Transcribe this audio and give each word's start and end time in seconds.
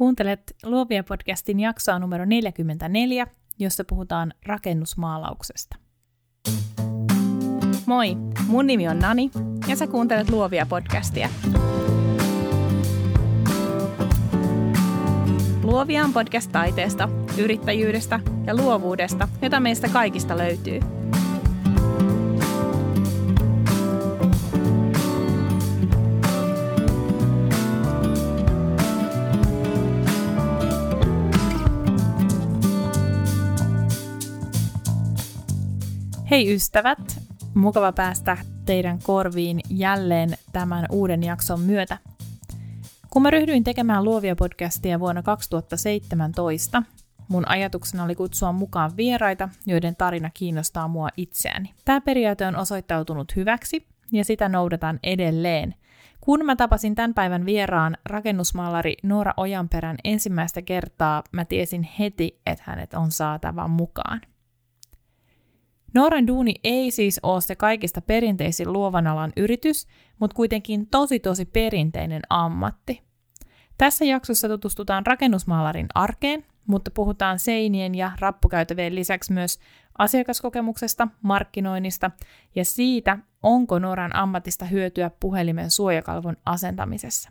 Kuuntelet 0.00 0.56
Luovia 0.64 1.04
podcastin 1.04 1.60
jaksoa 1.60 1.98
numero 1.98 2.24
44, 2.24 3.26
jossa 3.58 3.84
puhutaan 3.84 4.32
rakennusmaalauksesta. 4.46 5.76
Moi, 7.86 8.16
mun 8.46 8.66
nimi 8.66 8.88
on 8.88 8.98
Nani 8.98 9.30
ja 9.68 9.76
sä 9.76 9.86
kuuntelet 9.86 10.30
Luovia 10.30 10.66
podcastia. 10.66 11.28
Luovia 15.62 16.04
on 16.04 16.12
podcast 16.12 16.52
taiteesta, 16.52 17.08
yrittäjyydestä 17.38 18.20
ja 18.46 18.56
luovuudesta, 18.56 19.28
jota 19.42 19.60
meistä 19.60 19.88
kaikista 19.88 20.38
löytyy– 20.38 20.80
Hei 36.30 36.54
ystävät, 36.54 36.98
mukava 37.54 37.92
päästä 37.92 38.36
teidän 38.66 38.98
korviin 39.02 39.60
jälleen 39.70 40.30
tämän 40.52 40.86
uuden 40.90 41.22
jakson 41.22 41.60
myötä. 41.60 41.98
Kun 43.10 43.22
mä 43.22 43.30
ryhdyin 43.30 43.64
tekemään 43.64 44.04
luovia 44.04 44.36
podcastia 44.36 45.00
vuonna 45.00 45.22
2017, 45.22 46.82
mun 47.28 47.48
ajatuksena 47.48 48.04
oli 48.04 48.14
kutsua 48.14 48.52
mukaan 48.52 48.96
vieraita, 48.96 49.48
joiden 49.66 49.96
tarina 49.96 50.30
kiinnostaa 50.34 50.88
mua 50.88 51.08
itseäni. 51.16 51.74
Tämä 51.84 52.00
periaate 52.00 52.46
on 52.46 52.56
osoittautunut 52.56 53.36
hyväksi 53.36 53.86
ja 54.12 54.24
sitä 54.24 54.48
noudatan 54.48 54.98
edelleen. 55.02 55.74
Kun 56.20 56.46
mä 56.46 56.56
tapasin 56.56 56.94
tämän 56.94 57.14
päivän 57.14 57.46
vieraan 57.46 57.96
rakennusmaalari 58.04 58.96
Noora 59.02 59.34
Ojanperän 59.36 59.96
ensimmäistä 60.04 60.62
kertaa, 60.62 61.22
mä 61.32 61.44
tiesin 61.44 61.88
heti, 61.98 62.40
että 62.46 62.64
hänet 62.66 62.94
on 62.94 63.10
saatava 63.10 63.68
mukaan. 63.68 64.20
Nooran 65.94 66.26
duuni 66.26 66.54
ei 66.64 66.90
siis 66.90 67.20
ole 67.22 67.40
se 67.40 67.56
kaikista 67.56 68.00
perinteisin 68.00 68.72
luovan 68.72 69.06
alan 69.06 69.32
yritys, 69.36 69.86
mutta 70.18 70.34
kuitenkin 70.34 70.86
tosi 70.86 71.20
tosi 71.20 71.44
perinteinen 71.44 72.22
ammatti. 72.30 73.02
Tässä 73.78 74.04
jaksossa 74.04 74.48
tutustutaan 74.48 75.06
rakennusmaalarin 75.06 75.86
arkeen, 75.94 76.44
mutta 76.66 76.90
puhutaan 76.90 77.38
seinien 77.38 77.94
ja 77.94 78.12
rappukäytävien 78.20 78.94
lisäksi 78.94 79.32
myös 79.32 79.58
asiakaskokemuksesta, 79.98 81.08
markkinoinnista 81.22 82.10
ja 82.54 82.64
siitä, 82.64 83.18
onko 83.42 83.78
Noran 83.78 84.16
ammatista 84.16 84.64
hyötyä 84.64 85.10
puhelimen 85.20 85.70
suojakalvon 85.70 86.36
asentamisessa. 86.46 87.30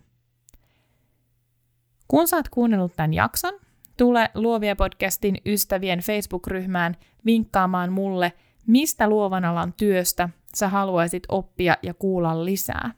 Kun 2.08 2.28
saat 2.28 2.48
kuunnellut 2.48 2.92
tämän 2.96 3.14
jakson, 3.14 3.52
tule 3.96 4.30
Luovia 4.34 4.76
podcastin 4.76 5.36
ystävien 5.46 5.98
Facebook-ryhmään 5.98 6.96
vinkkaamaan 7.26 7.92
mulle– 7.92 8.32
mistä 8.70 9.08
luovan 9.08 9.44
alan 9.44 9.72
työstä 9.72 10.28
sä 10.54 10.68
haluaisit 10.68 11.22
oppia 11.28 11.76
ja 11.82 11.94
kuulla 11.94 12.44
lisää. 12.44 12.90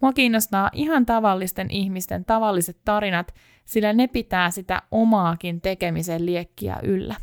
Mua 0.00 0.12
kiinnostaa 0.12 0.70
ihan 0.72 1.06
tavallisten 1.06 1.70
ihmisten 1.70 2.24
tavalliset 2.24 2.78
tarinat, 2.84 3.34
sillä 3.64 3.92
ne 3.92 4.06
pitää 4.06 4.50
sitä 4.50 4.82
omaakin 4.90 5.60
tekemisen 5.60 6.26
liekkiä 6.26 6.76
yllä. 6.82 7.14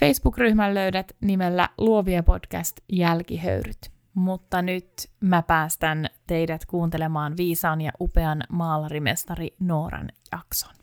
Facebook-ryhmän 0.00 0.74
löydät 0.74 1.12
nimellä 1.20 1.68
Luovia 1.78 2.22
podcast 2.22 2.80
jälkihöyryt. 2.92 3.90
Mutta 4.14 4.62
nyt 4.62 5.10
mä 5.20 5.42
päästän 5.42 6.06
teidät 6.26 6.66
kuuntelemaan 6.66 7.36
viisaan 7.36 7.80
ja 7.80 7.92
upean 8.00 8.42
maalarimestari 8.48 9.54
Nooran 9.60 10.08
jakson. 10.32 10.74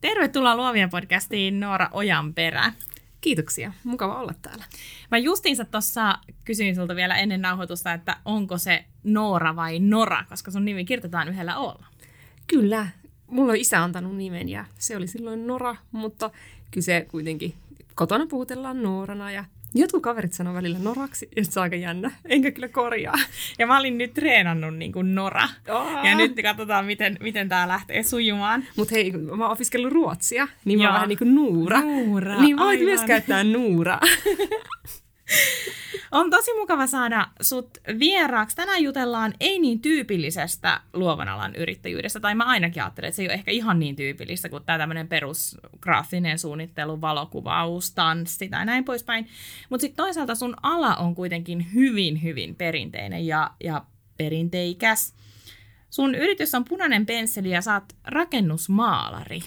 Tervetuloa 0.00 0.56
Luovia 0.56 0.88
podcastiin 0.88 1.60
Noora 1.60 1.88
Ojanperä. 1.92 2.72
Kiitoksia. 3.26 3.72
Mukava 3.84 4.20
olla 4.20 4.32
täällä. 4.42 4.64
Mä 5.10 5.18
justiinsa 5.18 5.64
tuossa 5.64 6.18
kysyin 6.44 6.74
sulta 6.74 6.96
vielä 6.96 7.16
ennen 7.16 7.42
nauhoitusta, 7.42 7.92
että 7.92 8.16
onko 8.24 8.58
se 8.58 8.84
Noora 9.04 9.56
vai 9.56 9.78
Nora, 9.78 10.24
koska 10.28 10.50
sun 10.50 10.64
nimi 10.64 10.84
kirjoitetaan 10.84 11.28
yhdellä 11.28 11.58
olla. 11.58 11.86
Kyllä. 12.46 12.86
Mulla 13.26 13.52
on 13.52 13.58
isä 13.58 13.82
antanut 13.82 14.16
nimen 14.16 14.48
ja 14.48 14.64
se 14.78 14.96
oli 14.96 15.06
silloin 15.06 15.46
Nora, 15.46 15.76
mutta 15.92 16.30
kyse 16.70 17.06
kuitenkin 17.10 17.54
kotona 17.94 18.26
puhutellaan 18.26 18.82
Noorana 18.82 19.32
ja 19.32 19.44
Jotkut 19.74 20.02
kaverit 20.02 20.32
sanoo 20.32 20.54
välillä 20.54 20.78
noraksi, 20.78 21.28
ja 21.36 21.44
se 21.44 21.60
on 21.60 21.62
aika 21.62 21.76
jännä. 21.76 22.10
Enkä 22.24 22.50
kyllä 22.50 22.68
korjaa. 22.68 23.14
Ja 23.58 23.66
mä 23.66 23.78
olin 23.78 23.98
nyt 23.98 24.14
treenannut 24.14 24.76
niin 24.76 24.92
kuin 24.92 25.14
nora. 25.14 25.48
Oh. 25.68 26.04
Ja 26.04 26.14
nyt 26.16 26.32
katsotaan, 26.42 26.84
miten, 26.86 27.16
miten 27.20 27.48
tämä 27.48 27.68
lähtee 27.68 28.02
sujumaan. 28.02 28.64
Mutta 28.76 28.94
hei, 28.94 29.12
mä 29.12 29.44
oon 29.44 29.52
opiskellut 29.52 29.92
ruotsia, 29.92 30.48
niin 30.64 30.78
mä 30.78 30.84
oon 30.84 30.94
vähän 30.94 31.08
niin 31.08 31.18
kuin 31.18 31.34
nuura. 31.34 31.80
Nuura, 31.80 32.40
Niin 32.40 32.56
voit 32.56 32.68
aivan. 32.68 32.84
myös 32.84 33.04
käyttää 33.04 33.44
nuura. 33.44 33.98
On 36.12 36.30
tosi 36.30 36.54
mukava 36.54 36.86
saada 36.86 37.28
sut 37.40 37.78
vieraaksi. 37.98 38.56
Tänään 38.56 38.82
jutellaan 38.82 39.34
ei 39.40 39.58
niin 39.58 39.80
tyypillisestä 39.80 40.80
luovan 40.92 41.28
alan 41.28 41.54
yrittäjyydestä, 41.54 42.20
tai 42.20 42.34
mä 42.34 42.44
ainakin 42.44 42.82
ajattelen, 42.82 43.08
että 43.08 43.16
se 43.16 43.22
ei 43.22 43.28
ole 43.28 43.34
ehkä 43.34 43.50
ihan 43.50 43.78
niin 43.78 43.96
tyypillistä 43.96 44.48
kuin 44.48 44.64
tämä 44.64 44.78
tämmöinen 44.78 45.08
perusgraafinen 45.08 46.38
suunnittelu, 46.38 47.00
valokuvaus, 47.00 47.90
tanssi 47.90 48.48
tai 48.48 48.66
näin 48.66 48.84
poispäin. 48.84 49.28
Mutta 49.68 49.80
sitten 49.80 50.04
toisaalta 50.04 50.34
sun 50.34 50.56
ala 50.62 50.96
on 50.96 51.14
kuitenkin 51.14 51.66
hyvin, 51.74 52.22
hyvin 52.22 52.54
perinteinen 52.54 53.26
ja, 53.26 53.50
ja 53.64 53.84
perinteikäs. 54.16 55.14
Sun 55.90 56.14
yritys 56.14 56.54
on 56.54 56.64
punainen 56.64 57.06
pensseli 57.06 57.50
ja 57.50 57.62
saat 57.62 57.96
rakennusmaalari. 58.04 59.40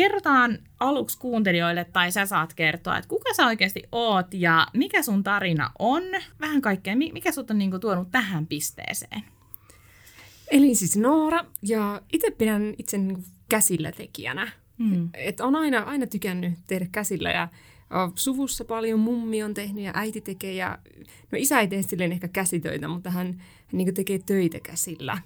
Kerrotaan 0.00 0.58
aluksi 0.80 1.18
kuuntelijoille, 1.18 1.84
tai 1.84 2.12
sä 2.12 2.26
saat 2.26 2.54
kertoa, 2.54 2.98
että 2.98 3.08
kuka 3.08 3.34
sä 3.34 3.46
oikeasti 3.46 3.82
oot 3.92 4.26
ja 4.34 4.66
mikä 4.74 5.02
sun 5.02 5.22
tarina 5.22 5.70
on. 5.78 6.02
Vähän 6.40 6.62
kaikkea, 6.62 6.96
mikä 6.96 7.32
sut 7.32 7.50
on 7.50 7.58
niinku 7.58 7.78
tuonut 7.78 8.10
tähän 8.10 8.46
pisteeseen? 8.46 9.22
Eli 10.50 10.74
siis 10.74 10.96
Noora, 10.96 11.44
ja 11.62 12.02
itse 12.12 12.30
pidän 12.30 12.74
itse 12.78 12.98
niinku 12.98 13.24
käsillä 13.48 13.92
tekijänä. 13.92 14.52
Hmm. 14.78 15.08
Et 15.14 15.40
on 15.40 15.56
aina, 15.56 15.78
aina 15.78 16.06
tykännyt 16.06 16.54
tehdä 16.66 16.86
käsillä 16.92 17.30
ja 17.30 17.48
suvussa 18.14 18.64
paljon 18.64 19.00
mummi 19.00 19.42
on 19.42 19.54
tehnyt 19.54 19.84
ja 19.84 19.92
äiti 19.94 20.20
tekee 20.20 20.52
ja 20.52 20.78
no 21.32 21.38
isä 21.38 21.60
ei 21.60 21.68
tee 21.68 21.82
silleen 21.82 22.12
ehkä 22.12 22.28
käsitöitä, 22.28 22.88
mutta 22.88 23.10
hän, 23.10 23.26
hän 23.26 23.38
niin 23.72 23.94
tekee 23.94 24.18
töitä 24.26 24.60
käsillä. 24.60 25.18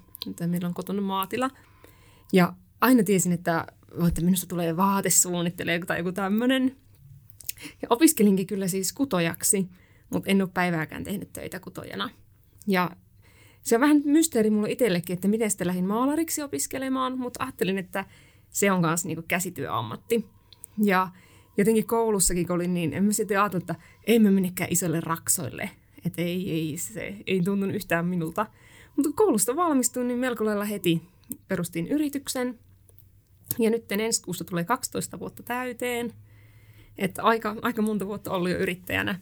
Meillä 0.46 0.68
on 0.68 0.74
kotona 0.74 1.02
maatila. 1.02 1.50
Ja 2.32 2.52
aina 2.80 3.02
tiesin, 3.02 3.32
että 3.32 3.66
että 4.08 4.24
minusta 4.24 4.46
tulee 4.46 4.76
vaatesuunnittelu 4.76 5.86
tai 5.86 5.98
joku 5.98 6.12
tämmöinen. 6.12 6.76
Ja 7.82 7.88
opiskelinkin 7.90 8.46
kyllä 8.46 8.68
siis 8.68 8.92
kutojaksi, 8.92 9.68
mutta 10.10 10.30
en 10.30 10.42
ole 10.42 10.50
päivääkään 10.54 11.04
tehnyt 11.04 11.32
töitä 11.32 11.60
kutojana. 11.60 12.10
Ja 12.66 12.90
se 13.62 13.74
on 13.74 13.80
vähän 13.80 14.02
mysteeri 14.04 14.50
mulle 14.50 14.70
itsellekin, 14.70 15.14
että 15.14 15.28
miten 15.28 15.50
sitten 15.50 15.66
lähdin 15.66 15.86
maalariksi 15.86 16.42
opiskelemaan, 16.42 17.18
mutta 17.18 17.42
ajattelin, 17.42 17.78
että 17.78 18.04
se 18.50 18.72
on 18.72 18.80
myös 18.80 19.04
niinku 19.04 19.24
käsityöammatti. 19.28 20.26
Ja 20.82 21.08
jotenkin 21.56 21.86
koulussakin, 21.86 22.46
kun 22.46 22.56
olin 22.56 22.74
niin, 22.74 22.92
en 22.92 23.04
mä 23.04 23.12
sitten 23.12 23.40
ajatellut, 23.40 23.70
että 23.70 23.84
ei 24.06 24.18
mä 24.18 24.30
minnekään 24.30 24.72
isolle 24.72 25.00
raksoille. 25.00 25.70
Että 26.06 26.22
ei, 26.22 26.50
ei, 26.50 26.76
se 26.78 27.16
ei 27.26 27.42
tuntunut 27.42 27.74
yhtään 27.74 28.06
minulta. 28.06 28.46
Mutta 28.96 29.08
kun 29.08 29.16
koulusta 29.16 29.56
valmistuin, 29.56 30.08
niin 30.08 30.18
melko 30.18 30.44
lailla 30.44 30.64
heti 30.64 31.02
perustin 31.48 31.86
yrityksen– 31.86 32.58
ja 33.58 33.70
nyt 33.70 33.92
ensi 33.92 34.22
kuussa 34.22 34.44
tulee 34.44 34.64
12 34.64 35.18
vuotta 35.18 35.42
täyteen. 35.42 36.12
Että 36.98 37.22
aika, 37.22 37.56
aika 37.62 37.82
monta 37.82 38.06
vuotta 38.06 38.30
ollut 38.30 38.50
jo 38.50 38.58
yrittäjänä. 38.58 39.20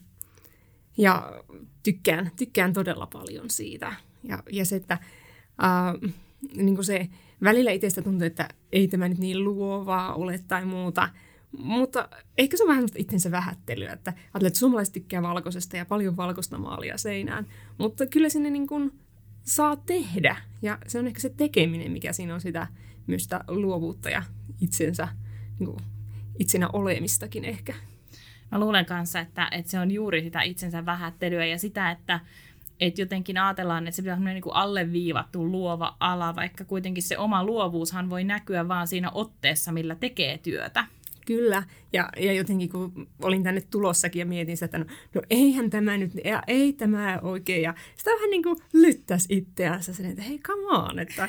Ja 0.96 1.42
tykkään, 1.82 2.30
tykkään 2.36 2.72
todella 2.72 3.06
paljon 3.06 3.50
siitä. 3.50 3.94
Ja, 4.24 4.42
ja 4.52 4.64
se, 4.64 4.76
että 4.76 4.98
ää, 5.58 5.94
niin 6.56 6.74
kuin 6.74 6.84
se 6.84 7.08
välillä 7.42 7.70
itsestä 7.70 8.02
tuntuu, 8.02 8.26
että 8.26 8.48
ei 8.72 8.88
tämä 8.88 9.08
nyt 9.08 9.18
niin 9.18 9.44
luovaa 9.44 10.14
ole 10.14 10.40
tai 10.48 10.64
muuta. 10.64 11.08
Mutta 11.58 12.08
ehkä 12.38 12.56
se 12.56 12.62
on 12.62 12.68
vähän 12.68 12.84
itsensä 12.96 13.30
vähättelyä, 13.30 13.92
että 13.92 14.10
ajattelee, 14.10 14.46
että 14.46 14.58
suomalaiset 14.58 14.92
tykkää 14.92 15.22
valkoisesta 15.22 15.76
ja 15.76 15.84
paljon 15.84 16.16
valkoista 16.16 16.58
maalia 16.58 16.98
seinään. 16.98 17.46
Mutta 17.78 18.06
kyllä 18.06 18.28
sinne 18.28 18.50
niin 18.50 18.66
kuin 18.66 18.92
saa 19.42 19.76
tehdä. 19.76 20.36
Ja 20.62 20.78
se 20.86 20.98
on 20.98 21.06
ehkä 21.06 21.20
se 21.20 21.28
tekeminen, 21.28 21.92
mikä 21.92 22.12
siinä 22.12 22.34
on 22.34 22.40
sitä 22.40 22.66
myös 23.06 23.22
sitä 23.22 23.44
luovuutta 23.48 24.10
ja 24.10 24.22
itsensä, 24.60 25.08
niin 25.58 25.66
kuin, 25.66 25.78
itsenä 26.38 26.68
olemistakin 26.72 27.44
ehkä. 27.44 27.74
Mä 28.52 28.60
luulen 28.60 28.86
kanssa, 28.86 29.20
että, 29.20 29.48
että 29.50 29.70
se 29.70 29.78
on 29.78 29.90
juuri 29.90 30.22
sitä 30.22 30.42
itsensä 30.42 30.86
vähättelyä 30.86 31.46
ja 31.46 31.58
sitä, 31.58 31.90
että 31.90 32.20
että 32.80 33.00
jotenkin 33.00 33.38
ajatellaan, 33.38 33.86
että 33.86 33.96
se 33.96 34.02
pitää 34.02 34.16
olla 34.16 34.30
niin 34.30 34.42
kuin 34.42 34.54
alleviivattu 34.54 35.50
luova 35.50 35.96
ala, 36.00 36.36
vaikka 36.36 36.64
kuitenkin 36.64 37.02
se 37.02 37.18
oma 37.18 37.44
luovuushan 37.44 38.10
voi 38.10 38.24
näkyä 38.24 38.68
vaan 38.68 38.88
siinä 38.88 39.10
otteessa, 39.10 39.72
millä 39.72 39.94
tekee 39.94 40.38
työtä. 40.38 40.86
Kyllä, 41.26 41.62
ja, 41.92 42.08
ja 42.16 42.32
jotenkin 42.32 42.68
kun 42.68 43.08
olin 43.22 43.42
tänne 43.42 43.60
tulossakin 43.60 44.20
ja 44.20 44.26
mietin 44.26 44.56
sitä, 44.56 44.64
että 44.64 44.78
no, 44.78 44.84
no 45.14 45.22
eihän 45.30 45.70
tämä 45.70 45.98
nyt, 45.98 46.12
ja 46.24 46.42
ei 46.46 46.72
tämä 46.72 47.18
oikein, 47.22 47.62
ja 47.62 47.74
sitä 47.96 48.10
vähän 48.10 48.30
niin 48.30 48.42
kuin 48.42 48.56
lyttäisi 48.72 49.36
itseänsä 49.36 49.94
sen, 49.94 50.06
että 50.06 50.22
hei 50.22 50.38
come 50.38 50.78
on, 50.78 50.98
että 50.98 51.28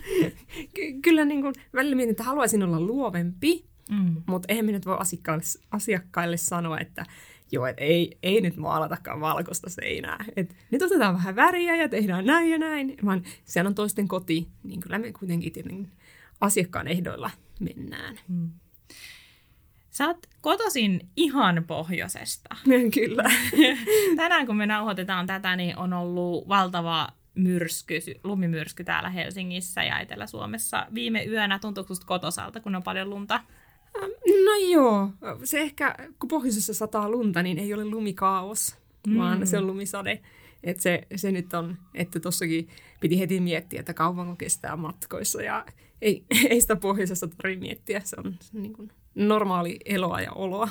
ky- 0.74 1.00
kyllä 1.02 1.24
niin 1.24 1.42
kuin 1.42 1.54
välillä 1.74 1.96
mietin, 1.96 2.10
että 2.10 2.24
haluaisin 2.24 2.62
olla 2.62 2.80
luovempi, 2.80 3.64
mm. 3.90 4.22
mutta 4.26 4.46
eihän 4.48 4.64
minä 4.64 4.78
nyt 4.78 4.86
voi 4.86 4.96
asiakkaille, 5.00 5.44
asiakkaille 5.70 6.36
sanoa, 6.36 6.78
että 6.78 7.06
joo, 7.52 7.66
että 7.66 7.84
ei, 7.84 8.18
ei 8.22 8.40
nyt 8.40 8.56
maalatakaan 8.56 9.20
valkoista 9.20 9.70
seinää. 9.70 10.24
Et 10.36 10.56
nyt 10.70 10.82
otetaan 10.82 11.14
vähän 11.14 11.36
väriä 11.36 11.76
ja 11.76 11.88
tehdään 11.88 12.26
näin 12.26 12.50
ja 12.50 12.58
näin, 12.58 12.94
vaan 13.04 13.22
sehän 13.44 13.66
on 13.66 13.74
toisten 13.74 14.08
koti, 14.08 14.48
niin 14.62 14.80
kyllä 14.80 14.98
me 14.98 15.12
kuitenkin 15.12 15.52
tietenkin 15.52 15.90
asiakkaan 16.40 16.88
ehdoilla 16.88 17.30
mennään. 17.60 18.20
Mm. 18.28 18.50
Sä 19.94 20.06
oot 20.06 20.26
kotoisin 20.40 21.08
ihan 21.16 21.64
pohjoisesta. 21.66 22.56
Kyllä. 22.94 23.24
Tänään 24.16 24.46
kun 24.46 24.56
me 24.56 24.66
nauhoitetaan 24.66 25.26
tätä, 25.26 25.56
niin 25.56 25.76
on 25.76 25.92
ollut 25.92 26.48
valtava 26.48 27.08
myrsky, 27.34 27.94
lumimyrsky 28.24 28.84
täällä 28.84 29.10
Helsingissä 29.10 29.82
ja 29.82 30.00
Etelä-Suomessa. 30.00 30.86
Viime 30.94 31.24
yönä 31.24 31.58
tuntuuko 31.58 31.94
kotosalta, 32.06 32.60
kun 32.60 32.74
on 32.74 32.82
paljon 32.82 33.10
lunta? 33.10 33.40
No 34.44 34.56
joo, 34.70 35.10
se 35.44 35.60
ehkä, 35.60 35.94
kun 36.18 36.28
pohjoisessa 36.28 36.74
sataa 36.74 37.10
lunta, 37.10 37.42
niin 37.42 37.58
ei 37.58 37.74
ole 37.74 37.84
lumikaos, 37.84 38.76
mm. 39.06 39.18
vaan 39.18 39.46
se 39.46 39.58
on 39.58 39.66
lumisade. 39.66 40.20
Et 40.62 40.80
se, 40.80 41.06
se 41.16 41.32
nyt 41.32 41.54
on, 41.54 41.76
että 41.94 42.20
tossakin 42.20 42.68
piti 43.00 43.18
heti 43.18 43.40
miettiä, 43.40 43.80
että 43.80 43.94
kauanko 43.94 44.36
kestää 44.36 44.76
matkoissa 44.76 45.42
ja 45.42 45.66
ei, 46.02 46.24
ei 46.50 46.60
sitä 46.60 46.76
pohjoisessa 46.76 47.28
tarvitse 47.28 47.60
miettiä, 47.60 48.00
se 48.04 48.16
on, 48.24 48.36
se 48.40 48.50
on 48.56 48.62
niin 48.62 48.72
kuin 48.72 48.90
normaali 49.14 49.78
eloa 49.84 50.20
ja 50.20 50.32
oloa. 50.32 50.68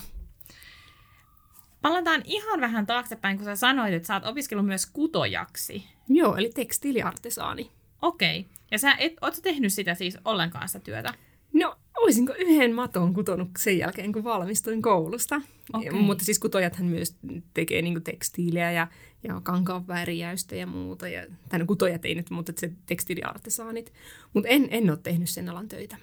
Palataan 1.81 2.21
ihan 2.25 2.61
vähän 2.61 2.85
taaksepäin, 2.85 3.37
kun 3.37 3.45
sä 3.45 3.55
sanoit, 3.55 3.93
että 3.93 4.07
sä 4.07 4.13
oot 4.13 4.25
opiskellut 4.25 4.65
myös 4.65 4.85
kutojaksi. 4.85 5.83
Joo, 6.09 6.35
eli 6.35 6.49
tekstiiliartesaani. 6.55 7.71
Okei. 8.01 8.39
Okay. 8.39 8.51
Ja 8.71 8.77
sä 8.77 8.95
et, 8.99 9.13
oot 9.21 9.35
sä 9.35 9.41
tehnyt 9.41 9.73
sitä 9.73 9.95
siis 9.95 10.17
ollenkaan 10.25 10.69
sitä 10.69 10.79
työtä? 10.79 11.13
No, 11.53 11.75
olisinko 11.97 12.33
yhden 12.37 12.75
maton 12.75 13.13
kutonut 13.13 13.49
sen 13.57 13.77
jälkeen, 13.77 14.11
kun 14.11 14.23
valmistuin 14.23 14.81
koulusta. 14.81 15.41
Okay. 15.73 15.91
Mutta 15.91 16.25
siis 16.25 16.39
kutojathan 16.39 16.85
myös 16.85 17.17
tekee 17.53 17.81
niinku 17.81 17.99
tekstiiliä 17.99 18.71
ja, 18.71 18.87
ja 19.23 19.41
kankaan 19.43 19.87
värjäystä 19.87 20.55
ja 20.55 20.67
muuta. 20.67 21.07
Ja, 21.07 21.25
tai 21.49 21.59
no 21.59 21.65
kutojat 21.65 22.05
ei 22.05 22.15
nyt, 22.15 22.29
mutta 22.29 22.53
se 22.55 22.71
tekstiiliartesaanit. 22.85 23.93
Mutta 24.33 24.49
en, 24.49 24.67
en 24.71 24.89
ole 24.89 24.99
tehnyt 25.03 25.29
sen 25.29 25.49
alan 25.49 25.67
töitä. 25.67 25.97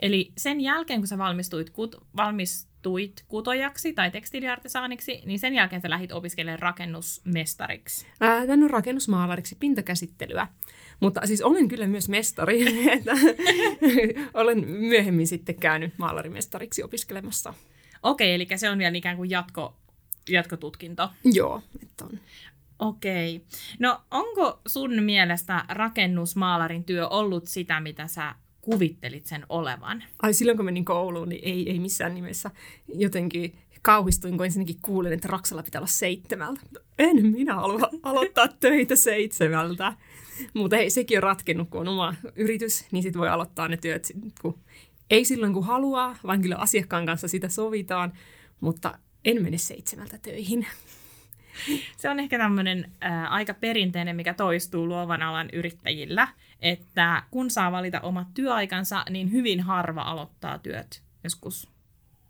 Eli 0.00 0.32
sen 0.36 0.60
jälkeen, 0.60 1.00
kun 1.00 1.08
sä 1.08 1.18
valmistuit, 1.18 1.70
kut, 1.70 1.96
valmistuit 2.16 3.24
kutojaksi 3.28 3.92
tai 3.92 4.10
tekstiiliartesaaniksi, 4.10 5.22
niin 5.26 5.38
sen 5.38 5.54
jälkeen 5.54 5.82
sä 5.82 5.90
lähdit 5.90 6.12
opiskelemaan 6.12 6.58
rakennusmestariksi. 6.58 8.06
Ää, 8.20 8.42
on 8.62 8.70
rakennusmaalariksi 8.70 9.56
pintakäsittelyä. 9.60 10.46
Mutta 11.00 11.26
siis 11.26 11.42
olen 11.42 11.68
kyllä 11.68 11.86
myös 11.86 12.08
mestari. 12.08 12.60
että 12.96 13.12
olen 14.40 14.68
myöhemmin 14.68 15.26
sitten 15.26 15.54
käynyt 15.54 15.94
maalarimestariksi 15.98 16.82
opiskelemassa. 16.82 17.54
Okei, 18.02 18.34
eli 18.34 18.46
se 18.56 18.70
on 18.70 18.78
vielä 18.78 18.96
ikään 18.96 19.16
kuin 19.16 19.30
jatko, 19.30 19.76
jatkotutkinto. 20.28 21.10
Joo, 21.24 21.62
että 21.82 22.04
on. 22.04 22.20
Okei. 22.78 23.44
No 23.78 24.00
onko 24.10 24.60
sun 24.66 25.02
mielestä 25.02 25.64
rakennusmaalarin 25.68 26.84
työ 26.84 27.08
ollut 27.08 27.46
sitä, 27.46 27.80
mitä 27.80 28.06
sä 28.06 28.34
kuvittelit 28.70 29.26
sen 29.26 29.46
olevan? 29.48 30.04
Ai 30.22 30.34
silloin 30.34 30.58
kun 30.58 30.64
menin 30.64 30.84
kouluun, 30.84 31.28
niin 31.28 31.40
ei, 31.44 31.70
ei 31.70 31.78
missään 31.78 32.14
nimessä 32.14 32.50
jotenkin 32.94 33.58
kauhistuin, 33.82 34.36
kun 34.36 34.46
ensinnäkin 34.46 34.76
kuulin, 34.82 35.12
että 35.12 35.28
Raksalla 35.28 35.62
pitää 35.62 35.78
olla 35.78 35.86
seitsemältä. 35.86 36.60
En 36.98 37.26
minä 37.26 37.54
halua 37.54 37.88
aloittaa 38.02 38.48
töitä 38.60 38.96
seitsemältä. 38.96 39.92
Mutta 40.54 40.76
ei, 40.76 40.90
sekin 40.90 41.18
on 41.18 41.22
ratkennut, 41.22 41.70
kun 41.70 41.80
on 41.80 41.88
oma 41.88 42.14
yritys, 42.36 42.86
niin 42.92 43.02
sitten 43.02 43.20
voi 43.20 43.28
aloittaa 43.28 43.68
ne 43.68 43.76
työt, 43.76 44.12
kun, 44.42 44.58
ei 45.10 45.24
silloin 45.24 45.52
kun 45.52 45.64
haluaa, 45.64 46.16
vaan 46.26 46.42
kyllä 46.42 46.56
asiakkaan 46.56 47.06
kanssa 47.06 47.28
sitä 47.28 47.48
sovitaan, 47.48 48.12
mutta 48.60 48.98
en 49.24 49.42
mene 49.42 49.58
seitsemältä 49.58 50.18
töihin. 50.18 50.66
Se 51.96 52.10
on 52.10 52.20
ehkä 52.20 52.38
tämmöinen 52.38 52.92
äh, 53.04 53.32
aika 53.32 53.54
perinteinen, 53.54 54.16
mikä 54.16 54.34
toistuu 54.34 54.88
luovan 54.88 55.22
alan 55.22 55.48
yrittäjillä, 55.52 56.28
että 56.60 57.22
kun 57.30 57.50
saa 57.50 57.72
valita 57.72 58.00
omat 58.00 58.28
työaikansa, 58.34 59.04
niin 59.10 59.32
hyvin 59.32 59.60
harva 59.60 60.02
aloittaa 60.02 60.58
työt 60.58 61.02
joskus 61.24 61.68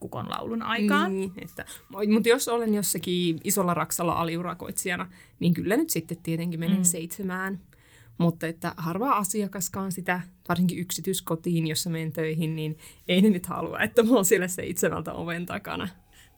kukon 0.01 0.31
laulun 0.31 0.63
aikaan. 0.63 1.17
Niin, 1.17 1.33
että, 1.43 1.65
mutta 2.13 2.29
jos 2.29 2.49
olen 2.49 2.75
jossakin 2.75 3.41
isolla 3.45 3.75
raksalla 3.75 4.13
aliurakoitsijana, 4.13 5.11
niin 5.41 5.55
kyllä 5.55 5.77
nyt 5.77 5.91
sitten 5.91 6.19
tietenkin 6.23 6.61
menen 6.61 6.77
mm. 6.77 6.85
seitsemään. 6.85 7.61
Mutta 8.19 8.47
että 8.47 8.75
harva 8.77 9.13
asiakaskaan 9.13 9.93
sitä, 9.93 10.21
varsinkin 10.49 10.79
yksityiskotiin, 10.79 11.67
jossa 11.67 11.91
menen 11.91 12.13
töihin, 12.13 12.57
niin 12.57 12.79
ei 13.09 13.23
ne 13.23 13.31
nyt 13.31 13.47
halua, 13.47 13.81
että 13.81 14.03
mä 14.03 14.11
oon 14.11 14.25
siellä 14.25 14.49
seitsemältä 14.49 15.13
oven 15.13 15.47
takana 15.47 15.89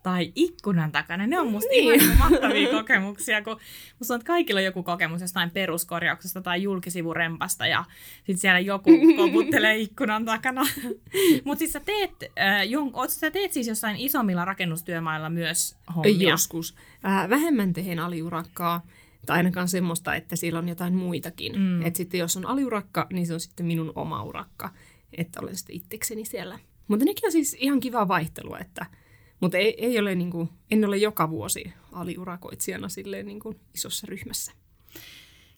tai 0.02 0.32
ikkunan 0.35 0.93
takana. 0.93 1.26
Ne 1.26 1.41
on 1.41 1.50
musta 1.50 1.70
niin. 1.70 1.94
ihan 1.94 2.19
mahtavia 2.19 2.70
kokemuksia, 2.70 3.43
kun 3.43 3.56
musta 3.99 4.14
on, 4.14 4.20
että 4.20 4.26
kaikilla 4.26 4.61
on 4.61 4.64
joku 4.64 4.82
kokemus 4.82 5.20
jostain 5.20 5.50
peruskorjauksesta 5.50 6.43
tai 6.43 6.62
julkisivurempasta 6.62 7.67
ja 7.67 7.85
sitten 8.17 8.38
siellä 8.38 8.61
joku 8.61 8.91
koputtelee 9.17 9.76
ikkunan 9.76 10.25
takana. 10.25 10.62
Mutta 11.44 11.58
siis 11.58 11.73
sä 11.73 11.81
teet, 11.81 12.11
äh, 12.41 12.69
jon, 12.69 12.91
oot, 12.93 13.11
sä 13.11 13.31
teet 13.31 13.52
siis 13.52 13.67
jossain 13.67 13.97
isommilla 13.97 14.44
rakennustyömailla 14.44 15.31
myös 15.31 15.76
hommia? 15.97 16.31
Joskus. 16.31 16.75
Äh, 17.06 17.29
vähemmän 17.29 17.73
tehen 17.73 17.99
aliurakkaa 17.99 18.87
tai 19.26 19.37
ainakaan 19.37 19.69
semmoista, 19.69 20.14
että 20.14 20.37
siellä 20.37 20.58
on 20.58 20.69
jotain 20.69 20.94
muitakin. 20.94 21.58
Mm. 21.58 21.82
Että 21.87 21.96
sitten 21.96 22.20
jos 22.20 22.37
on 22.37 22.46
aliurakka, 22.46 23.06
niin 23.12 23.26
se 23.26 23.35
on 23.35 23.41
sitten 23.41 23.67
minun 23.67 23.93
oma 23.94 24.23
urakka, 24.23 24.70
että 25.12 25.41
olen 25.41 25.56
sitten 25.56 25.76
itsekseni 25.76 26.25
siellä. 26.25 26.58
Mutta 26.88 27.05
nekin 27.05 27.26
on 27.26 27.32
siis 27.32 27.56
ihan 27.61 27.81
kiva 27.81 28.08
vaihtelu, 28.08 28.55
että– 28.55 28.87
mutta 29.41 29.59
ei, 29.59 29.85
ei 29.87 29.99
ole, 29.99 30.15
niin 30.15 30.31
kuin, 30.31 30.49
en 30.71 30.85
ole 30.85 30.97
joka 30.97 31.31
vuosi 31.31 31.73
aliurakoitsijana 31.93 32.89
silleen 32.89 33.27
niin 33.27 33.41
kuin 33.41 33.61
isossa 33.75 34.07
ryhmässä. 34.07 34.53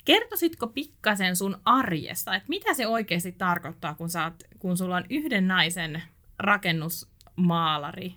Kertoisitko 0.04 0.66
pikkasen 0.66 1.36
sun 1.36 1.60
arjesta, 1.64 2.34
että 2.34 2.48
mitä 2.48 2.74
se 2.74 2.86
oikeasti 2.86 3.32
tarkoittaa, 3.32 3.94
kun, 3.94 4.08
oot, 4.24 4.34
kun 4.58 4.76
sulla 4.76 4.96
on 4.96 5.04
yhden 5.10 5.48
naisen 5.48 6.02
rakennusmaalari, 6.38 8.14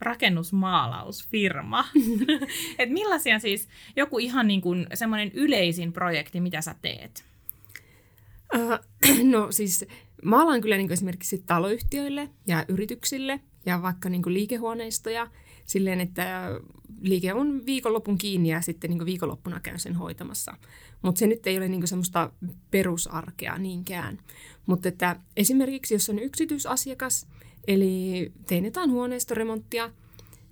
rakennusmaalausfirma. 0.00 1.84
Et 2.78 2.90
millaisia 2.90 3.38
siis, 3.38 3.68
joku 3.96 4.18
ihan 4.18 4.46
niin 4.46 4.60
kuin 4.60 4.86
semmoinen 4.94 5.30
yleisin 5.34 5.92
projekti, 5.92 6.40
mitä 6.40 6.60
sä 6.60 6.74
teet? 6.82 7.24
Uh, 8.54 8.78
no 9.32 9.52
siis 9.52 9.84
maalaan 10.24 10.60
kyllä 10.60 10.76
niin 10.76 10.92
esimerkiksi 10.92 11.42
taloyhtiöille 11.46 12.28
ja 12.46 12.64
yrityksille 12.68 13.40
ja 13.66 13.82
vaikka 13.82 14.08
niin 14.08 14.22
liikehuoneistoja 14.26 15.30
silleen, 15.66 16.00
että 16.00 16.50
liike 17.00 17.34
on 17.34 17.66
viikonlopun 17.66 18.18
kiinni 18.18 18.48
ja 18.48 18.60
sitten 18.60 18.90
niin 18.90 19.06
viikonloppuna 19.06 19.60
käyn 19.60 19.78
sen 19.78 19.94
hoitamassa. 19.94 20.54
Mutta 21.02 21.18
se 21.18 21.26
nyt 21.26 21.46
ei 21.46 21.56
ole 21.56 21.68
niin 21.68 21.88
semmoista 21.88 22.30
perusarkea 22.70 23.58
niinkään. 23.58 24.18
Mutta 24.66 24.88
että 24.88 25.16
esimerkiksi 25.36 25.94
jos 25.94 26.10
on 26.10 26.18
yksityisasiakas, 26.18 27.26
eli 27.66 28.32
tein 28.46 28.64
jotain 28.64 28.90
huoneistoremonttia, 28.90 29.90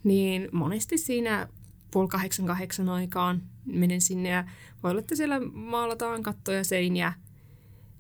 niin 0.05 0.49
monesti 0.53 0.99
siinä 0.99 1.49
puoli 1.91 2.09
kahdeksan 2.09 2.47
kahdeksan 2.47 2.89
aikaan 2.89 3.43
menen 3.65 4.01
sinne 4.01 4.29
ja 4.29 4.45
voi 4.83 4.91
olla, 4.91 5.01
että 5.01 5.17
siellä 5.17 5.41
maalataan 5.53 6.23
kattoja 6.23 6.65
seiniä, 6.65 7.13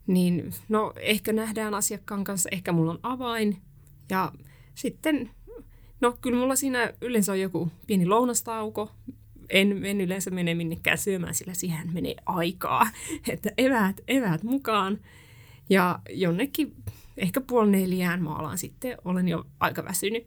niin 0.06 0.54
no 0.68 0.92
ehkä 0.97 1.33
nähdään 1.33 1.75
asiakkaan 1.75 2.25
kanssa, 2.25 2.49
ehkä 2.52 2.73
mulla 2.73 2.90
on 2.92 3.00
avain 3.02 3.56
ja 4.11 4.33
sitten, 4.74 5.30
no 6.00 6.16
kyllä 6.20 6.38
mulla 6.38 6.56
siinä 6.56 6.92
yleensä 7.00 7.32
on 7.32 7.40
joku 7.40 7.70
pieni 7.86 8.06
lounastauko. 8.06 8.90
En, 9.50 9.84
en 9.84 10.00
yleensä 10.00 10.30
mene 10.30 10.54
minnekään 10.54 10.98
syömään, 10.98 11.34
sillä 11.34 11.54
siihen 11.54 11.92
menee 11.92 12.14
aikaa. 12.26 12.86
Että 13.28 13.50
eväät, 13.58 14.00
eväät 14.08 14.42
mukaan. 14.42 15.00
Ja 15.70 15.98
jonnekin 16.10 16.74
ehkä 17.16 17.40
puoli 17.40 17.70
neljään 17.70 18.22
maalaan 18.22 18.58
sitten, 18.58 18.96
olen 19.04 19.28
jo 19.28 19.46
aika 19.60 19.84
väsynyt, 19.84 20.26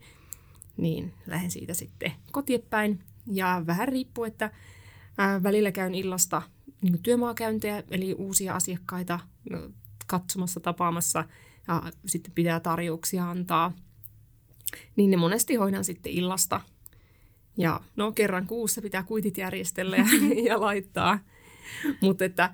niin 0.78 1.14
lähden 1.26 1.52
siitä 1.52 1.74
sitten 1.74 2.12
kotiepäin. 2.32 3.00
Ja 3.32 3.64
vähän 3.68 3.88
riippuu, 3.88 4.24
että 4.24 4.52
välillä 5.44 5.72
käyn 5.72 5.96
illasta 5.96 6.42
niin 6.82 7.04
työmaakäyntejä, 7.04 7.84
eli 7.92 8.14
uusia 8.14 8.56
asiakkaita 8.56 9.20
katsomassa, 10.08 10.60
tapaamassa, 10.60 11.26
ja 11.68 11.84
sitten 12.06 12.32
pitää 12.36 12.60
tarjouksia 12.60 13.30
antaa– 13.30 13.74
niin 14.96 15.12
ne 15.12 15.18
monesti 15.18 15.56
hoidan 15.56 15.84
sitten 15.84 16.12
illasta. 16.12 16.62
Ja 17.58 17.80
no 17.96 18.12
kerran 18.12 18.48
kuussa 18.48 18.82
pitää 18.82 19.04
kuitit 19.04 19.38
järjestellä 19.38 19.98
ja, 19.98 20.06
ja 20.50 20.62
laittaa. 20.62 21.20
Mutta 22.02 22.26
että 22.26 22.54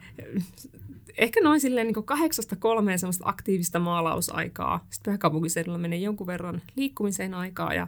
ehkä 1.17 1.41
noin 1.41 1.61
silleen 1.61 1.87
niin 1.87 2.05
kahdeksasta 2.05 2.55
kolmeen 2.55 2.99
semmoista 2.99 3.29
aktiivista 3.29 3.79
maalausaikaa. 3.79 4.87
Sitten 4.89 5.11
pääkaupunkiseudulla 5.11 5.77
menee 5.77 5.99
jonkun 5.99 6.27
verran 6.27 6.61
liikkumiseen 6.75 7.33
aikaa 7.33 7.73
ja, 7.73 7.87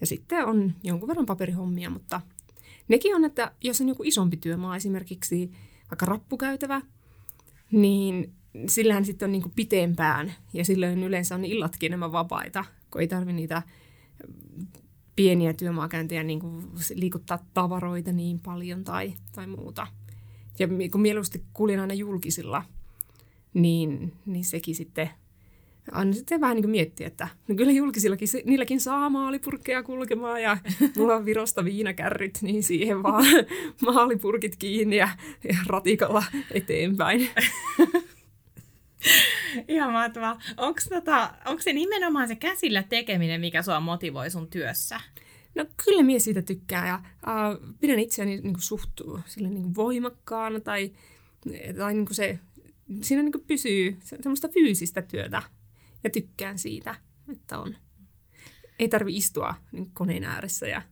ja 0.00 0.06
sitten 0.06 0.46
on 0.46 0.74
jonkun 0.82 1.08
verran 1.08 1.26
paperihommia, 1.26 1.90
mutta 1.90 2.20
nekin 2.88 3.16
on, 3.16 3.24
että 3.24 3.52
jos 3.60 3.80
on 3.80 3.88
joku 3.88 4.02
isompi 4.02 4.36
työmaa, 4.36 4.76
esimerkiksi 4.76 5.50
vaikka 5.90 6.06
rappukäytävä, 6.06 6.80
niin 7.70 8.32
sillähän 8.66 9.04
sitten 9.04 9.26
on 9.26 9.32
niin 9.32 9.52
pitempään 9.56 10.32
ja 10.52 10.64
silloin 10.64 11.02
yleensä 11.02 11.34
on 11.34 11.44
illatkin 11.44 11.86
enemmän 11.86 12.12
vapaita, 12.12 12.64
kun 12.94 13.00
ei 13.00 13.08
tarvitse 13.08 13.32
niitä 13.32 13.62
pieniä 15.16 15.52
työmaakäyntejä 15.52 16.22
niin 16.22 16.40
kuin 16.40 16.64
liikuttaa 16.94 17.38
tavaroita 17.54 18.12
niin 18.12 18.40
paljon 18.40 18.84
tai, 18.84 19.14
tai 19.32 19.46
muuta. 19.46 19.86
Ja 20.58 20.68
kun 20.92 21.00
mieluusti 21.00 21.44
kuljen 21.52 21.80
aina 21.80 21.94
julkisilla, 21.94 22.62
niin, 23.54 24.12
niin 24.26 24.44
sekin 24.44 24.74
sitten 24.74 25.10
aina 25.92 26.12
sitten 26.12 26.40
vähän 26.40 26.56
niin 26.56 26.62
kuin 26.62 26.70
miettiä, 26.70 27.06
että 27.06 27.28
no 27.48 27.54
kyllä 27.54 27.72
julkisillakin, 27.72 28.28
niilläkin 28.44 28.80
saa 28.80 29.10
maalipurkkeja 29.10 29.82
kulkemaan 29.82 30.42
ja 30.42 30.56
mulla 30.96 31.16
on 31.16 31.24
Virosta 31.24 31.64
viinakärryt, 31.64 32.38
niin 32.42 32.62
siihen 32.62 33.02
vaan 33.02 33.24
maalipurkit 33.86 34.56
kiinni 34.56 34.96
ja, 34.96 35.08
ja 35.48 35.56
ratikalla 35.66 36.24
eteenpäin. 36.50 37.28
Ihan 39.68 39.92
mahtavaa. 39.92 40.40
Onko 40.56 40.80
tota, 40.88 41.34
se 41.60 41.72
nimenomaan 41.72 42.28
se 42.28 42.36
käsillä 42.36 42.82
tekeminen, 42.82 43.40
mikä 43.40 43.62
sua 43.62 43.80
motivoi 43.80 44.30
sun 44.30 44.50
työssä? 44.50 45.00
No 45.54 45.66
kyllä 45.84 46.02
minä 46.02 46.18
siitä 46.18 46.42
tykkään 46.42 46.88
ja 46.88 47.02
uh, 47.26 47.76
pidän 47.80 47.98
itseäni 47.98 48.30
niin 48.30 48.52
kuin 48.52 48.62
suht 48.62 48.90
sille 49.26 49.48
niin 49.48 49.62
kuin 49.62 49.74
voimakkaana 49.74 50.60
tai, 50.60 50.92
tai 51.78 51.94
niin 51.94 52.06
kuin 52.06 52.14
se, 52.14 52.38
siinä 53.02 53.22
niin 53.22 53.32
kuin 53.32 53.44
pysyy 53.46 53.98
semmoista 54.02 54.48
fyysistä 54.48 55.02
työtä 55.02 55.42
ja 56.04 56.10
tykkään 56.10 56.58
siitä, 56.58 56.94
että 57.32 57.58
on. 57.58 57.76
Ei 58.78 58.88
tarvi 58.88 59.16
istua 59.16 59.54
niin 59.72 59.90
koneen 59.90 60.24
ääressä 60.24 60.66
ja, 60.66 60.82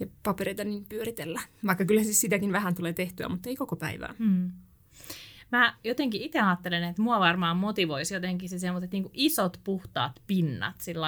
ja 0.00 0.06
papereita 0.22 0.64
niin 0.64 0.86
pyöritellä. 0.88 1.40
Vaikka 1.66 1.84
kyllä 1.84 2.04
siis 2.04 2.20
sitäkin 2.20 2.52
vähän 2.52 2.74
tulee 2.74 2.92
tehtyä, 2.92 3.28
mutta 3.28 3.48
ei 3.48 3.56
koko 3.56 3.76
päivää. 3.76 4.14
Hmm. 4.18 4.52
Mä 5.52 5.74
jotenkin 5.84 6.22
itse 6.22 6.40
ajattelen, 6.40 6.84
että 6.84 7.02
mua 7.02 7.20
varmaan 7.20 7.56
motivoisi 7.56 8.14
jotenkin 8.14 8.48
se 8.48 8.58
semmoiset 8.58 8.92
niin 8.92 9.10
isot 9.12 9.60
puhtaat 9.64 10.22
pinnat, 10.26 10.74
sillä 10.80 11.06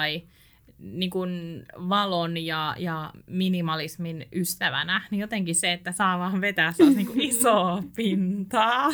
niin 0.79 1.09
kuin 1.09 1.63
valon 1.89 2.37
ja, 2.37 2.75
ja 2.77 3.13
minimalismin 3.27 4.25
ystävänä, 4.35 5.01
niin 5.11 5.19
jotenkin 5.19 5.55
se, 5.55 5.73
että 5.73 5.91
saa 5.91 6.19
vaan 6.19 6.41
vetää 6.41 6.71
se 6.71 6.83
niin 6.83 7.07
kuin 7.07 7.21
isoa 7.21 7.83
pintaa. 7.95 8.89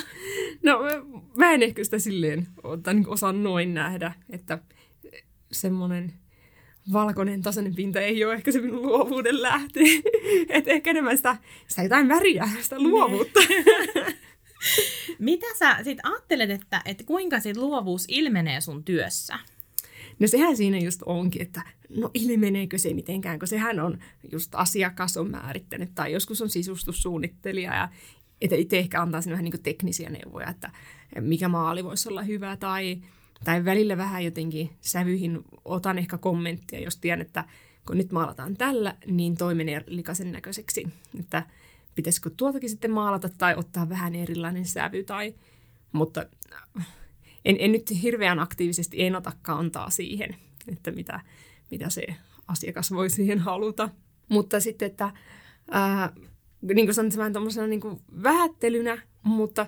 No 0.63 0.79
mä 1.35 1.51
en 1.51 1.63
ehkä 1.63 1.83
sitä 1.83 1.99
silleen 1.99 2.47
ota, 2.63 2.93
niin 2.93 3.09
osaa 3.09 3.33
noin 3.33 3.73
nähdä, 3.73 4.13
että 4.29 4.59
semmoinen 5.51 6.13
valkoinen 6.93 7.41
tasainen 7.41 7.75
pinta 7.75 7.99
ei 8.01 8.25
ole 8.25 8.33
ehkä 8.33 8.51
se 8.51 8.61
minun 8.61 8.81
luovuuden 8.81 9.41
lähte. 9.41 9.79
että 10.49 10.71
ehkä 10.71 10.89
enemmän 10.89 11.17
sitä, 11.17 11.37
sitä 11.67 11.83
jotain 11.83 12.07
väriä, 12.07 12.49
sitä 12.61 12.79
luovuutta. 12.79 13.39
Mitä 15.19 15.45
sä 15.59 15.77
sitten 15.83 16.05
ajattelet, 16.05 16.49
että, 16.49 16.81
että 16.85 17.03
kuinka 17.03 17.39
sit 17.39 17.57
luovuus 17.57 18.05
ilmenee 18.07 18.61
sun 18.61 18.83
työssä? 18.83 19.39
No 20.19 20.27
sehän 20.27 20.57
siinä 20.57 20.77
just 20.77 21.01
onkin, 21.05 21.41
että 21.41 21.61
no 21.89 22.11
ilmeneekö 22.13 22.77
se 22.77 22.93
mitenkään, 22.93 23.39
kun 23.39 23.47
sehän 23.47 23.79
on 23.79 23.99
just 24.31 24.55
asiakas 24.55 25.17
on 25.17 25.31
määrittänyt 25.31 25.89
tai 25.95 26.11
joskus 26.11 26.41
on 26.41 26.49
sisustussuunnittelija 26.49 27.75
ja 27.75 27.89
että 28.41 28.55
itse 28.55 28.79
ehkä 28.79 29.01
antaa 29.01 29.21
sinne 29.21 29.33
vähän 29.33 29.43
niin 29.43 29.63
teknisiä 29.63 30.09
neuvoja, 30.09 30.49
että 30.49 30.71
mikä 31.19 31.47
maali 31.47 31.83
voisi 31.83 32.09
olla 32.09 32.21
hyvä 32.21 32.57
tai, 32.57 32.97
tai 33.43 33.65
välillä 33.65 33.97
vähän 33.97 34.25
jotenkin 34.25 34.69
sävyihin 34.81 35.39
otan 35.65 35.97
ehkä 35.97 36.17
kommenttia, 36.17 36.79
jos 36.79 36.97
tiedän, 36.97 37.21
että 37.21 37.45
kun 37.87 37.97
nyt 37.97 38.11
maalataan 38.11 38.57
tällä, 38.57 38.95
niin 39.05 39.37
toi 39.37 39.55
menee 39.55 39.83
likaisen 39.87 40.31
näköiseksi, 40.31 40.87
että 41.19 41.43
pitäisikö 41.95 42.29
tuotakin 42.37 42.69
sitten 42.69 42.91
maalata 42.91 43.29
tai 43.37 43.55
ottaa 43.55 43.89
vähän 43.89 44.15
erilainen 44.15 44.65
sävy 44.65 45.03
tai, 45.03 45.35
mutta 45.91 46.25
en, 47.45 47.55
en 47.59 47.71
nyt 47.71 48.01
hirveän 48.01 48.39
aktiivisesti 48.39 49.03
en 49.03 49.15
ota 49.15 49.31
kantaa 49.41 49.89
siihen, 49.89 50.35
että 50.67 50.91
mitä, 50.91 51.19
mitä 51.71 51.89
se 51.89 52.05
asiakas 52.47 52.91
voi 52.91 53.09
siihen 53.09 53.39
haluta. 53.39 53.89
Mutta 54.29 54.59
sitten, 54.59 54.85
että 54.85 55.13
ää, 55.71 56.13
niin 56.61 56.85
kuin 56.85 56.93
sanoin, 56.93 57.33
vähän 57.33 57.69
niin 57.69 57.81
vähättelynä, 58.23 59.01
mutta 59.23 59.67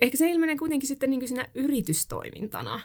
ehkä 0.00 0.16
se 0.16 0.30
ilmenee 0.30 0.56
kuitenkin 0.56 0.88
sitten 0.88 1.10
niin 1.10 1.20
kuin 1.20 1.28
siinä 1.28 1.48
yritystoimintana. 1.54 2.80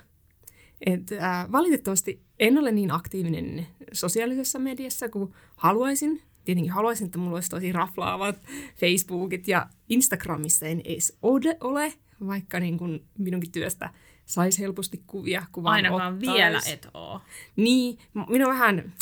Et, 0.86 1.12
ää, 1.20 1.52
valitettavasti 1.52 2.22
en 2.40 2.58
ole 2.58 2.72
niin 2.72 2.92
aktiivinen 2.92 3.68
sosiaalisessa 3.94 4.60
mediassa 4.60 5.10
kuin 5.10 5.34
haluaisin. 5.56 6.22
Tietenkin 6.46 6.72
haluaisin, 6.72 7.06
että 7.06 7.18
mulla 7.18 7.36
olisi 7.36 7.50
tosi 7.50 7.72
raflaavat 7.72 8.36
Facebookit 8.76 9.48
ja 9.48 9.68
Instagramissa 9.90 10.66
en 10.66 10.82
edes 10.86 11.18
ole, 11.22 11.94
vaikka 12.28 12.60
niin 12.60 12.78
kuin 12.78 13.06
minunkin 13.18 13.52
työstä 13.52 13.90
saisi 14.26 14.62
helposti 14.62 15.04
kuvia, 15.08 15.46
kun 15.52 15.64
vaan 15.64 15.76
Ainakaan 15.76 16.14
ottais. 16.14 16.34
vielä 16.34 16.62
et 16.70 16.88
oo. 16.94 17.22
Niin, 17.56 17.98
minä 18.30 18.48
vähän, 18.48 18.94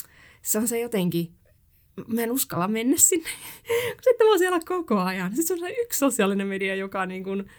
se 0.41 0.57
on 0.57 0.67
se 0.67 0.79
jotenkin, 0.79 1.31
mä 2.07 2.21
en 2.21 2.31
uskalla 2.31 2.67
mennä 2.67 2.97
sinne, 2.97 3.29
kun 3.95 4.03
sitten 4.03 4.27
mä 4.27 4.29
oon 4.29 4.39
siellä 4.39 4.59
koko 4.67 4.99
ajan. 4.99 5.35
Sitten 5.35 5.47
se 5.47 5.53
on 5.53 5.59
se 5.59 5.75
yksi 5.81 5.99
sosiaalinen 5.99 6.47
media, 6.47 6.75
joka 6.75 7.05
niin 7.05 7.23
kuin, 7.23 7.49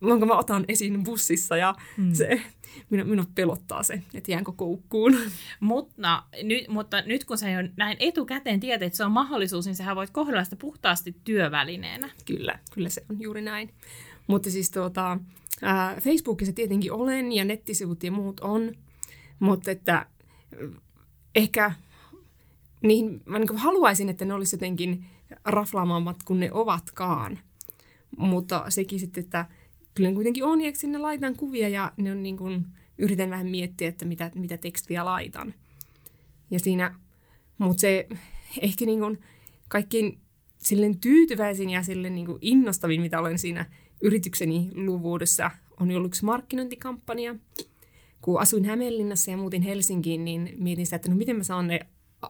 jonka 0.00 0.26
mä 0.26 0.38
otan 0.38 0.64
esiin 0.68 1.04
bussissa 1.04 1.56
ja 1.56 1.74
hmm. 1.96 2.14
se, 2.14 2.42
minun, 2.90 3.08
minun 3.08 3.26
pelottaa 3.34 3.82
se, 3.82 4.02
että 4.14 4.32
jäänkö 4.32 4.52
koukkuun. 4.52 5.16
Mutta 5.60 6.22
nyt, 6.42 6.68
mutta 6.68 7.02
nyt 7.02 7.24
kun 7.24 7.38
sä 7.38 7.50
jo 7.50 7.68
näin 7.76 7.96
etukäteen 8.00 8.60
tiedät, 8.60 8.82
että 8.82 8.96
se 8.96 9.04
on 9.04 9.12
mahdollisuus, 9.12 9.66
niin 9.66 9.76
sä 9.76 9.96
voit 9.96 10.10
kohdella 10.10 10.44
sitä 10.44 10.56
puhtaasti 10.56 11.16
työvälineenä. 11.24 12.10
Kyllä, 12.26 12.58
kyllä 12.74 12.88
se 12.88 13.04
on 13.10 13.20
juuri 13.20 13.42
näin. 13.42 13.74
Mutta 14.26 14.50
siis 14.50 14.70
tuota, 14.70 15.18
ää, 15.62 15.96
Facebookissa 16.00 16.52
tietenkin 16.52 16.92
olen 16.92 17.32
ja 17.32 17.44
nettisivut 17.44 18.02
ja 18.02 18.12
muut 18.12 18.40
on, 18.40 18.72
mutta 19.40 19.70
että 19.70 20.06
ehkä 21.34 21.72
niin, 22.82 23.22
mä 23.26 23.38
niin 23.38 23.56
haluaisin, 23.56 24.08
että 24.08 24.24
ne 24.24 24.34
olisi 24.34 24.56
jotenkin 24.56 25.06
raflaamammat 25.44 26.22
kuin 26.22 26.40
ne 26.40 26.52
ovatkaan. 26.52 27.38
Mutta 28.16 28.64
sekin 28.68 29.00
sitten, 29.00 29.24
että 29.24 29.46
kyllä 30.00 30.10
ne 30.10 30.14
kuitenkin 30.14 30.44
on, 30.44 30.60
ja 30.60 30.72
sinne 30.74 30.98
laitan 30.98 31.36
kuvia 31.36 31.68
ja 31.68 31.92
ne 31.96 32.12
on 32.12 32.22
niin 32.22 32.36
kuin, 32.36 32.66
yritän 32.98 33.30
vähän 33.30 33.46
miettiä, 33.46 33.88
että 33.88 34.04
mitä, 34.04 34.30
mitä 34.34 34.56
tekstiä 34.56 35.04
laitan. 35.04 35.54
Ja 36.50 36.58
siinä, 36.58 36.94
mutta 37.58 37.80
se 37.80 38.08
ehkä 38.60 38.86
niin 38.86 38.98
kuin 38.98 39.18
kaikkein 39.68 40.18
silleen 40.58 40.98
tyytyväisin 41.00 41.70
ja 41.70 41.82
silleen 41.82 42.14
niin 42.14 42.26
kuin 42.26 42.38
innostavin, 42.40 43.00
mitä 43.00 43.20
olen 43.20 43.38
siinä 43.38 43.66
yritykseni 44.02 44.70
luvuudessa, 44.74 45.50
on 45.80 45.90
ollut 45.90 46.08
yksi 46.08 46.24
markkinointikampanja. 46.24 47.34
Kun 48.20 48.40
asuin 48.40 48.64
Hämeenlinnassa 48.64 49.30
ja 49.30 49.36
muutin 49.36 49.62
Helsinkiin, 49.62 50.24
niin 50.24 50.54
mietin 50.56 50.86
sitä, 50.86 50.96
että 50.96 51.08
no 51.08 51.16
miten 51.16 51.36
mä 51.36 51.42
saan 51.42 51.66
ne, 51.66 51.80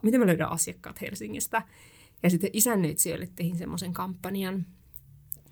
miten 0.02 0.20
mä 0.20 0.26
löydän 0.26 0.50
asiakkaat 0.50 1.00
Helsingistä. 1.00 1.62
Ja 2.22 2.30
sitten 2.30 2.50
isännöitsijöille 2.52 3.28
tein 3.36 3.56
semmoisen 3.56 3.92
kampanjan, 3.92 4.66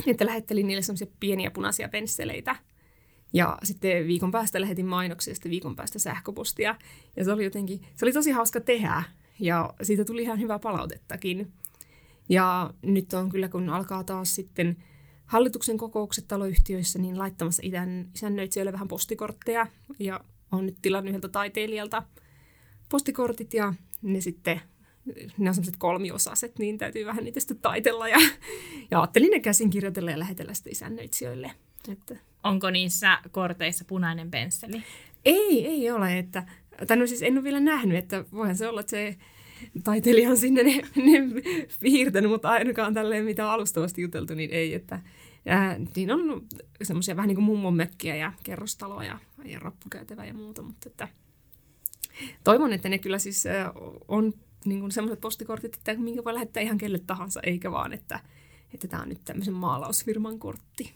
että 0.07 0.26
lähettelin 0.26 0.67
niille 0.67 0.83
semmoisia 0.83 1.07
pieniä 1.21 1.50
punaisia 1.50 1.88
pensseleitä. 1.88 2.57
Ja 3.33 3.59
sitten 3.62 4.07
viikon 4.07 4.31
päästä 4.31 4.61
lähetin 4.61 4.87
mainoksia 4.87 5.35
sitten 5.35 5.50
viikon 5.50 5.76
päästä 5.76 5.99
sähköpostia. 5.99 6.75
Ja 7.17 7.25
se 7.25 7.33
oli 7.33 7.45
jotenkin, 7.45 7.81
se 7.97 8.05
oli 8.05 8.12
tosi 8.12 8.31
hauska 8.31 8.61
tehdä. 8.61 9.02
Ja 9.40 9.75
siitä 9.83 10.05
tuli 10.05 10.23
ihan 10.23 10.40
hyvää 10.40 10.59
palautettakin. 10.59 11.52
Ja 12.28 12.75
nyt 12.83 13.12
on 13.12 13.28
kyllä, 13.28 13.49
kun 13.49 13.69
alkaa 13.69 14.05
taas 14.05 14.35
sitten 14.35 14.76
hallituksen 15.26 15.78
kokoukset 15.78 16.28
taloyhtiöissä, 16.28 16.99
niin 16.99 17.19
laittamassa 17.19 17.62
idän, 17.64 18.11
isännöitsijöille 18.14 18.73
vähän 18.73 18.88
postikortteja. 18.88 19.67
Ja 19.99 20.21
on 20.52 20.67
nyt 20.67 20.76
tilannut 20.83 21.09
yhdeltä 21.09 21.28
taiteilijalta 21.28 22.02
postikortit 22.88 23.55
ja 23.55 23.75
ne 24.02 24.21
sitten 24.21 24.61
ne 25.38 25.49
on 25.49 25.55
sellaiset 25.55 25.76
kolmiosaiset, 25.78 26.59
niin 26.59 26.78
täytyy 26.78 27.07
vähän 27.07 27.25
niitä 27.25 27.40
sitten 27.40 27.59
taitella. 27.59 28.09
Ja, 28.09 28.19
ja 28.90 29.00
ajattelin 29.00 29.31
ne 29.31 29.40
käsin 29.40 29.71
kirjoitella 29.71 30.11
ja 30.11 30.19
lähetellä 30.19 30.55
sitten 30.55 30.73
isännöitsijöille. 30.73 31.50
Että. 31.93 32.17
Onko 32.45 32.71
niissä 32.71 33.19
korteissa 33.31 33.85
punainen 33.85 34.31
pensseli? 34.31 34.83
Ei, 35.25 35.67
ei 35.67 35.90
ole. 35.90 36.19
Että, 36.19 36.47
tai 36.87 36.97
no 36.97 37.07
siis 37.07 37.23
en 37.23 37.35
ole 37.35 37.45
vielä 37.45 37.61
nähnyt, 37.61 37.99
että 37.99 38.25
voihan 38.33 38.57
se 38.57 38.69
olla, 38.69 38.81
että 38.81 38.90
se 38.90 39.17
taiteilija 39.85 40.31
on 40.31 40.37
sinne 40.37 40.62
ne, 40.62 40.83
ne 40.97 41.43
piirtänyt, 41.81 42.31
mutta 42.31 42.49
ainakaan 42.49 42.95
tälleen, 42.95 43.25
mitä 43.25 43.47
on 43.47 43.52
alustavasti 43.52 44.02
juteltu, 44.02 44.35
niin 44.35 44.50
ei. 44.50 44.75
Että, 44.75 45.00
ja, 45.45 45.76
niin 45.97 46.11
on 46.11 46.47
semmoisia 46.83 47.17
vähän 47.17 47.28
niin 47.28 47.37
kuin 47.37 47.45
mummon 47.45 47.75
mökkiä 47.75 48.17
ja 48.17 48.33
kerrostaloja 48.43 49.19
ja 49.45 49.59
rappukäytävä 49.59 50.25
ja 50.25 50.35
muuta, 50.35 50.62
mutta 50.62 50.88
että, 50.88 51.09
toivon, 52.45 52.73
että 52.73 52.88
ne 52.88 52.99
kyllä 52.99 53.19
siis 53.19 53.45
on 54.09 54.33
niin 54.65 54.81
kuin 54.81 54.93
semmoiset 54.93 55.21
postikortit, 55.21 55.75
että 55.75 55.95
minkä 55.95 56.25
voi 56.25 56.35
lähettää 56.35 56.62
ihan 56.62 56.79
kelle 56.79 56.99
tahansa, 56.99 57.41
eikä 57.43 57.71
vaan, 57.71 57.93
että, 57.93 58.21
että 58.75 58.88
tämä 58.88 59.03
on 59.03 59.09
nyt 59.09 59.25
tämmöisen 59.25 59.55
maalausfirman 59.55 60.38
kortti. 60.38 60.95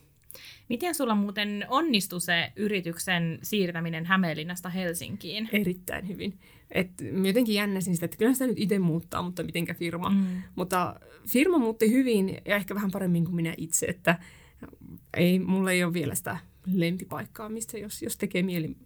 Miten 0.69 0.95
sulla 0.95 1.15
muuten 1.15 1.67
onnistui 1.69 2.21
se 2.21 2.53
yrityksen 2.57 3.39
siirtäminen 3.43 4.07
Hämeenlinnasta 4.07 4.69
Helsinkiin? 4.69 5.49
Erittäin 5.53 6.09
hyvin. 6.09 6.39
Et 6.71 6.91
jotenkin 7.25 7.55
jännäsin 7.55 7.95
sitä, 7.95 8.05
että 8.05 8.17
kyllä 8.17 8.33
sitä 8.33 8.47
nyt 8.47 8.59
itse 8.59 8.79
muuttaa, 8.79 9.23
mutta 9.23 9.43
mitenkä 9.43 9.75
firma. 9.75 10.11
Mm. 10.11 10.43
Mutta 10.55 11.01
firma 11.29 11.59
muutti 11.59 11.93
hyvin 11.93 12.39
ja 12.45 12.57
ehkä 12.57 12.75
vähän 12.75 12.91
paremmin 12.91 13.25
kuin 13.25 13.37
minä 13.37 13.55
itse, 13.57 13.87
että 13.87 14.19
ei, 15.17 15.39
mulla 15.39 15.73
ei 15.73 15.85
ole 15.85 15.93
vielä 15.93 16.15
sitä 16.15 16.39
lempipaikkaa, 16.67 17.49
mistä 17.49 17.79
jos, 17.79 18.03
jos 18.03 18.17
tekee 18.17 18.43
mieli 18.43 18.77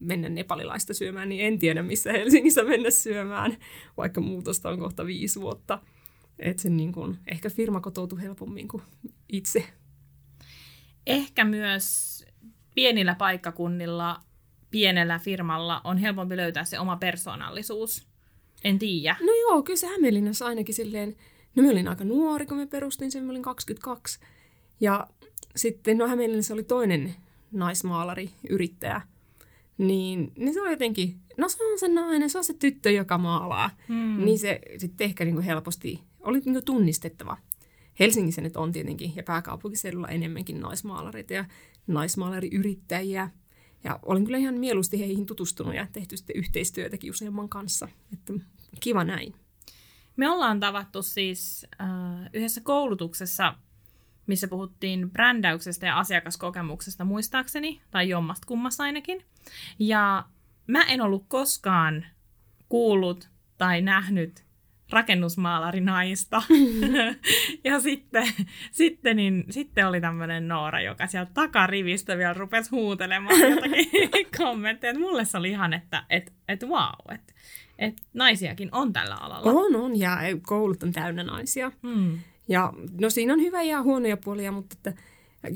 mennä 0.00 0.28
nepalilaista 0.28 0.94
syömään, 0.94 1.28
niin 1.28 1.44
en 1.44 1.58
tiedä, 1.58 1.82
missä 1.82 2.12
Helsingissä 2.12 2.64
mennä 2.64 2.90
syömään, 2.90 3.56
vaikka 3.96 4.20
muutosta 4.20 4.68
on 4.68 4.78
kohta 4.78 5.06
viisi 5.06 5.40
vuotta. 5.40 5.78
Että 6.38 6.62
se 6.62 6.68
niin 6.68 6.92
kuin, 6.92 7.18
ehkä 7.26 7.50
firma 7.50 7.80
kotoutui 7.80 8.22
helpommin 8.22 8.68
kuin 8.68 8.82
itse. 9.28 9.64
Ehkä 11.06 11.44
myös 11.44 12.24
pienillä 12.74 13.14
paikkakunnilla, 13.14 14.20
pienellä 14.70 15.18
firmalla 15.18 15.80
on 15.84 15.98
helpompi 15.98 16.36
löytää 16.36 16.64
se 16.64 16.78
oma 16.78 16.96
persoonallisuus. 16.96 18.06
En 18.64 18.78
tiedä. 18.78 19.16
No 19.20 19.32
joo, 19.40 19.62
kyllä 19.62 19.76
se 19.76 19.86
Hämeenlinnassa 19.86 20.46
ainakin 20.46 20.74
silleen, 20.74 21.16
no 21.56 21.62
mä 21.62 21.70
olin 21.70 21.88
aika 21.88 22.04
nuori, 22.04 22.46
kun 22.46 22.56
mä 22.56 22.66
perustin 22.66 23.12
sen, 23.12 23.24
mä 23.24 23.30
olin 23.30 23.42
22. 23.42 24.20
Ja 24.80 25.06
sitten, 25.56 25.98
no 25.98 26.08
Hämeenlinnassa 26.08 26.54
oli 26.54 26.64
toinen 26.64 27.14
naismaalari, 27.54 28.30
yrittäjä, 28.50 29.00
niin, 29.78 30.32
niin 30.38 30.54
se 30.54 30.62
on 30.62 30.70
jotenkin, 30.70 31.20
no 31.38 31.48
se 31.48 31.64
on 31.72 31.78
se 31.78 31.88
nainen, 31.88 32.30
se 32.30 32.38
on 32.38 32.44
se 32.44 32.54
tyttö, 32.54 32.90
joka 32.90 33.18
maalaa. 33.18 33.70
Hmm. 33.88 34.24
Niin 34.24 34.38
se 34.38 34.60
sitten 34.78 35.04
ehkä 35.04 35.24
niin 35.24 35.34
kuin 35.34 35.44
helposti 35.44 36.00
oli 36.20 36.40
niin 36.40 36.54
kuin 36.54 36.64
tunnistettava. 36.64 37.36
Helsingissä 38.00 38.42
nyt 38.42 38.56
on 38.56 38.72
tietenkin 38.72 39.12
ja 39.16 39.22
pääkaupunkiseudulla 39.22 40.08
enemmänkin 40.08 40.60
naismaalareita 40.60 41.34
ja 41.34 41.44
naismaalariyrittäjiä. 41.86 43.30
Ja 43.84 43.98
olen 44.02 44.24
kyllä 44.24 44.38
ihan 44.38 44.54
mieluusti 44.54 45.00
heihin 45.00 45.26
tutustunut 45.26 45.74
ja 45.74 45.86
tehty 45.92 46.16
sitten 46.16 46.36
yhteistyötäkin 46.36 47.10
useamman 47.10 47.48
kanssa. 47.48 47.88
Että 48.12 48.32
kiva 48.80 49.04
näin. 49.04 49.34
Me 50.16 50.30
ollaan 50.30 50.60
tavattu 50.60 51.02
siis 51.02 51.66
äh, 51.80 51.88
yhdessä 52.32 52.60
koulutuksessa 52.60 53.54
missä 54.26 54.48
puhuttiin 54.48 55.10
brändäyksestä 55.10 55.86
ja 55.86 55.98
asiakaskokemuksesta 55.98 57.04
muistaakseni, 57.04 57.80
tai 57.90 58.08
jommasta 58.08 58.46
kummasta 58.46 58.82
ainakin. 58.82 59.24
Ja 59.78 60.24
mä 60.66 60.82
en 60.82 61.00
ollut 61.00 61.24
koskaan 61.28 62.06
kuullut 62.68 63.30
tai 63.58 63.82
nähnyt 63.82 64.44
rakennusmaalarinaista. 64.90 66.42
ja 67.64 67.80
sitten, 67.80 68.26
sitten, 68.70 69.16
niin, 69.16 69.44
sitten 69.50 69.88
oli 69.88 70.00
tämmöinen 70.00 70.48
Noora, 70.48 70.80
joka 70.80 71.06
sieltä 71.06 71.30
takarivistä 71.34 72.18
vielä 72.18 72.34
rupesi 72.34 72.70
huutelemaan 72.70 73.40
jotakin 73.40 74.26
kommentteja. 74.38 74.98
Mulle 74.98 75.24
se 75.24 75.38
oli 75.38 75.50
ihan, 75.50 75.72
että 75.72 76.04
et, 76.10 76.32
et 76.48 76.62
wow, 76.62 77.14
että 77.14 77.34
et 77.78 77.94
naisiakin 78.14 78.68
on 78.72 78.92
tällä 78.92 79.14
alalla. 79.14 79.50
On, 79.52 79.76
on, 79.76 79.98
ja 79.98 80.18
koulut 80.42 80.82
on 80.82 80.92
täynnä 80.92 81.22
naisia. 81.22 81.72
Hmm. 81.82 82.18
Ja 82.48 82.72
no 83.00 83.10
siinä 83.10 83.32
on 83.32 83.40
hyvä 83.40 83.62
ja 83.62 83.82
huonoja 83.82 84.16
puolia, 84.16 84.52
mutta 84.52 84.76
että 84.78 85.02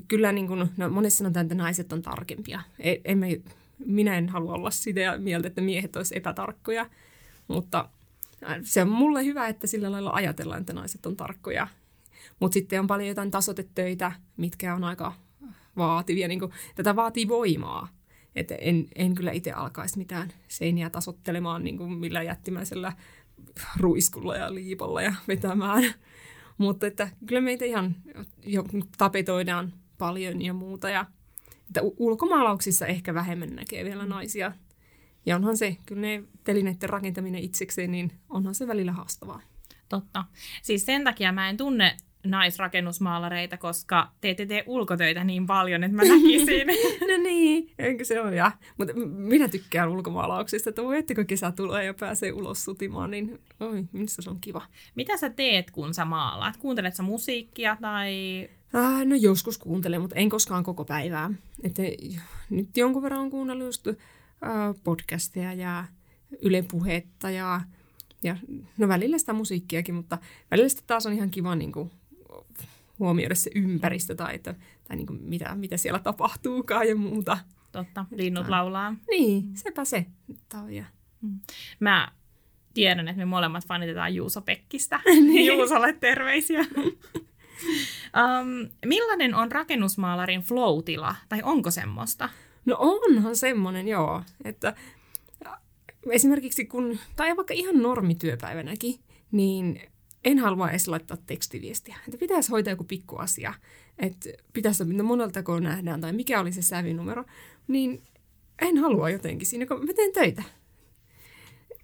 kyllä 0.08 0.32
niin 0.32 0.46
kuin, 0.46 0.68
no 0.76 0.88
monessa 0.88 1.18
sanotaan, 1.18 1.46
että 1.46 1.54
naiset 1.54 1.92
on 1.92 2.02
tarkempia. 2.02 2.60
E, 2.78 2.94
emme, 3.04 3.40
minä 3.86 4.18
en 4.18 4.28
halua 4.28 4.54
olla 4.54 4.70
sitä 4.70 5.18
mieltä, 5.18 5.48
että 5.48 5.60
miehet 5.60 5.96
olisivat 5.96 6.16
epätarkkoja, 6.16 6.90
mutta 7.48 7.88
se 8.62 8.82
on 8.82 8.88
mulle 8.88 9.24
hyvä, 9.24 9.48
että 9.48 9.66
sillä 9.66 9.92
lailla 9.92 10.10
ajatellaan, 10.10 10.60
että 10.60 10.72
naiset 10.72 11.06
on 11.06 11.16
tarkkoja. 11.16 11.68
Mutta 12.40 12.54
sitten 12.54 12.80
on 12.80 12.86
paljon 12.86 13.08
jotain 13.08 13.30
tasotetöitä, 13.30 14.12
mitkä 14.36 14.74
on 14.74 14.84
aika 14.84 15.12
vaativia. 15.76 16.28
Niin 16.28 16.40
kuin, 16.40 16.52
tätä 16.74 16.96
vaatii 16.96 17.28
voimaa. 17.28 17.88
Että 18.36 18.54
en, 18.54 18.88
en 18.94 19.14
kyllä 19.14 19.32
itse 19.32 19.52
alkaisi 19.52 19.98
mitään 19.98 20.32
seiniä 20.48 20.90
tasottelemaan 20.90 21.64
niin 21.64 21.78
kuin 21.78 21.92
millä 21.92 22.22
jättimäisellä 22.22 22.92
ruiskulla 23.76 24.36
ja 24.36 24.54
liipolla 24.54 25.02
ja 25.02 25.14
vetämään 25.28 25.84
mutta 26.58 26.86
että 26.86 27.08
kyllä 27.26 27.40
meitä 27.40 27.64
ihan 27.64 27.96
jo 28.46 28.64
tapetoidaan 28.98 29.72
paljon 29.98 30.42
ja 30.42 30.52
muuta. 30.52 30.90
Ja, 30.90 31.06
että 31.66 31.80
ulkomaalauksissa 31.82 32.86
ehkä 32.86 33.14
vähemmän 33.14 33.56
näkee 33.56 33.84
vielä 33.84 34.02
mm. 34.02 34.08
naisia. 34.08 34.52
Ja 35.26 35.36
onhan 35.36 35.56
se, 35.56 35.76
kyllä 35.86 36.00
ne 36.00 36.22
telineiden 36.44 36.88
rakentaminen 36.88 37.42
itsekseen, 37.42 37.92
niin 37.92 38.12
onhan 38.28 38.54
se 38.54 38.66
välillä 38.66 38.92
haastavaa. 38.92 39.40
Totta. 39.88 40.24
Siis 40.62 40.86
sen 40.86 41.04
takia 41.04 41.32
mä 41.32 41.48
en 41.48 41.56
tunne 41.56 41.96
naisrakennusmaalareita, 42.30 43.56
koska 43.56 44.10
te 44.20 44.30
ette 44.30 44.46
tee 44.46 44.64
ulkotöitä 44.66 45.24
niin 45.24 45.46
paljon, 45.46 45.84
että 45.84 45.96
mä 45.96 46.02
näkisin. 46.02 46.66
no 47.10 47.22
niin, 47.22 47.70
enkö 47.78 48.04
se 48.04 48.20
ole. 48.20 48.36
Ja. 48.36 48.52
Mutta 48.78 48.94
minä 49.08 49.48
tykkään 49.48 49.88
ulkomaalauksista, 49.88 50.70
että 50.70 50.82
voi 50.82 51.02
kun 51.14 51.26
kesä 51.26 51.52
tulee 51.52 51.84
ja 51.84 51.94
pääsee 51.94 52.32
ulos 52.32 52.64
sutimaan, 52.64 53.10
niin 53.10 53.40
oi, 53.60 53.84
missä 53.92 54.22
se 54.22 54.30
on 54.30 54.38
kiva. 54.40 54.62
Mitä 54.94 55.16
sä 55.16 55.30
teet, 55.30 55.70
kun 55.70 55.94
sä 55.94 56.04
maalaat? 56.04 56.56
Kuuntelet 56.56 56.96
sä 56.96 57.02
musiikkia 57.02 57.76
tai... 57.80 58.48
Äh, 58.74 59.06
no 59.06 59.14
joskus 59.14 59.58
kuuntelen, 59.58 60.00
mutta 60.00 60.16
en 60.16 60.28
koskaan 60.28 60.64
koko 60.64 60.84
päivää. 60.84 61.30
Että 61.62 61.82
nyt 62.50 62.76
jonkun 62.76 63.02
verran 63.02 63.20
on 63.20 63.30
kuunnellut 63.30 63.66
just 63.66 63.88
äh, 63.88 63.96
podcasteja 64.84 65.52
ja 65.52 65.84
Yle 66.42 66.64
Puhetta 66.70 67.30
ja, 67.30 67.60
ja 68.22 68.36
no 68.78 68.88
välillä 68.88 69.18
sitä 69.18 69.32
musiikkiakin, 69.32 69.94
mutta 69.94 70.18
välillä 70.50 70.68
sitä 70.68 70.82
taas 70.86 71.06
on 71.06 71.12
ihan 71.12 71.30
kiva 71.30 71.54
niin 71.54 71.72
kuin, 71.72 71.90
huomioida 72.98 73.34
se 73.34 73.50
ympäristö 73.54 74.14
tai, 74.14 74.34
että, 74.34 74.54
tai 74.88 74.96
niin 74.96 75.06
kuin 75.06 75.22
mitä, 75.22 75.54
mitä 75.54 75.76
siellä 75.76 75.98
tapahtuukaan 75.98 76.88
ja 76.88 76.96
muuta. 76.96 77.38
Totta, 77.72 78.04
linnut 78.10 78.40
että, 78.40 78.50
laulaa. 78.50 78.94
Niin, 79.10 79.44
mm. 79.44 79.54
sepä 79.54 79.84
se. 79.84 80.06
Ja. 80.68 80.84
Mm. 81.22 81.40
Mä 81.80 82.12
tiedän, 82.74 83.08
että 83.08 83.18
me 83.18 83.24
molemmat 83.24 83.66
fanitetaan 83.66 84.14
Juuso 84.14 84.40
Pekkistä. 84.40 85.00
niin. 85.28 85.46
Juusolle 85.46 85.92
terveisiä. 85.92 86.60
um, 88.20 88.68
millainen 88.86 89.34
on 89.34 89.52
rakennusmaalarin 89.52 90.40
flow 90.40 90.78
tai 91.28 91.40
onko 91.42 91.70
semmoista? 91.70 92.28
No 92.64 92.76
onhan 92.78 93.36
semmoinen, 93.36 93.88
joo. 93.88 94.22
Että 94.44 94.74
esimerkiksi 96.10 96.64
kun, 96.64 96.98
tai 97.16 97.36
vaikka 97.36 97.54
ihan 97.54 97.82
normityöpäivänäkin, 97.82 98.94
niin 99.32 99.80
en 100.24 100.38
halua 100.38 100.70
edes 100.70 100.88
laittaa 100.88 101.16
tekstiviestiä. 101.26 101.96
Että 102.06 102.18
pitäisi 102.18 102.50
hoitaa 102.50 102.72
joku 102.72 102.84
pikkuasia. 102.84 103.54
Että 103.98 104.30
pitäisi, 104.52 104.84
no 104.84 105.04
monelta 105.04 105.42
kun 105.42 105.62
nähdään 105.62 106.00
tai 106.00 106.12
mikä 106.12 106.40
oli 106.40 106.52
se 106.52 106.62
sävinumero, 106.62 107.24
niin 107.68 108.02
en 108.62 108.78
halua 108.78 109.10
jotenkin 109.10 109.46
siinä, 109.46 109.66
kun 109.66 109.86
mä 109.86 109.92
teen 109.92 110.12
töitä. 110.12 110.42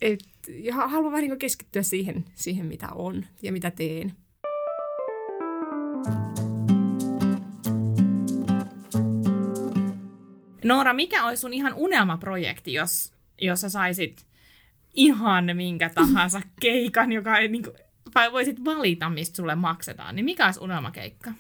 Et, 0.00 0.24
ja 0.48 0.74
haluan 0.74 1.12
vähän 1.12 1.28
niin 1.28 1.38
keskittyä 1.38 1.82
siihen, 1.82 2.24
siihen, 2.34 2.66
mitä 2.66 2.88
on 2.88 3.26
ja 3.42 3.52
mitä 3.52 3.70
teen. 3.70 4.12
Noora, 10.64 10.94
mikä 10.94 11.26
olisi 11.26 11.40
sun 11.40 11.52
ihan 11.52 11.74
unelmaprojekti, 11.74 12.72
jos, 12.72 13.12
jos 13.40 13.60
sä 13.60 13.68
saisit 13.68 14.26
ihan 14.94 15.44
minkä 15.54 15.90
tahansa 15.94 16.40
keikan, 16.60 17.12
joka 17.12 17.38
ei 17.38 17.48
niin 17.48 17.62
kuin, 17.62 17.76
tai 18.14 18.32
voisit 18.32 18.64
valita, 18.64 19.10
mistä 19.10 19.36
sulle 19.36 19.54
maksetaan, 19.54 20.16
niin 20.16 20.24
mikä 20.24 20.46
olisi 20.46 20.60
unelmakeikka? 20.60 21.32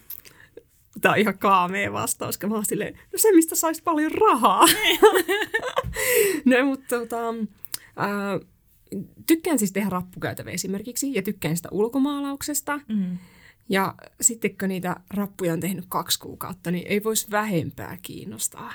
Tämä 1.00 1.12
on 1.12 1.18
ihan 1.18 1.38
kaamea 1.38 1.92
vastaus, 1.92 2.38
kun 2.38 2.48
mä 2.48 2.54
oon 2.54 2.64
silleen, 2.64 2.94
no 2.94 3.16
se, 3.16 3.32
mistä 3.32 3.54
saisi 3.54 3.82
paljon 3.82 4.12
rahaa. 4.12 4.66
no, 6.44 6.64
mutta 6.64 6.98
tota, 6.98 7.28
äh, 7.98 8.48
tykkään 9.26 9.58
siis 9.58 9.72
tehdä 9.72 9.88
rappukäytävä 9.90 10.50
esimerkiksi, 10.50 11.14
ja 11.14 11.22
tykkään 11.22 11.56
sitä 11.56 11.68
ulkomaalauksesta. 11.72 12.80
Mm. 12.88 13.18
Ja 13.68 13.94
sitten 14.20 14.58
kun 14.58 14.68
niitä 14.68 14.96
rappuja 15.10 15.52
on 15.52 15.60
tehnyt 15.60 15.84
kaksi 15.88 16.18
kuukautta, 16.18 16.70
niin 16.70 16.86
ei 16.86 17.04
voisi 17.04 17.30
vähempää 17.30 17.98
kiinnostaa. 18.02 18.72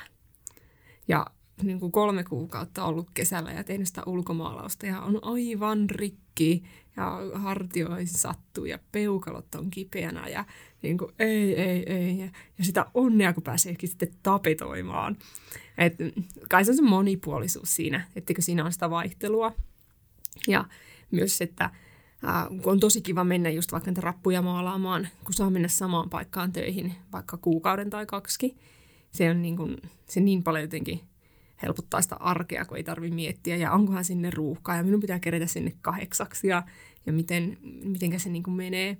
Ja 1.08 1.26
niin 1.64 1.80
kuin 1.80 1.92
kolme 1.92 2.24
kuukautta 2.24 2.84
ollut 2.84 3.10
kesällä 3.14 3.52
ja 3.52 3.64
tehnyt 3.64 3.88
sitä 3.88 4.04
ulkomaalausta 4.06 4.86
ja 4.86 5.02
on 5.02 5.20
aivan 5.22 5.90
rikki 5.90 6.64
ja 7.00 7.40
hartioihin 7.40 8.08
sattuu 8.08 8.66
ja 8.66 8.80
peukalot 8.92 9.56
on 9.56 9.72
kipeänä 9.72 10.28
ja 10.28 10.46
niin 10.82 10.98
kuin, 10.98 11.12
ei, 11.20 11.62
ei, 11.62 11.84
ei. 11.94 12.20
Ja, 12.20 12.30
ja 12.58 12.64
sitä 12.64 12.86
onnea, 12.94 13.34
kun 13.34 13.44
pääseekin 13.44 13.90
sitten 13.90 14.12
tapetoimaan. 14.24 15.18
Et, 15.78 15.96
kai 16.50 16.66
se 16.66 16.72
on 16.72 16.78
se 16.78 16.84
monipuolisuus 16.84 17.76
siinä, 17.76 18.08
etteikö 18.16 18.42
siinä 18.42 18.66
on 18.66 18.74
sitä 18.74 18.90
vaihtelua. 18.90 19.52
Ja 20.48 20.66
myös, 21.12 21.42
että 21.42 21.66
äh, 21.66 22.48
on 22.64 22.80
tosi 22.80 23.02
kiva 23.02 23.24
mennä 23.24 23.50
just 23.50 23.72
vaikka 23.72 23.92
niitä 23.92 24.02
rappuja 24.02 24.42
maalaamaan, 24.42 25.08
kun 25.24 25.34
saa 25.34 25.50
mennä 25.50 25.68
samaan 25.68 26.10
paikkaan 26.10 26.54
töihin 26.54 26.94
vaikka 27.12 27.38
kuukauden 27.38 27.90
tai 27.90 28.06
kaksi. 28.06 28.58
Se 29.12 29.30
on 29.30 29.42
niin, 29.42 29.58
kuin, 29.58 29.78
se 30.06 30.20
niin 30.20 30.44
paljon 30.44 30.64
jotenkin 30.64 31.10
helpottaa 31.64 32.02
sitä 32.02 32.16
arkea, 32.16 32.66
kun 32.66 32.78
ei 32.78 32.84
tarvitse 32.84 33.16
miettiä, 33.16 33.56
ja 33.56 33.72
onkohan 33.72 34.06
sinne 34.06 34.30
ruuhkaa, 34.30 34.76
ja 34.76 34.84
minun 34.84 35.00
pitää 35.00 35.20
kerätä 35.20 35.46
sinne 35.46 35.74
kahdeksaksi, 35.82 36.48
ja, 36.48 36.64
ja 37.06 37.14
miten, 37.14 37.58
mitenkä 37.84 38.20
se 38.20 38.30
niin 38.30 38.44
kuin 38.44 38.54
menee. 38.54 38.98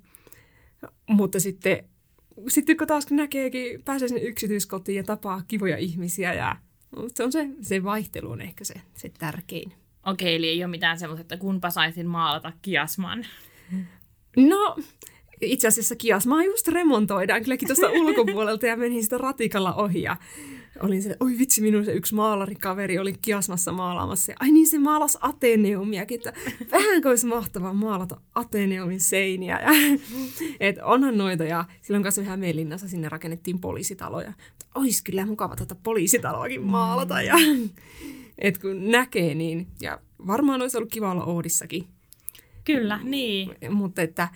Mutta 1.10 1.40
sitten 1.40 1.84
sitten 2.48 2.78
kun 2.78 2.88
taas 2.88 3.12
näkeekin, 3.12 3.84
pääsee 3.84 4.08
sinne 4.08 4.22
yksityiskotiin 4.22 4.96
ja 4.96 5.04
tapaa 5.04 5.42
kivoja 5.48 5.78
ihmisiä 5.78 6.34
ja 6.34 6.56
se 7.14 7.24
on 7.24 7.32
se, 7.32 7.50
se 7.62 7.84
vaihtelu 7.84 8.32
on 8.32 8.42
ehkä 8.42 8.64
se, 8.64 8.74
se 8.96 9.12
tärkein. 9.20 9.74
Okei, 10.06 10.36
eli 10.36 10.48
ei 10.48 10.64
ole 10.64 10.72
mitään 10.72 11.00
semmoista, 11.00 11.22
että 11.22 11.38
kunpa 11.38 11.70
saisin 11.70 12.08
maalata 12.08 12.54
kiasman. 12.62 13.26
No, 14.38 14.78
itse 15.42 15.68
asiassa 15.68 15.96
kiasmaa 15.96 16.44
just 16.44 16.68
remontoidaan 16.68 17.44
kylläkin 17.44 17.68
tuosta 17.68 17.90
ulkopuolelta 18.02 18.68
ja 18.68 18.78
menin 18.78 19.04
sitä 19.04 19.18
ratikalla 19.18 19.74
ohi 19.74 20.02
ja 20.02 20.18
olin 20.82 21.04
se, 21.04 21.16
oi 21.20 21.38
vitsi, 21.38 21.62
minun 21.62 21.86
se 21.86 21.94
yksi 21.94 22.16
maalarikaveri 22.16 23.00
oli 23.00 23.14
kiasmassa 23.22 23.72
maalaamassa. 23.72 24.32
Ja, 24.32 24.36
ai 24.40 24.52
niin, 24.52 24.68
se 24.68 24.80
maalas 24.80 25.18
Ateneumiakin, 25.22 26.16
että 26.16 26.34
vähänkö 26.72 27.10
olisi 27.10 27.26
mahtavaa 27.26 27.74
maalata 27.74 28.22
Ateneumin 28.36 29.00
seiniä. 29.00 29.60
Ja, 29.60 30.00
et 30.70 30.78
onhan 30.84 31.18
noita 31.18 31.44
ja 31.44 31.66
silloin 31.82 32.04
kanssa 32.04 32.24
Hämeenlinnassa 32.24 32.90
sinne 32.90 33.10
rakennettiin 33.10 33.60
poliisitaloja. 33.60 34.34
Olisi 34.76 35.04
kyllä 35.04 35.26
mukava 35.26 35.56
tätä 35.56 35.76
poliisitaloakin 35.76 36.62
maalata. 36.62 37.22
Ja, 37.22 37.36
et 38.38 38.58
kun 38.58 38.92
näkee 38.92 39.36
niin, 39.36 39.68
ja 39.82 40.00
varmaan 40.28 40.62
olisi 40.62 40.78
ollut 40.78 40.92
kiva 40.92 41.12
olla 41.12 41.24
Oodissakin. 41.24 41.88
Kyllä, 42.66 43.00
niin. 43.04 43.52
Mutta 43.70 44.02
että 44.02 44.28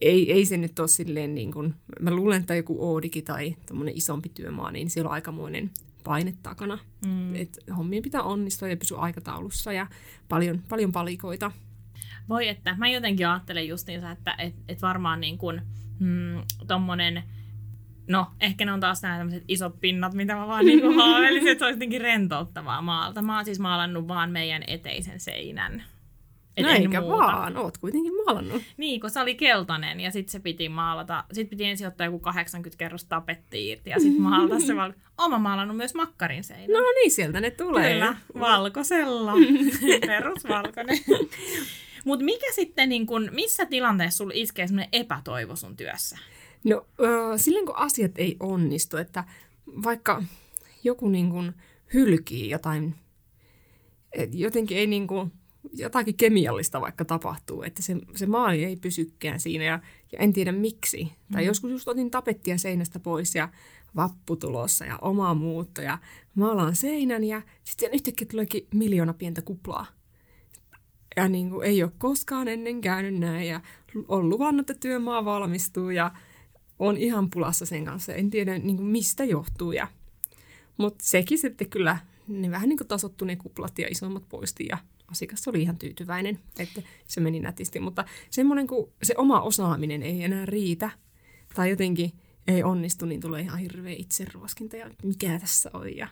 ei, 0.00 0.32
ei 0.32 0.44
se 0.44 0.56
nyt 0.56 0.78
ole 0.78 0.88
silleen 0.88 1.34
niin 1.34 1.52
kuin, 1.52 1.74
mä 2.00 2.10
luulen, 2.10 2.40
että 2.40 2.54
joku 2.54 2.76
Oodiki 2.92 3.22
tai 3.22 3.56
isompi 3.94 4.28
työmaa, 4.28 4.70
niin 4.70 4.90
siellä 4.90 5.08
on 5.08 5.14
aikamoinen 5.14 5.70
paine 6.04 6.34
takana. 6.42 6.78
Mm. 7.06 7.34
Et 7.34 7.58
hommien 7.76 8.02
pitää 8.02 8.22
onnistua 8.22 8.68
ja 8.68 8.76
pysyä 8.76 8.98
aikataulussa 8.98 9.72
ja 9.72 9.86
paljon, 10.28 10.62
paljon 10.68 10.92
palikoita. 10.92 11.52
Voi 12.28 12.48
että, 12.48 12.74
mä 12.78 12.88
jotenkin 12.88 13.28
ajattelen 13.28 13.68
justiinsa, 13.68 14.10
että 14.10 14.34
et, 14.38 14.54
et 14.68 14.82
varmaan 14.82 15.20
niin 15.20 15.38
kuin, 15.38 15.62
mm, 15.98 16.42
tommonen, 16.66 17.22
no 18.08 18.26
ehkä 18.40 18.64
ne 18.64 18.72
on 18.72 18.80
taas 18.80 19.02
nämä 19.02 19.18
tämmöiset 19.18 19.44
isot 19.48 19.80
pinnat, 19.80 20.14
mitä 20.14 20.34
mä 20.34 20.46
vaan 20.46 20.66
niin 20.66 20.94
haaveilisin, 20.96 21.48
että 21.48 21.62
se 21.62 21.64
olisi 21.64 21.76
jotenkin 21.76 22.00
rentouttavaa 22.00 22.82
maalta. 22.82 23.22
Mä 23.22 23.36
oon 23.36 23.44
siis 23.44 23.58
maalannut 23.58 24.08
vaan 24.08 24.30
meidän 24.30 24.62
eteisen 24.66 25.20
seinän 25.20 25.82
et 26.56 26.64
no 26.64 26.70
eikä 26.70 27.00
muuta. 27.00 27.16
vaan, 27.16 27.56
oot 27.56 27.78
kuitenkin 27.78 28.12
maalannut. 28.24 28.62
Niin, 28.76 29.00
kun 29.00 29.10
se 29.10 29.20
oli 29.20 29.34
keltainen 29.34 30.00
ja 30.00 30.10
sitten 30.10 30.32
se 30.32 30.40
piti 30.40 30.68
maalata, 30.68 31.24
sitten 31.32 31.50
piti 31.50 31.64
ensin 31.64 31.86
ottaa 31.86 32.06
joku 32.06 32.18
80 32.18 32.78
kerros 32.78 33.04
tapetti 33.04 33.68
irti 33.68 33.90
ja 33.90 34.00
sitten 34.00 34.22
maalata 34.22 34.60
se 34.60 34.76
val... 34.76 34.92
Oma 35.18 35.38
maalannut 35.38 35.76
myös 35.76 35.94
makkarin 35.94 36.44
seinä. 36.44 36.78
No 36.78 36.80
niin, 36.80 37.10
sieltä 37.10 37.40
ne 37.40 37.50
tulee. 37.50 37.92
Kyllä, 37.92 38.16
valkoisella. 38.38 39.32
Perusvalkoinen. 40.06 40.98
Mutta 42.04 42.24
mikä 42.24 42.46
sitten, 42.52 42.88
niin 42.88 43.06
kun, 43.06 43.28
missä 43.32 43.66
tilanteessa 43.66 44.16
sulla 44.16 44.32
iskee 44.34 44.66
semmoinen 44.66 44.88
epätoivo 44.92 45.56
sun 45.56 45.76
työssä? 45.76 46.18
No 46.64 46.86
äh, 47.02 47.36
silloin 47.36 47.66
kun 47.66 47.76
asiat 47.76 48.12
ei 48.16 48.36
onnistu, 48.40 48.96
että 48.96 49.24
vaikka 49.82 50.22
joku 50.84 51.08
niin 51.08 51.30
kun 51.30 51.52
hylkii 51.94 52.50
jotain, 52.50 52.94
et 54.12 54.34
jotenkin 54.34 54.78
ei 54.78 54.86
niin 54.86 55.06
kuin 55.06 55.32
jotakin 55.72 56.16
kemiallista 56.16 56.80
vaikka 56.80 57.04
tapahtuu, 57.04 57.62
että 57.62 57.82
se, 57.82 57.96
se 58.14 58.26
maali 58.26 58.64
ei 58.64 58.76
pysykään 58.76 59.40
siinä 59.40 59.64
ja, 59.64 59.80
ja 60.12 60.18
en 60.18 60.32
tiedä 60.32 60.52
miksi. 60.52 61.04
Mm. 61.04 61.32
Tai 61.32 61.46
joskus 61.46 61.70
just 61.70 61.88
otin 61.88 62.10
tapettia 62.10 62.58
seinästä 62.58 63.00
pois 63.00 63.34
ja 63.34 63.48
vappu 63.96 64.36
tulossa 64.36 64.84
ja 64.84 64.98
oma 65.02 65.34
muutto 65.34 65.82
ja 65.82 65.98
maalaan 66.34 66.76
seinän 66.76 67.24
ja 67.24 67.42
sitten 67.64 67.90
yhtäkkiä 67.92 68.26
tuleekin 68.30 68.66
miljoona 68.74 69.14
pientä 69.14 69.42
kuplaa. 69.42 69.86
Ja 71.16 71.28
niin 71.28 71.50
kuin, 71.50 71.66
ei 71.66 71.82
ole 71.82 71.92
koskaan 71.98 72.48
ennen 72.48 72.80
käynyt 72.80 73.20
näin 73.20 73.48
ja 73.48 73.60
on 74.08 74.28
luvannut, 74.28 74.70
että 74.70 74.80
työmaa 74.80 75.24
valmistuu 75.24 75.90
ja 75.90 76.10
on 76.78 76.96
ihan 76.96 77.30
pulassa 77.30 77.66
sen 77.66 77.84
kanssa. 77.84 78.14
En 78.14 78.30
tiedä 78.30 78.58
niin 78.58 78.76
kuin, 78.76 78.88
mistä 78.88 79.24
johtuu. 79.24 79.72
Ja... 79.72 79.88
Mutta 80.76 81.04
sekin 81.04 81.38
sitten 81.38 81.70
kyllä, 81.70 81.98
ne 82.28 82.50
vähän 82.50 82.68
niin 82.68 82.76
kuin 82.76 82.88
tasottu 82.88 83.24
ne 83.24 83.36
kuplat 83.36 83.78
ja 83.78 83.88
isommat 83.90 84.28
poisti 84.28 84.66
ja 84.68 84.78
asiakas 85.10 85.48
oli 85.48 85.62
ihan 85.62 85.76
tyytyväinen, 85.76 86.38
että 86.58 86.82
se 87.04 87.20
meni 87.20 87.40
nätisti. 87.40 87.80
Mutta 87.80 88.04
semmoinen, 88.30 88.66
kun 88.66 88.92
se 89.02 89.14
oma 89.16 89.40
osaaminen 89.40 90.02
ei 90.02 90.24
enää 90.24 90.46
riitä 90.46 90.90
tai 91.54 91.70
jotenkin 91.70 92.12
ei 92.48 92.62
onnistu, 92.62 93.06
niin 93.06 93.20
tulee 93.20 93.40
ihan 93.40 93.58
hirveä 93.58 93.94
itseruoskinta 93.98 94.76
ja 94.76 94.90
mikä 95.02 95.38
tässä 95.38 95.70
on. 95.72 95.96
Ja... 95.96 96.08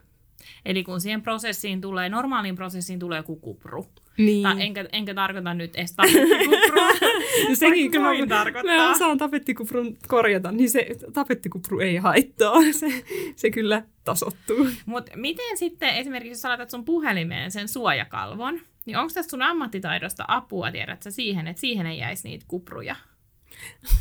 Eli 0.65 0.85
kun 0.85 1.01
siihen 1.01 1.23
prosessiin 1.23 1.81
tulee, 1.81 2.09
normaaliin 2.09 2.57
prosessiin 2.57 2.99
tulee 2.99 3.17
joku 3.17 3.37
kupru. 3.37 3.87
Niin. 4.19 4.43
Tai 4.43 4.63
enkä, 4.63 4.89
enkä 4.93 5.15
tarkoita 5.15 5.55
nyt 5.55 5.77
edes 5.77 5.93
tapettikuprua. 5.93 6.89
no 7.49 7.55
sekin, 7.55 7.93
kun 7.93 8.03
mä, 8.03 8.27
tarkoittaa. 8.29 8.77
mä 8.77 8.91
osaan 8.91 9.19
tapettikuprun 9.19 9.97
korjata, 10.09 10.53
niin 10.53 10.71
se 10.71 10.87
tapettikupru 11.13 11.81
ei 11.81 11.97
haittaa. 11.97 12.55
Se, 12.73 13.05
se 13.37 13.51
kyllä 13.51 13.83
tasottuu. 14.05 14.67
Mutta 14.87 15.13
miten 15.17 15.59
sitten 15.59 15.97
esimerkiksi, 15.97 16.31
jos 16.31 16.43
sä 16.43 16.49
laitat 16.49 16.71
sun 16.71 16.85
puhelimeen 16.85 17.51
sen 17.51 17.69
suojakalvon, 17.69 18.61
niin 18.89 18.99
onko 18.99 19.13
tässä 19.15 19.31
sun 19.31 19.43
ammattitaidosta 19.43 20.25
apua, 20.29 20.73
tiedät 20.73 21.03
sä, 21.03 21.11
siihen, 21.11 21.47
että 21.47 21.61
siihen 21.61 21.87
ei 21.87 21.99
jäisi 21.99 22.29
niitä 22.29 22.45
kupruja? 22.49 22.97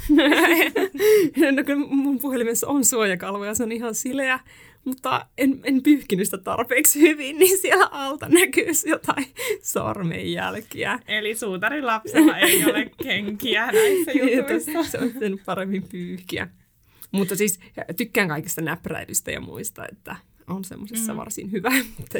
no 1.56 1.64
kyllä 1.66 1.88
mun 1.88 2.20
puhelimessa 2.20 2.68
on 2.68 2.86
suojakalvoja, 2.86 3.54
se 3.54 3.64
on 3.64 3.72
ihan 3.72 3.96
sileä, 3.96 4.40
mutta 4.86 5.26
en, 5.38 5.60
en 5.64 5.84
pyyhkinyt 5.84 6.28
sitä 6.28 6.38
tarpeeksi 6.38 7.02
hyvin, 7.02 7.40
niin 7.40 7.58
siellä 7.58 7.88
alta 7.92 8.30
näkyy 8.30 8.68
jotain 8.86 9.26
sormenjälkiä. 9.62 11.00
Eli 11.08 11.36
suutarin 11.36 11.86
lapsella 11.86 12.38
ei 12.38 12.66
ole 12.72 12.92
kenkiä 13.04 13.66
näissä 13.66 14.12
niin, 14.14 14.38
jutuissa. 14.38 14.84
se 14.84 14.98
on 15.00 15.12
pitänyt 15.12 15.42
paremmin 15.46 15.84
pyyhkiä. 15.84 16.48
Mutta 17.12 17.36
siis 17.36 17.60
tykkään 17.98 18.28
kaikista 18.28 18.62
näpräilystä 18.62 19.32
ja 19.32 19.42
muista, 19.42 19.88
että 19.92 20.16
on 20.48 20.64
semmoisessa 20.64 21.14
mm. 21.14 21.18
varsin 21.18 21.52
hyvä. 21.52 21.72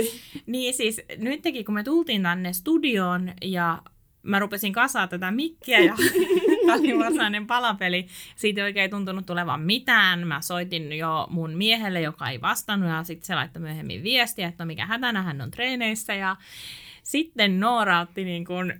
niin 0.46 0.74
siis 0.74 1.02
nyt 1.18 1.42
teki, 1.42 1.64
kun 1.64 1.76
me 1.76 1.84
tultiin 1.84 2.24
tänne 2.24 2.54
studioon 2.54 3.34
ja 3.42 3.82
mä 4.24 4.40
rupesin 4.40 4.74
kasaa 4.74 5.08
tätä 5.08 5.32
mikkiä 5.32 5.80
ja 5.80 5.96
tämä 6.66 6.80
oli 6.80 7.00
varsinainen 7.00 7.48
palapeli. 7.48 8.08
Siitä 8.36 8.62
ei 8.62 8.66
oikein 8.66 8.90
tuntunut 8.90 9.26
tulevan 9.26 9.62
mitään. 9.62 10.28
Mä 10.28 10.42
soitin 10.42 10.98
jo 10.98 11.28
mun 11.30 11.54
miehelle, 11.54 12.02
joka 12.02 12.30
ei 12.30 12.42
vastannut 12.42 12.90
ja 12.90 13.04
sitten 13.04 13.26
se 13.26 13.36
laittoi 13.36 13.62
myöhemmin 13.62 14.04
viestiä, 14.04 14.48
että 14.48 14.64
no 14.64 14.68
mikä 14.68 14.86
hätänä 14.86 15.24
hän 15.24 15.42
on 15.42 15.52
treeneissä 15.52 16.14
ja 16.14 16.36
sitten 17.04 17.60
Noora 17.60 18.00
otti 18.00 18.24
niin 18.24 18.46
kuin 18.46 18.74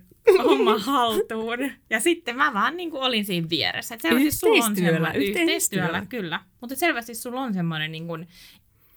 homma 0.44 0.78
haltuun. 0.88 1.70
Ja 1.90 2.00
sitten 2.00 2.36
mä 2.36 2.54
vaan 2.54 2.76
niin 2.76 2.90
kuin 2.90 3.02
olin 3.02 3.24
siinä 3.24 3.48
vieressä. 3.50 3.94
Et 3.94 4.00
selvästi 4.00 4.30
sulla 4.30 4.64
on 4.64 4.72
yhteistyöllä, 4.72 5.12
yhteistyöllä, 5.12 6.06
kyllä. 6.08 6.40
Mutta 6.60 6.76
selvästi 6.76 7.14
sulla 7.14 7.40
on 7.40 7.54
semmoinen 7.54 7.92
niin 7.92 8.06
kuin 8.06 8.28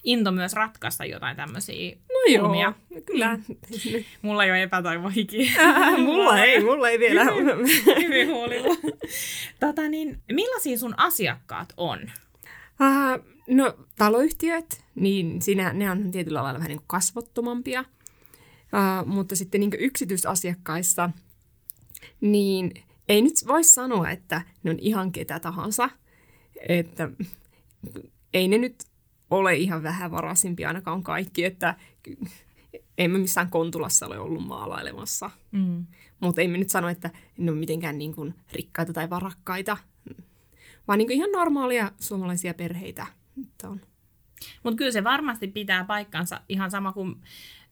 into 0.04 0.32
myös 0.32 0.54
ratkaista 0.54 1.06
jotain 1.06 1.38
tämmöisiä 1.38 1.96
No 2.10 2.34
joo, 2.34 2.46
ongelmia. 2.46 2.74
kyllä. 3.06 3.36
Mm. 3.36 3.44
Mulla 4.22 4.44
ei 4.44 4.52
ole 4.52 4.64
epätoivo 4.64 5.10
hiki. 5.10 5.52
mulla 6.06 6.44
ei, 6.44 6.64
mulla 6.64 6.90
ei 6.90 7.00
vielä. 7.00 7.24
Hyvin 8.04 8.28
huolilla. 8.28 8.76
tota 9.60 9.88
niin, 9.90 10.22
millaisia 10.32 10.78
sun 10.78 10.94
asiakkaat 10.98 11.74
on? 11.78 12.00
Uh, 12.82 13.26
no 13.48 13.74
taloyhtiöt, 13.98 14.84
niin 14.96 15.42
siinä 15.42 15.74
ne 15.74 15.92
on 15.92 16.12
tietyllä 16.12 16.44
lailla 16.44 16.60
vähän 16.60 16.70
niin 16.70 16.80
kuin 16.80 16.88
kasvottomampia. 16.88 17.86
Uh, 18.74 19.08
mutta 19.08 19.36
sitten 19.36 19.62
niin 19.62 19.72
yksityisasiakkaissa, 19.80 21.10
niin 22.22 22.72
ei 23.10 23.22
nyt 23.22 23.34
voi 23.48 23.64
sanoa, 23.64 24.10
että 24.10 24.42
ne 24.64 24.72
on 24.72 24.80
ihan 24.80 25.12
ketä 25.12 25.40
tahansa. 25.40 25.90
Että 26.70 27.10
ei 28.34 28.48
ne 28.48 28.58
nyt 28.58 28.76
ole 29.32 29.56
ihan 29.56 29.84
vähävaraisimpia 29.84 30.68
ainakaan 30.68 31.04
kaikki, 31.04 31.46
että 31.46 31.76
ei 32.98 33.08
me 33.08 33.18
missään 33.18 33.50
Kontulassa 33.50 34.06
ole 34.08 34.20
ollut 34.20 34.48
maalailemassa. 34.48 35.32
Mm. 35.52 35.86
Mutta 36.20 36.42
ei 36.42 36.48
me 36.48 36.58
nyt 36.58 36.70
sano, 36.70 36.90
että 36.90 37.10
ne 37.38 37.52
on 37.52 37.58
mitenkään 37.58 37.98
niin 37.98 38.16
kuin 38.16 38.36
rikkaita 38.52 38.94
tai 38.94 39.10
varakkaita, 39.10 39.78
vaan 40.88 40.98
niin 40.98 41.08
kuin 41.08 41.18
ihan 41.18 41.32
normaalia 41.32 41.92
suomalaisia 42.00 42.54
perheitä. 42.54 43.08
Mutta 44.64 44.78
kyllä 44.78 44.92
se 44.92 45.04
varmasti 45.04 45.48
pitää 45.48 45.84
paikkansa 45.84 46.42
ihan 46.50 46.72
sama 46.72 46.94
kuin, 46.94 47.16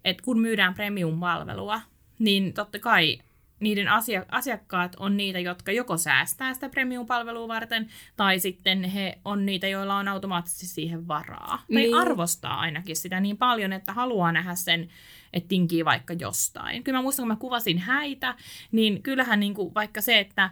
että 0.06 0.24
kun 0.24 0.40
myydään 0.40 0.74
premium-palvelua, 0.74 1.82
niin 2.20 2.54
totta 2.54 2.80
kai 2.80 3.20
niiden 3.60 3.88
asia- 3.88 4.26
asiakkaat 4.32 4.96
on 5.00 5.18
niitä, 5.18 5.40
jotka 5.40 5.72
joko 5.72 5.98
säästää 5.98 6.54
sitä 6.54 6.70
premium-palvelua 6.70 7.48
varten, 7.48 7.88
tai 8.16 8.40
sitten 8.40 8.84
he 8.84 9.20
on 9.26 9.46
niitä, 9.46 9.68
joilla 9.68 9.96
on 9.96 10.08
automaattisesti 10.08 10.66
siihen 10.66 11.08
varaa. 11.08 11.58
Tai 11.74 11.82
niin. 11.82 11.96
arvostaa 11.96 12.60
ainakin 12.60 12.96
sitä 12.96 13.20
niin 13.20 13.38
paljon, 13.38 13.74
että 13.74 13.94
haluaa 13.94 14.32
nähdä 14.32 14.56
sen, 14.56 14.90
että 15.34 15.48
tinkii 15.48 15.86
vaikka 15.86 16.14
jostain. 16.14 16.84
Kyllä 16.84 16.98
mä 16.98 17.02
muistan, 17.02 17.24
kun 17.24 17.28
mä 17.28 17.36
kuvasin 17.36 17.78
häitä, 17.78 18.36
niin 18.72 19.04
kyllähän 19.04 19.40
niin 19.40 19.54
kuin 19.54 19.74
vaikka 19.74 20.02
se, 20.02 20.20
että 20.20 20.50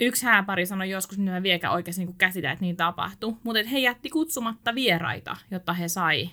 yksi 0.00 0.26
hääpari 0.26 0.66
sanoi 0.66 0.90
joskus, 0.90 1.18
että 1.18 1.30
mä 1.30 1.42
viekä 1.42 1.70
oikeasti 1.70 2.04
niin 2.04 2.16
käsitä, 2.18 2.52
että 2.52 2.64
niin 2.64 2.76
tapahtui, 2.76 3.36
mutta 3.42 3.68
he 3.68 3.78
jätti 3.78 4.10
kutsumatta 4.10 4.74
vieraita, 4.74 5.36
jotta 5.50 5.72
he 5.72 5.88
sai 5.88 6.30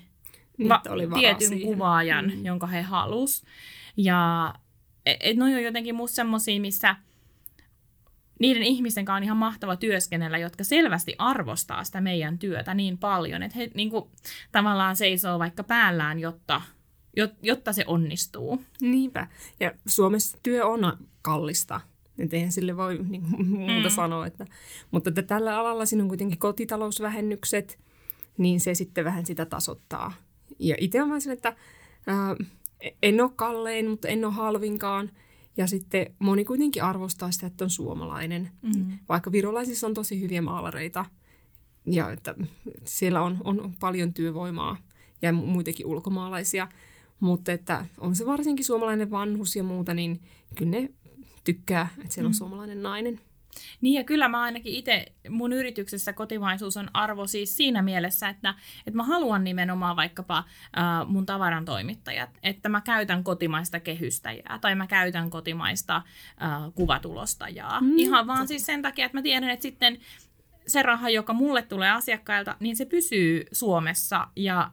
va- 0.70 0.82
tietyn 1.20 1.48
siihen. 1.48 1.74
kuvaajan, 1.74 2.26
mm. 2.26 2.46
jonka 2.46 2.68
he 2.68 2.82
halus. 2.82 3.44
Ja 3.98 4.54
et, 5.06 5.18
et 5.20 5.38
noi 5.38 5.56
on 5.56 5.64
jotenkin 5.64 5.96
musta 5.96 6.16
semmosia, 6.16 6.62
missä 6.62 6.96
niiden 8.40 8.64
ihmisten 8.64 9.06
kanssa 9.06 9.18
on 9.18 9.24
ihan 9.24 9.38
mahtava 9.38 9.76
työskennellä, 9.76 10.38
jotka 10.38 10.64
selvästi 10.64 11.16
arvostaa 11.18 11.84
sitä 11.84 12.02
meidän 12.02 12.40
työtä 12.40 12.74
niin 12.74 12.98
paljon, 12.98 13.44
että 13.44 13.58
he 13.58 13.72
niin 13.74 13.90
kuin, 13.90 14.06
tavallaan 14.52 14.96
seisoo 14.96 15.40
vaikka 15.40 15.64
päällään, 15.64 16.20
jotta, 16.20 16.62
jotta 17.42 17.74
se 17.74 17.84
onnistuu. 17.88 18.64
Niinpä. 18.82 19.28
Ja 19.60 19.72
Suomessa 19.88 20.38
työ 20.44 20.66
on 20.66 20.98
kallista. 21.22 21.82
Että 22.20 22.36
eihän 22.36 22.52
sille 22.52 22.78
voi 22.78 23.00
niin, 23.10 23.24
muuta 23.48 23.90
mm. 23.90 23.96
sanoa. 23.96 24.28
Että, 24.28 24.46
mutta 24.92 25.10
että 25.10 25.22
tällä 25.22 25.60
alalla 25.60 25.86
siinä 25.86 26.04
on 26.04 26.08
kuitenkin 26.10 26.40
kotitalousvähennykset, 26.40 27.80
niin 28.38 28.60
se 28.60 28.74
sitten 28.74 29.06
vähän 29.06 29.26
sitä 29.26 29.46
tasoittaa. 29.46 30.14
Ja 30.60 30.76
itse 30.80 31.02
on 31.02 31.10
vaan 31.10 31.22
sen, 31.22 31.34
että 31.34 31.56
ää, 32.08 32.36
en 33.04 33.22
ole 33.22 33.32
kallein, 33.36 33.90
mutta 33.90 34.08
en 34.08 34.26
ole 34.26 34.34
halvinkaan– 34.34 35.12
ja 35.58 35.68
sitten 35.68 36.16
moni 36.20 36.46
kuitenkin 36.46 36.84
arvostaa 36.84 37.32
sitä, 37.32 37.48
että 37.48 37.64
on 37.64 37.70
suomalainen, 37.70 38.50
mm. 38.62 39.00
vaikka 39.10 39.32
virolaisissa 39.32 39.88
on 39.88 39.94
tosi 39.94 40.22
hyviä 40.22 40.42
maalareita 40.42 41.06
ja 41.86 42.12
että 42.12 42.36
siellä 42.86 43.22
on, 43.22 43.38
on 43.44 43.74
paljon 43.80 44.14
työvoimaa 44.14 44.78
ja 45.22 45.34
muitakin 45.34 45.86
ulkomaalaisia. 45.86 46.68
Mutta 47.20 47.52
että 47.52 47.86
on 47.98 48.16
se 48.16 48.26
varsinkin 48.26 48.66
suomalainen 48.66 49.12
vanhus 49.12 49.56
ja 49.56 49.64
muuta, 49.64 49.94
niin 49.94 50.22
kyllä 50.56 50.72
ne 50.72 50.90
tykkää, 51.44 51.88
että 51.98 52.14
siellä 52.14 52.28
on 52.28 52.32
mm. 52.32 52.38
suomalainen 52.38 52.84
nainen. 52.84 53.20
Niin 53.82 53.94
ja 53.94 54.04
kyllä 54.04 54.28
mä 54.28 54.42
ainakin 54.42 54.74
itse, 54.74 55.06
mun 55.30 55.54
yrityksessä 55.54 56.14
kotimaisuus 56.14 56.78
on 56.78 56.90
arvo 56.94 57.28
siis 57.28 57.58
siinä 57.58 57.82
mielessä, 57.82 58.30
että, 58.30 58.56
että 58.88 58.98
mä 58.98 59.04
haluan 59.04 59.44
nimenomaan 59.44 59.96
vaikkapa 59.96 60.38
äh, 60.38 61.08
mun 61.08 61.26
tavaran 61.26 61.66
toimittajat, 61.66 62.30
että 62.44 62.70
mä 62.70 62.82
käytän 62.82 63.24
kotimaista 63.24 63.80
kehystäjää 63.80 64.60
tai 64.62 64.76
mä 64.76 64.88
käytän 64.88 65.30
kotimaista 65.30 65.96
äh, 65.96 66.74
kuvatulostajaa. 66.76 67.82
Mm. 67.82 67.98
Ihan 67.98 68.28
vaan 68.28 68.48
siis 68.48 68.66
sen 68.66 68.82
takia, 68.82 69.06
että 69.06 69.18
mä 69.18 69.22
tiedän, 69.22 69.50
että 69.50 69.64
sitten 69.64 69.98
se 70.68 70.82
raha, 70.82 71.10
joka 71.10 71.34
mulle 71.34 71.62
tulee 71.62 71.92
asiakkailta, 71.92 72.56
niin 72.60 72.76
se 72.76 72.86
pysyy 72.86 73.46
Suomessa 73.52 74.28
ja 74.36 74.72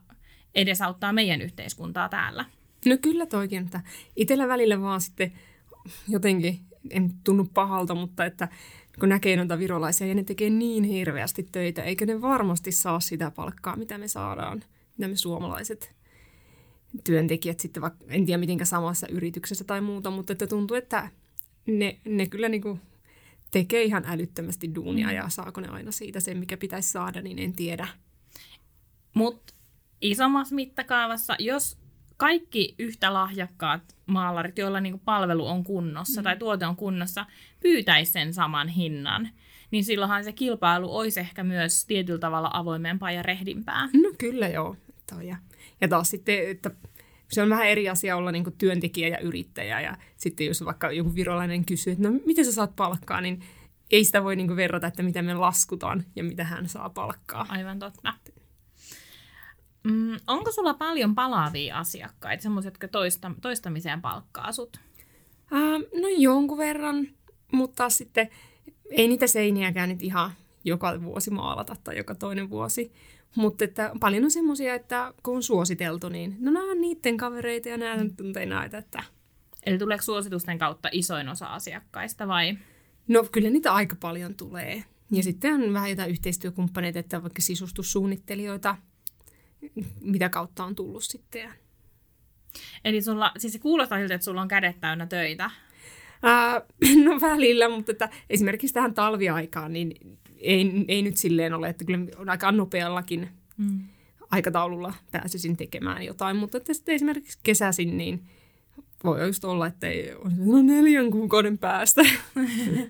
edesauttaa 0.54 1.12
meidän 1.12 1.42
yhteiskuntaa 1.42 2.08
täällä. 2.08 2.44
No 2.86 2.96
kyllä 3.02 3.26
toikin, 3.26 3.64
että 3.64 3.80
itsellä 4.16 4.48
välillä 4.48 4.80
vaan 4.80 5.00
sitten 5.00 5.32
jotenkin 6.08 6.67
en 6.90 7.14
tunnu 7.24 7.48
pahalta, 7.54 7.94
mutta 7.94 8.24
että 8.24 8.48
kun 9.00 9.08
näkee 9.08 9.36
noita 9.36 9.58
virolaisia 9.58 10.06
ja 10.06 10.14
ne 10.14 10.24
tekee 10.24 10.50
niin 10.50 10.84
hirveästi 10.84 11.48
töitä, 11.52 11.82
eikä 11.82 12.06
ne 12.06 12.20
varmasti 12.20 12.72
saa 12.72 13.00
sitä 13.00 13.30
palkkaa, 13.30 13.76
mitä 13.76 13.98
me 13.98 14.08
saadaan, 14.08 14.64
mitä 14.96 15.08
me 15.08 15.16
suomalaiset 15.16 15.94
työntekijät 17.04 17.60
sitten, 17.60 17.80
vaikka 17.80 18.04
en 18.08 18.26
tiedä 18.26 18.38
mitenkä 18.38 18.64
samassa 18.64 19.06
yrityksessä 19.08 19.64
tai 19.64 19.80
muuta, 19.80 20.10
mutta 20.10 20.32
että 20.32 20.46
tuntuu, 20.46 20.76
että 20.76 21.08
ne, 21.66 21.98
ne 22.04 22.26
kyllä 22.26 22.48
niin 22.48 22.62
kuin 22.62 22.80
tekee 23.50 23.84
ihan 23.84 24.04
älyttömästi 24.06 24.74
duunia 24.74 25.06
mm. 25.06 25.14
ja 25.14 25.28
saako 25.28 25.60
ne 25.60 25.68
aina 25.68 25.92
siitä 25.92 26.20
sen, 26.20 26.38
mikä 26.38 26.56
pitäisi 26.56 26.90
saada, 26.90 27.22
niin 27.22 27.38
en 27.38 27.52
tiedä. 27.52 27.88
Mutta 29.14 29.54
isommassa 30.00 30.54
mittakaavassa, 30.54 31.36
jos 31.38 31.78
kaikki 32.16 32.74
yhtä 32.78 33.14
lahjakkaat 33.14 33.97
maalarit, 34.08 34.58
joilla 34.58 34.80
niin 34.80 35.00
palvelu 35.00 35.46
on 35.46 35.64
kunnossa 35.64 36.20
mm. 36.20 36.24
tai 36.24 36.36
tuote 36.36 36.66
on 36.66 36.76
kunnossa, 36.76 37.26
pyytäisi 37.60 38.12
sen 38.12 38.34
saman 38.34 38.68
hinnan, 38.68 39.28
niin 39.70 39.84
silloinhan 39.84 40.24
se 40.24 40.32
kilpailu 40.32 40.96
olisi 40.96 41.20
ehkä 41.20 41.44
myös 41.44 41.86
tietyllä 41.86 42.18
tavalla 42.18 42.50
avoimempaa 42.52 43.12
ja 43.12 43.22
rehdimpää. 43.22 43.86
No 43.86 44.10
kyllä 44.18 44.48
joo. 44.48 44.76
Ja, 45.22 45.36
ja 45.80 45.88
taas 45.88 46.10
sitten, 46.10 46.50
että 46.50 46.70
se 47.28 47.42
on 47.42 47.48
vähän 47.48 47.66
eri 47.66 47.88
asia 47.88 48.16
olla 48.16 48.32
niin 48.32 48.44
työntekijä 48.58 49.08
ja 49.08 49.18
yrittäjä. 49.18 49.80
Ja 49.80 49.96
sitten 50.16 50.46
jos 50.46 50.64
vaikka 50.64 50.92
joku 50.92 51.14
virolainen 51.14 51.64
kysyy, 51.64 51.92
että 51.92 52.08
no 52.08 52.20
miten 52.26 52.44
sä 52.44 52.52
saat 52.52 52.76
palkkaa, 52.76 53.20
niin 53.20 53.40
ei 53.90 54.04
sitä 54.04 54.24
voi 54.24 54.36
niin 54.36 54.56
verrata, 54.56 54.86
että 54.86 55.02
mitä 55.02 55.22
me 55.22 55.34
laskutaan 55.34 56.04
ja 56.16 56.24
mitä 56.24 56.44
hän 56.44 56.68
saa 56.68 56.90
palkkaa. 56.90 57.46
Aivan 57.48 57.78
totta. 57.78 58.14
Mm, 59.90 60.16
onko 60.26 60.52
sulla 60.52 60.74
paljon 60.74 61.14
palaavia 61.14 61.78
asiakkaita, 61.78 62.42
semmoisia, 62.42 62.68
jotka 62.68 62.88
toista, 62.88 63.30
toistamiseen 63.40 64.00
palkkaa 64.00 64.52
sut? 64.52 64.76
Uh, 65.52 66.00
no 66.00 66.08
jonkun 66.18 66.58
verran, 66.58 67.08
mutta 67.52 67.90
sitten 67.90 68.28
ei 68.90 69.08
niitä 69.08 69.26
seiniäkään 69.26 69.88
nyt 69.88 70.02
ihan 70.02 70.30
joka 70.64 71.02
vuosi 71.02 71.30
maalata 71.30 71.76
tai 71.84 71.96
joka 71.96 72.14
toinen 72.14 72.50
vuosi. 72.50 72.92
Mutta 73.36 73.64
että 73.64 73.92
paljon 74.00 74.24
on 74.24 74.30
semmoisia, 74.30 74.74
että 74.74 75.12
kun 75.22 75.36
on 75.36 75.42
suositeltu, 75.42 76.08
niin 76.08 76.36
no 76.40 76.50
nämä 76.50 76.70
on 76.70 76.80
niiden 76.80 77.16
kavereita 77.16 77.68
ja 77.68 77.76
nämä 77.76 78.04
tuntee 78.16 78.46
näitä. 78.46 78.78
Että... 78.78 79.04
Eli 79.66 79.78
tuleeko 79.78 80.04
suositusten 80.04 80.58
kautta 80.58 80.88
isoin 80.92 81.28
osa 81.28 81.46
asiakkaista 81.46 82.28
vai? 82.28 82.58
No 83.08 83.24
kyllä 83.32 83.50
niitä 83.50 83.72
aika 83.72 83.96
paljon 84.00 84.34
tulee. 84.34 84.84
Ja 85.12 85.22
sitten 85.22 85.54
on 85.54 85.72
vähän 85.72 85.90
jotain 85.90 86.10
yhteistyökumppaneita, 86.10 86.98
että 86.98 87.22
vaikka 87.22 87.42
sisustussuunnittelijoita– 87.42 88.76
mitä 90.00 90.28
kautta 90.28 90.64
on 90.64 90.74
tullut 90.74 91.04
sitten. 91.04 91.50
Eli 92.84 93.02
sulla, 93.02 93.32
siis 93.38 93.52
se 93.52 93.58
kuulostaa 93.58 93.98
siltä, 93.98 94.14
että 94.14 94.24
sulla 94.24 94.42
on 94.42 94.48
kädet 94.48 94.80
täynnä 94.80 95.06
töitä. 95.06 95.50
Ää, 96.22 96.62
no 97.04 97.20
välillä, 97.20 97.68
mutta 97.68 97.92
että 97.92 98.08
esimerkiksi 98.30 98.74
tähän 98.74 98.94
talviaikaan, 98.94 99.72
niin 99.72 100.18
ei, 100.38 100.84
ei 100.88 101.02
nyt 101.02 101.16
silleen 101.16 101.54
ole, 101.54 101.68
että 101.68 101.84
kyllä 101.84 102.06
on 102.16 102.28
aika 102.28 102.52
nopeallakin 102.52 103.28
mm. 103.56 103.80
aikataululla 104.30 104.94
pääsisin 105.10 105.56
tekemään 105.56 106.02
jotain, 106.04 106.36
mutta 106.36 106.56
että 106.56 106.74
sitten 106.74 106.94
esimerkiksi 106.94 107.38
kesäsin, 107.42 107.98
niin 107.98 108.22
voi 109.04 109.26
just 109.26 109.44
olla, 109.44 109.66
että 109.66 109.86
ei 109.86 110.14
ole 110.14 110.32
no 110.36 110.62
neljän 110.62 111.10
kuukauden 111.10 111.58
päästä. 111.58 112.02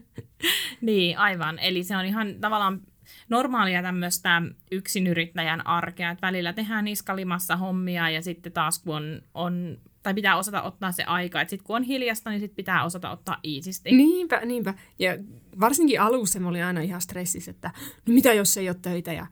niin, 0.81 1.19
aivan. 1.19 1.59
Eli 1.59 1.85
se 1.85 1.97
on 1.97 2.05
ihan 2.05 2.35
tavallaan 2.41 2.83
normaalia 3.29 3.83
tämmöistä 3.83 4.43
yksinyrittäjän 4.73 5.67
arkea, 5.67 6.11
että 6.11 6.27
välillä 6.27 6.53
tehdään 6.53 6.85
niskalimassa 6.85 7.57
hommia 7.57 8.11
ja 8.11 8.23
sitten 8.23 8.53
taas 8.53 8.79
kun 8.79 8.95
on, 8.95 9.23
on 9.35 9.79
tai 10.03 10.15
pitää 10.15 10.37
osata 10.37 10.63
ottaa 10.63 10.93
se 10.93 11.05
aika, 11.05 11.41
että 11.41 11.51
sitten 11.51 11.67
kun 11.67 11.77
on 11.77 11.83
hiljasta, 11.83 12.31
niin 12.31 12.41
sitten 12.41 12.57
pitää 12.57 12.85
osata 12.85 13.11
ottaa 13.11 13.37
iisisti. 13.45 13.93
Niinpä, 13.93 14.41
niinpä. 14.45 14.75
Ja 14.99 15.19
varsinkin 15.61 16.01
alussa 16.01 16.41
mä 16.41 16.49
olin 16.49 16.65
aina 16.65 16.81
ihan 16.81 17.01
stressissä, 17.01 17.51
että 17.51 17.71
no 18.07 18.15
mitä 18.15 18.33
jos 18.33 18.57
ei 18.57 18.69
ole 18.69 18.77
töitä 18.83 19.13
ja 19.13 19.27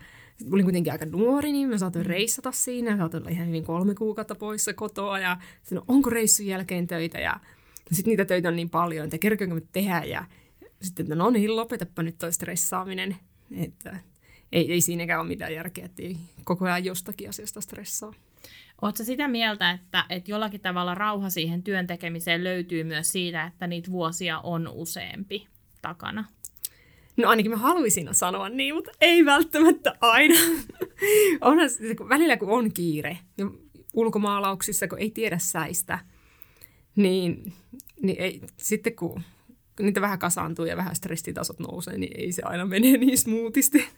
olin 0.52 0.64
kuitenkin 0.64 0.92
aika 0.92 1.06
nuori, 1.06 1.52
niin 1.52 1.68
mä 1.68 1.78
saatoin 1.78 2.04
mm. 2.04 2.10
reissata 2.10 2.52
siinä. 2.52 2.96
Saatoin 2.96 3.22
olla 3.22 3.30
ihan 3.30 3.46
hyvin 3.46 3.64
kolme 3.64 3.94
kuukautta 3.94 4.34
poissa 4.34 4.72
kotoa 4.74 5.18
ja 5.18 5.36
sitten, 5.62 5.76
no, 5.76 5.84
onko 5.88 6.10
reissun 6.10 6.46
jälkeen 6.46 6.86
töitä 6.86 7.18
ja 7.18 7.40
sitten 7.92 8.10
niitä 8.10 8.24
töitä 8.24 8.48
on 8.48 8.56
niin 8.56 8.70
paljon, 8.70 9.04
että 9.04 9.18
kerkeekö 9.18 9.54
me 9.54 9.62
tehdä 9.72 10.02
ja 10.04 10.24
sitten, 10.82 11.06
no 11.08 11.30
niin, 11.30 11.56
lopetapa 11.56 12.02
nyt 12.02 12.18
toi 12.18 12.32
stressaaminen. 12.32 13.16
Että 13.50 13.96
ei, 14.52 14.72
ei 14.72 14.80
siinäkään 14.80 15.20
ole 15.20 15.28
mitään 15.28 15.54
järkeä, 15.54 15.84
että 15.84 16.02
ei 16.02 16.16
koko 16.44 16.64
ajan 16.64 16.84
jostakin 16.84 17.28
asiasta 17.28 17.60
stressaa. 17.60 18.12
Oletko 18.82 19.04
sitä 19.04 19.28
mieltä, 19.28 19.70
että, 19.70 20.04
että 20.10 20.30
jollakin 20.30 20.60
tavalla 20.60 20.94
rauha 20.94 21.30
siihen 21.30 21.62
työn 21.62 21.86
tekemiseen 21.86 22.44
löytyy 22.44 22.84
myös 22.84 23.12
siitä, 23.12 23.44
että 23.44 23.66
niitä 23.66 23.90
vuosia 23.90 24.40
on 24.40 24.68
useampi 24.68 25.46
takana? 25.82 26.24
No 27.16 27.28
ainakin 27.28 27.50
mä 27.50 27.56
haluaisin 27.56 28.08
sanoa 28.12 28.48
niin, 28.48 28.74
mutta 28.74 28.90
ei 29.00 29.24
välttämättä 29.24 29.96
aina. 30.00 30.34
Onhan 31.40 31.68
kun 31.98 32.08
välillä 32.08 32.36
kun 32.36 32.50
on 32.50 32.72
kiire 32.72 33.18
ja 33.38 33.50
ulkomaalauksissa, 33.94 34.88
kun 34.88 34.98
ei 34.98 35.10
tiedä 35.10 35.38
säistä, 35.38 35.98
niin, 36.96 37.52
niin 38.02 38.20
ei, 38.20 38.40
sitten 38.56 38.96
kun 38.96 39.22
niitä 39.80 40.00
vähän 40.00 40.18
kasaantuu 40.18 40.64
ja 40.64 40.76
vähän 40.76 40.96
stressitasot 40.96 41.58
nousee, 41.58 41.98
niin 41.98 42.20
ei 42.20 42.32
se 42.32 42.42
aina 42.44 42.66
mene 42.66 42.96
niin 42.96 43.18
smoothisti. 43.18 43.88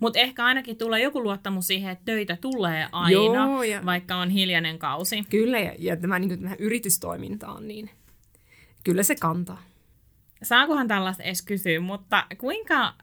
Mutta 0.00 0.18
ehkä 0.18 0.44
ainakin 0.44 0.76
tulee 0.76 1.02
joku 1.02 1.22
luottamus 1.22 1.66
siihen, 1.66 1.92
että 1.92 2.04
töitä 2.04 2.36
tulee 2.40 2.88
aina, 2.92 3.10
Joo, 3.10 3.62
ja... 3.62 3.84
vaikka 3.84 4.16
on 4.16 4.30
hiljainen 4.30 4.78
kausi. 4.78 5.22
Kyllä, 5.30 5.58
ja, 5.58 5.74
ja 5.78 5.96
tämä, 5.96 6.18
niin 6.18 6.42
tämä 6.42 6.56
yritystoiminta 6.58 7.48
on 7.48 7.68
niin, 7.68 7.90
kyllä 8.84 9.02
se 9.02 9.14
kantaa. 9.14 9.62
Saakohan 10.42 10.88
tällaista 10.88 11.22
edes 11.22 11.42
kysyä, 11.42 11.80
mutta 11.80 12.26
kuinka 12.38 12.94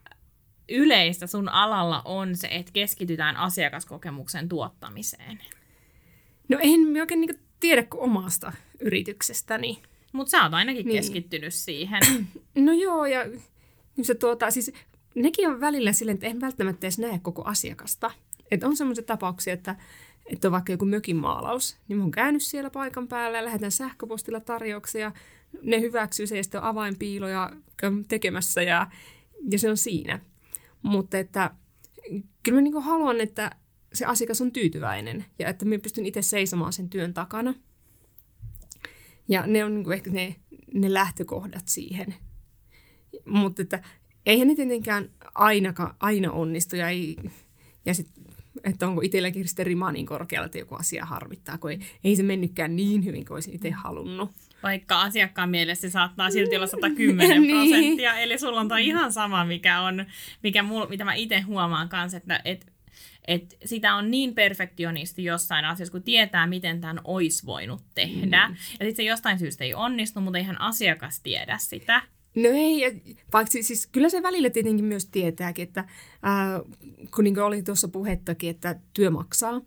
yleistä 0.70 1.28
sun 1.28 1.50
alalla 1.50 2.02
on 2.06 2.36
se, 2.36 2.48
että 2.52 2.72
keskitytään 2.72 3.38
asiakaskokemuksen 3.38 4.50
tuottamiseen? 4.50 5.40
No 6.50 6.58
en 6.62 7.02
oikein 7.02 7.22
niin 7.22 7.40
tiedä 7.60 7.84
kuin 7.84 8.02
omasta 8.02 8.54
yrityksestäni. 8.80 9.82
Mutta 10.12 10.32
sä 10.32 10.44
oot 10.44 10.54
ainakin 10.54 10.86
niin. 10.86 10.98
keskittynyt 10.98 11.54
siihen. 11.54 12.02
No 12.56 12.72
joo, 12.74 13.06
ja 13.06 13.26
se 14.02 14.16
tuota, 14.16 14.52
siis 14.52 14.72
nekin 15.16 15.50
on 15.50 15.62
välillä 15.62 15.94
silleen, 15.94 16.16
että 16.16 16.28
en 16.28 16.42
välttämättä 16.42 16.88
edes 16.88 17.00
näe 17.00 17.20
koko 17.22 17.44
asiakasta. 17.44 18.12
Että 18.52 18.68
on 18.68 18.78
semmoisia 18.78 19.04
tapauksia, 19.04 19.54
että, 19.54 19.76
että 20.26 20.48
on 20.48 20.52
vaikka 20.52 20.72
joku 20.72 20.86
mökin 20.86 21.16
maalaus, 21.16 21.78
niin 21.88 21.98
mä 21.98 22.04
oon 22.04 22.12
käynyt 22.12 22.44
siellä 22.44 22.70
paikan 22.70 23.08
päällä 23.08 23.38
ja 23.38 23.46
lähetän 23.46 23.72
sähköpostilla 23.72 24.40
tarjouksia. 24.40 25.12
Ne 25.62 25.82
hyväksyy 25.82 26.28
se 26.28 26.38
ja 26.38 26.44
sitten 26.44 26.62
on 26.62 26.68
avainpiiloja 26.68 27.52
tekemässä 28.08 28.62
ja, 28.62 28.88
ja 29.52 29.60
se 29.60 29.70
on 29.70 29.78
siinä. 29.78 30.20
Mutta 30.82 31.18
että 31.18 31.52
kyllä 32.44 32.58
mä 32.58 32.62
niin 32.62 32.82
haluan, 32.82 33.22
että 33.22 33.52
se 33.94 34.06
asiakas 34.06 34.42
on 34.42 34.52
tyytyväinen 34.52 35.26
ja 35.40 35.50
että 35.50 35.66
mä 35.66 35.80
pystyn 35.84 36.06
itse 36.06 36.22
seisomaan 36.22 36.74
sen 36.74 36.90
työn 36.90 37.14
takana– 37.14 37.54
ja 39.30 39.44
ne 39.48 39.66
on 39.66 39.76
niin 39.76 39.92
ehkä 39.92 40.12
ne, 40.12 40.36
ne 40.74 40.94
lähtökohdat 40.94 41.68
siihen. 41.68 42.16
mutta 43.26 43.62
että 43.62 43.84
eihän 44.26 44.48
ne 44.48 44.56
tietenkään 44.56 45.10
aina, 45.36 45.74
aina 46.00 46.32
onnistu 46.32 46.76
ja, 46.76 46.90
ei, 46.90 47.18
ja 47.86 47.94
sit, 47.94 48.08
että 48.64 48.88
onko 48.88 49.02
itselläkin 49.02 49.48
sitten 49.48 49.66
rima 49.66 49.92
niin 49.92 50.06
korkealla, 50.06 50.46
että 50.46 50.58
joku 50.58 50.76
asia 50.76 51.06
harmittaa, 51.06 51.58
kun 51.58 51.72
ei, 51.72 51.80
ei 52.04 52.16
se 52.16 52.24
mennytkään 52.24 52.76
niin 52.76 53.06
hyvin 53.06 53.26
kuin 53.26 53.36
olisin 53.36 53.56
itse 53.56 53.72
halunnut. 53.72 54.32
Vaikka 54.64 55.02
asiakkaan 55.02 55.50
mielessä 55.50 55.90
se 55.90 55.92
saattaa 55.92 56.32
silti 56.32 56.56
olla 56.56 56.68
110 56.68 57.42
niin. 57.42 57.58
prosenttia, 57.58 58.18
eli 58.18 58.40
sulla 58.40 58.60
on 58.60 58.80
ihan 58.80 59.14
sama, 59.14 59.46
mikä 59.46 59.82
on, 59.82 60.06
mikä 60.44 60.64
mul, 60.64 60.88
mitä 60.88 61.06
mä 61.06 61.14
itse 61.14 61.40
huomaan 61.40 61.90
kanssa, 61.90 62.18
että 62.18 62.42
et, 62.46 62.66
et 63.30 63.58
sitä 63.66 63.96
on 63.96 64.12
niin 64.12 64.36
perfektionisti 64.36 65.24
jossain 65.24 65.66
asiassa, 65.66 65.92
kun 65.92 66.04
tietää, 66.04 66.48
miten 66.48 66.82
tämän 66.82 67.02
olisi 67.04 67.46
voinut 67.46 67.82
tehdä. 67.96 68.48
Mm. 68.48 68.54
Ja 68.54 68.86
sitten 68.86 68.96
se 68.96 69.04
jostain 69.04 69.40
syystä 69.40 69.64
ei 69.64 69.74
onnistu, 69.74 70.22
mutta 70.22 70.38
eihän 70.38 70.62
asiakas 70.62 71.20
tiedä 71.20 71.58
sitä. 71.58 72.02
No 72.36 72.50
ei, 72.54 73.02
vaikka 73.34 73.52
siis 73.62 73.88
kyllä 73.88 74.10
se 74.10 74.24
välillä 74.24 74.50
tietenkin 74.50 74.86
myös 74.86 75.06
tietääkin, 75.06 75.64
että 75.64 75.86
ää, 76.24 76.62
kun 77.16 77.24
niin 77.24 77.40
oli 77.40 77.64
tuossa 77.64 77.88
puhettakin, 77.88 78.50
että 78.50 78.80
työ 78.94 79.10
maksaa, 79.10 79.62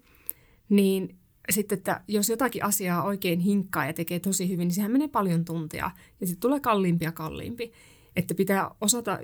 niin 0.68 1.16
sitten, 1.50 1.78
että 1.78 2.00
jos 2.08 2.28
jotakin 2.28 2.64
asiaa 2.64 3.02
oikein 3.02 3.40
hinkkaa 3.40 3.86
ja 3.86 3.92
tekee 3.92 4.20
tosi 4.20 4.48
hyvin, 4.48 4.68
niin 4.68 4.74
sehän 4.74 4.92
menee 4.92 5.08
paljon 5.08 5.44
tuntia 5.44 5.90
ja 6.20 6.26
sitten 6.26 6.40
tulee 6.40 6.60
kalliimpi 6.60 7.04
ja 7.04 7.12
kalliimpi. 7.12 7.72
Että 8.16 8.34
pitää 8.34 8.70
osata 8.80 9.18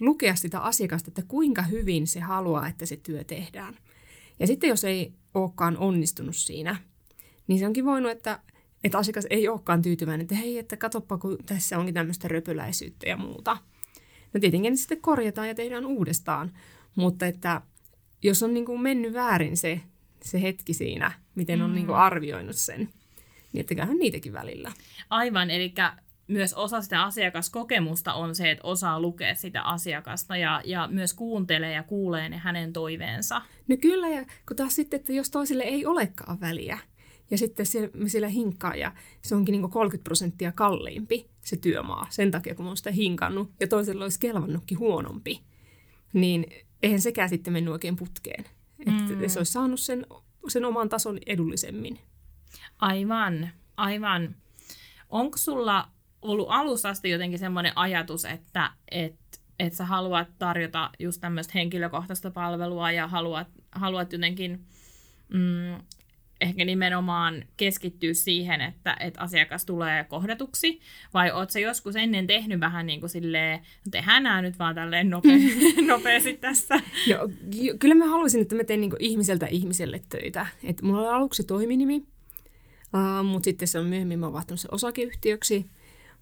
lukea 0.00 0.34
sitä 0.34 0.60
asiakasta, 0.60 1.08
että 1.08 1.22
kuinka 1.28 1.62
hyvin 1.62 2.06
se 2.06 2.20
haluaa, 2.20 2.68
että 2.68 2.86
se 2.86 2.96
työ 2.96 3.24
tehdään. 3.24 3.74
Ja 4.38 4.46
sitten 4.46 4.68
jos 4.68 4.84
ei 4.84 5.12
olekaan 5.34 5.76
onnistunut 5.78 6.36
siinä, 6.36 6.76
niin 7.46 7.58
se 7.58 7.66
onkin 7.66 7.84
voinut, 7.84 8.10
että, 8.10 8.40
että 8.84 8.98
asiakas 8.98 9.26
ei 9.30 9.48
olekaan 9.48 9.82
tyytyväinen, 9.82 10.24
että 10.24 10.34
hei, 10.34 10.58
että 10.58 10.76
katoppa, 10.76 11.18
kun 11.18 11.38
tässä 11.46 11.78
onkin 11.78 11.94
tämmöistä 11.94 12.28
röpyläisyyttä 12.28 13.08
ja 13.08 13.16
muuta. 13.16 13.56
No 14.34 14.40
tietenkin 14.40 14.72
ne 14.72 14.76
sitten 14.76 15.00
korjataan 15.00 15.48
ja 15.48 15.54
tehdään 15.54 15.86
uudestaan, 15.86 16.52
mutta 16.94 17.26
että 17.26 17.62
jos 18.22 18.42
on 18.42 18.54
niin 18.54 18.66
kuin 18.66 18.80
mennyt 18.80 19.12
väärin 19.12 19.56
se, 19.56 19.80
se 20.22 20.42
hetki 20.42 20.74
siinä, 20.74 21.12
miten 21.34 21.62
on 21.62 21.74
niin 21.74 21.86
kuin 21.86 21.96
mm. 21.96 22.02
arvioinut 22.02 22.56
sen, 22.56 22.88
niin 23.52 23.60
etteköhän 23.60 23.98
niitäkin 23.98 24.32
välillä. 24.32 24.72
Aivan, 25.10 25.50
eli 25.50 25.74
myös 26.28 26.54
osa 26.54 26.80
sitä 26.80 27.02
asiakaskokemusta 27.02 28.14
on 28.14 28.34
se, 28.34 28.50
että 28.50 28.64
osaa 28.64 29.00
lukea 29.00 29.34
sitä 29.34 29.62
asiakasta 29.62 30.36
ja, 30.36 30.62
ja 30.64 30.88
myös 30.88 31.14
kuuntelee 31.14 31.72
ja 31.72 31.82
kuulee 31.82 32.28
ne 32.28 32.36
hänen 32.36 32.72
toiveensa. 32.72 33.42
No 33.68 33.76
kyllä, 33.80 34.08
ja 34.08 34.24
kun 34.48 34.56
taas 34.56 34.74
sitten, 34.74 35.00
että 35.00 35.12
jos 35.12 35.30
toisille 35.30 35.62
ei 35.62 35.86
olekaan 35.86 36.40
väliä, 36.40 36.78
ja 37.30 37.38
sitten 37.38 37.66
siellä, 37.66 38.08
siellä 38.08 38.28
hinkkaa 38.28 38.74
ja 38.74 38.92
se 39.22 39.34
onkin 39.34 39.52
niin 39.52 39.70
30 39.70 40.04
prosenttia 40.04 40.52
kalliimpi 40.52 41.30
se 41.40 41.56
työmaa 41.56 42.06
sen 42.10 42.30
takia, 42.30 42.54
kun 42.54 42.64
mä 42.64 42.70
oon 42.70 42.76
sitä 42.76 42.90
hinkannut 42.90 43.50
ja 43.60 43.68
toisella 43.68 44.04
olisi 44.04 44.20
kelvannutkin 44.20 44.78
huonompi, 44.78 45.40
niin 46.12 46.46
eihän 46.82 47.00
sekään 47.00 47.28
sitten 47.28 47.52
mennyt 47.52 47.72
oikein 47.72 47.96
putkeen. 47.96 48.44
Että 48.78 49.14
mm. 49.14 49.28
se 49.28 49.38
olisi 49.40 49.52
saanut 49.52 49.80
sen, 49.80 50.06
sen 50.48 50.64
oman 50.64 50.88
tason 50.88 51.18
edullisemmin. 51.26 51.98
Aivan, 52.78 53.50
aivan. 53.76 54.36
Onko 55.08 55.38
sulla 55.38 55.88
ollut 56.24 56.46
alusta 56.50 56.88
asti 56.88 57.10
jotenkin 57.10 57.38
semmoinen 57.38 57.72
ajatus, 57.76 58.24
että 58.24 58.70
et, 58.90 59.14
et 59.58 59.72
sä 59.72 59.84
haluat 59.84 60.28
tarjota 60.38 60.90
just 60.98 61.20
tämmöistä 61.20 61.52
henkilökohtaista 61.54 62.30
palvelua 62.30 62.90
ja 62.90 63.08
haluat, 63.08 63.48
haluat 63.72 64.12
jotenkin 64.12 64.64
mm, 65.28 65.78
ehkä 66.40 66.64
nimenomaan 66.64 67.44
keskittyä 67.56 68.14
siihen, 68.14 68.60
että, 68.60 68.96
että 69.00 69.20
asiakas 69.20 69.66
tulee 69.66 70.04
kohdatuksi, 70.04 70.80
vai 71.14 71.30
oot 71.32 71.50
sä 71.50 71.60
joskus 71.60 71.96
ennen 71.96 72.26
tehnyt 72.26 72.60
vähän 72.60 72.86
niin 72.86 73.00
kuin 73.00 73.10
silleen, 73.10 73.58
no 73.58 73.90
tehdään 73.90 74.22
nämä 74.22 74.42
nyt 74.42 74.58
vaan 74.58 74.74
tälleen 74.74 75.10
nope, 75.10 75.28
nopeasti 75.86 76.36
tässä? 76.36 76.80
Joo, 77.06 77.28
kyllä 77.78 77.94
mä 77.94 78.06
haluaisin, 78.06 78.42
että 78.42 78.54
mä 78.54 78.64
teen 78.64 78.80
niin 78.80 78.92
ihmiseltä 78.98 79.46
ihmiselle 79.46 80.02
töitä. 80.08 80.46
Et 80.64 80.82
mulla 80.82 81.00
oli 81.00 81.08
aluksi 81.08 81.44
toiminimi, 81.44 81.96
uh, 81.96 83.24
mutta 83.24 83.44
sitten 83.44 83.68
se 83.68 83.78
on 83.78 83.86
myöhemmin 83.86 84.18
mä 84.18 84.32
vaihtanut 84.32 84.60
se 84.60 84.68
osakeyhtiöksi, 84.70 85.66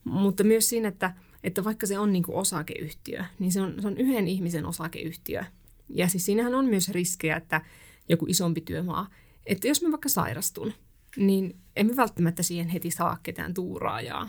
mutta 0.04 0.44
myös 0.44 0.68
siinä, 0.68 0.88
että, 0.88 1.14
että 1.44 1.64
vaikka 1.64 1.86
se 1.86 1.98
on 1.98 2.12
niin 2.12 2.22
kuin 2.22 2.36
osakeyhtiö, 2.36 3.24
niin 3.38 3.52
se 3.52 3.60
on, 3.60 3.74
se 3.80 3.86
on 3.88 3.98
yhden 3.98 4.28
ihmisen 4.28 4.66
osakeyhtiö. 4.66 5.44
Ja 5.88 6.08
siis 6.08 6.24
siinähän 6.24 6.54
on 6.54 6.66
myös 6.66 6.88
riskejä, 6.88 7.36
että 7.36 7.60
joku 8.08 8.26
isompi 8.28 8.60
työmaa, 8.60 9.10
että 9.46 9.68
jos 9.68 9.82
mä 9.82 9.90
vaikka 9.90 10.08
sairastun, 10.08 10.72
niin 11.16 11.56
emme 11.76 11.96
välttämättä 11.96 12.42
siihen 12.42 12.68
heti 12.68 12.90
saa 12.90 13.18
ketään 13.22 13.54
tuuraajaa. 13.54 14.28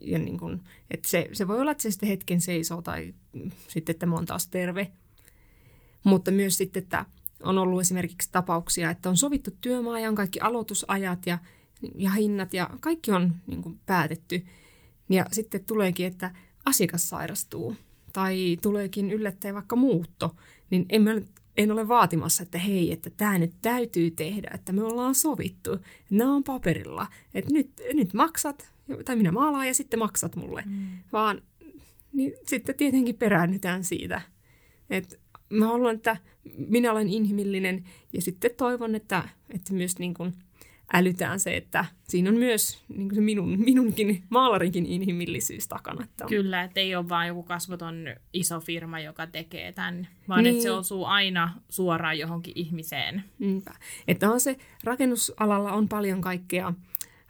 Ja 0.00 0.18
niin 0.18 0.38
kun, 0.38 0.62
että 0.90 1.08
se, 1.08 1.28
se 1.32 1.48
voi 1.48 1.60
olla, 1.60 1.70
että 1.70 1.82
se 1.82 1.90
sitten 1.90 2.08
hetken 2.08 2.40
seisoo 2.40 2.82
tai 2.82 3.14
sitten, 3.68 3.92
että 3.92 4.06
mä 4.06 4.14
oon 4.14 4.26
taas 4.26 4.46
terve. 4.46 4.92
Mutta 6.04 6.30
myös 6.30 6.56
sitten, 6.56 6.82
että 6.82 7.06
on 7.42 7.58
ollut 7.58 7.80
esimerkiksi 7.80 8.28
tapauksia, 8.32 8.90
että 8.90 9.08
on 9.08 9.16
sovittu 9.16 9.50
työmaa 9.60 10.00
ja 10.00 10.08
on 10.08 10.14
kaikki 10.14 10.40
aloitusajat 10.40 11.26
ja, 11.26 11.38
ja 11.94 12.10
hinnat 12.10 12.54
ja 12.54 12.70
kaikki 12.80 13.12
on 13.12 13.34
niin 13.46 13.62
kuin 13.62 13.80
päätetty. 13.86 14.46
Ja 15.10 15.26
sitten 15.32 15.64
tuleekin, 15.64 16.06
että 16.06 16.30
asiakas 16.64 17.08
sairastuu 17.08 17.76
tai 18.12 18.58
tuleekin 18.62 19.10
yllättäen 19.10 19.54
vaikka 19.54 19.76
muutto, 19.76 20.36
niin 20.70 20.86
emme 20.88 21.22
en 21.56 21.72
ole 21.72 21.88
vaatimassa, 21.88 22.42
että 22.42 22.58
hei, 22.58 22.92
että 22.92 23.10
tämä 23.10 23.38
nyt 23.38 23.52
täytyy 23.62 24.10
tehdä, 24.10 24.50
että 24.54 24.72
me 24.72 24.82
ollaan 24.82 25.14
sovittu, 25.14 25.78
nämä 26.10 26.34
on 26.34 26.44
paperilla, 26.44 27.06
että 27.34 27.52
nyt, 27.52 27.70
nyt 27.94 28.14
maksat, 28.14 28.72
tai 29.04 29.16
minä 29.16 29.32
maalaan 29.32 29.66
ja 29.66 29.74
sitten 29.74 29.98
maksat 29.98 30.36
mulle, 30.36 30.62
mm. 30.66 30.86
vaan 31.12 31.42
niin 32.12 32.32
sitten 32.46 32.74
tietenkin 32.74 33.16
peräännytään 33.16 33.84
siitä. 33.84 34.20
että 34.90 35.16
mä 35.50 35.66
haluan, 35.66 35.94
että 35.94 36.16
minä 36.56 36.92
olen 36.92 37.08
inhimillinen 37.08 37.84
ja 38.12 38.22
sitten 38.22 38.50
toivon, 38.56 38.94
että, 38.94 39.28
että 39.50 39.72
myös 39.72 39.98
niin 39.98 40.14
kuin– 40.14 40.34
älytään 40.92 41.40
se, 41.40 41.56
että 41.56 41.84
siinä 42.08 42.30
on 42.30 42.36
myös 42.36 42.78
niin 42.88 43.08
kuin 43.08 43.14
se 43.14 43.20
minun, 43.20 43.60
minunkin 43.60 44.22
maalarinkin 44.28 44.86
inhimillisyys 44.86 45.68
takana. 45.68 46.04
Että 46.04 46.24
on. 46.24 46.28
Kyllä, 46.28 46.62
että 46.62 46.80
ei 46.80 46.96
ole 46.96 47.08
vain 47.08 47.28
joku 47.28 47.42
kasvoton 47.42 48.04
iso 48.32 48.60
firma, 48.60 49.00
joka 49.00 49.26
tekee 49.26 49.72
tämän, 49.72 50.08
vaan 50.28 50.42
niin. 50.42 50.50
että 50.50 50.62
se 50.62 50.68
niin. 50.68 50.78
osuu 50.78 51.04
aina 51.04 51.54
suoraan 51.68 52.18
johonkin 52.18 52.52
ihmiseen. 52.56 53.24
Niinpä. 53.38 53.74
Että 54.08 54.30
on 54.30 54.40
se, 54.40 54.56
rakennusalalla 54.84 55.72
on 55.72 55.88
paljon 55.88 56.20
kaikkea 56.20 56.72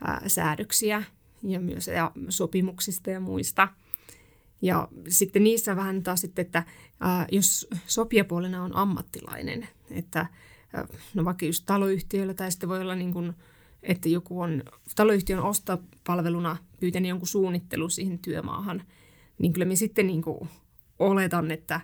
ää, 0.05 0.23
säädöksiä 0.27 1.03
ja 1.43 1.61
myös 1.61 1.87
ja 1.87 2.13
sopimuksista 2.29 3.11
ja 3.11 3.21
muista. 3.21 3.69
Ja 4.63 4.89
sitten 5.09 5.45
niissä 5.45 5.77
vähän 5.77 6.03
taas 6.03 6.21
sitten, 6.21 6.47
että 6.47 6.63
ää, 7.01 7.27
jos 7.33 7.69
sopijapuolena 7.87 8.65
on 8.65 8.77
ammattilainen, 8.77 9.69
että 9.91 10.27
no 11.15 11.25
vaikka 11.25 11.47
just 11.47 11.63
taloyhtiöllä 11.67 12.35
tai 12.35 12.51
sitten 12.51 12.69
voi 12.69 12.81
olla 12.81 12.95
niin 12.95 13.13
kuin, 13.13 13.33
että 13.83 14.09
joku 14.09 14.41
on 14.41 14.63
taloyhtiön 14.97 15.43
ostopalveluna 15.43 16.57
pyytänyt 16.81 17.09
jonkun 17.09 17.29
suunnittelu 17.29 17.89
siihen 17.89 18.19
työmaahan, 18.19 18.83
niin 19.39 19.53
kyllä 19.53 19.67
me 19.67 19.77
sitten 19.77 20.07
niin 20.07 20.23
kuin 20.23 20.49
oletan, 20.99 21.51
että 21.51 21.81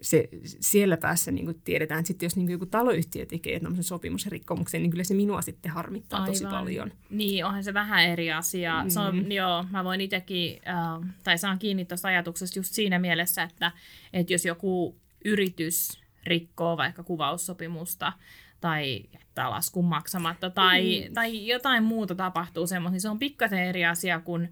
se 0.00 0.28
siellä 0.42 0.96
päässä 0.96 1.30
niin 1.30 1.44
kuin 1.44 1.60
tiedetään, 1.64 2.00
että 2.00 2.06
sitten 2.06 2.26
jos 2.26 2.36
niin 2.36 2.50
joku 2.50 2.66
taloyhtiö 2.66 3.26
tekee 3.26 3.60
tämmöisen 3.60 3.84
sopimusrikkomuksen, 3.84 4.82
niin 4.82 4.90
kyllä 4.90 5.04
se 5.04 5.14
minua 5.14 5.42
sitten 5.42 5.72
harmittaa 5.72 6.20
Aivan. 6.20 6.32
tosi 6.32 6.44
paljon. 6.44 6.92
Niin, 7.10 7.44
onhan 7.44 7.64
se 7.64 7.74
vähän 7.74 8.04
eri 8.04 8.32
asia. 8.32 8.84
Mm. 8.84 8.90
Se 8.90 9.00
on, 9.00 9.32
joo, 9.32 9.64
mä 9.70 9.84
voin 9.84 10.00
itsekin, 10.00 10.60
äh, 10.68 11.14
tai 11.24 11.38
saan 11.38 11.58
kiinni 11.58 11.84
tuosta 11.84 12.08
ajatuksesta 12.08 12.58
just 12.58 12.74
siinä 12.74 12.98
mielessä, 12.98 13.42
että, 13.42 13.72
että 14.12 14.32
jos 14.32 14.44
joku 14.44 14.96
yritys 15.24 16.00
rikkoo 16.28 16.76
vaikka 16.76 17.02
kuvaussopimusta 17.02 18.12
tai 18.60 19.02
jättää 19.12 19.50
laskun 19.50 19.84
maksamatta 19.84 20.50
tai, 20.50 21.04
mm. 21.08 21.14
tai 21.14 21.46
jotain 21.46 21.82
muuta 21.82 22.14
tapahtuu 22.14 22.66
semmoista, 22.66 22.92
niin 22.92 23.00
se 23.00 23.08
on 23.08 23.18
pikkasen 23.18 23.58
eri 23.58 23.84
asia 23.84 24.20
kuin, 24.20 24.48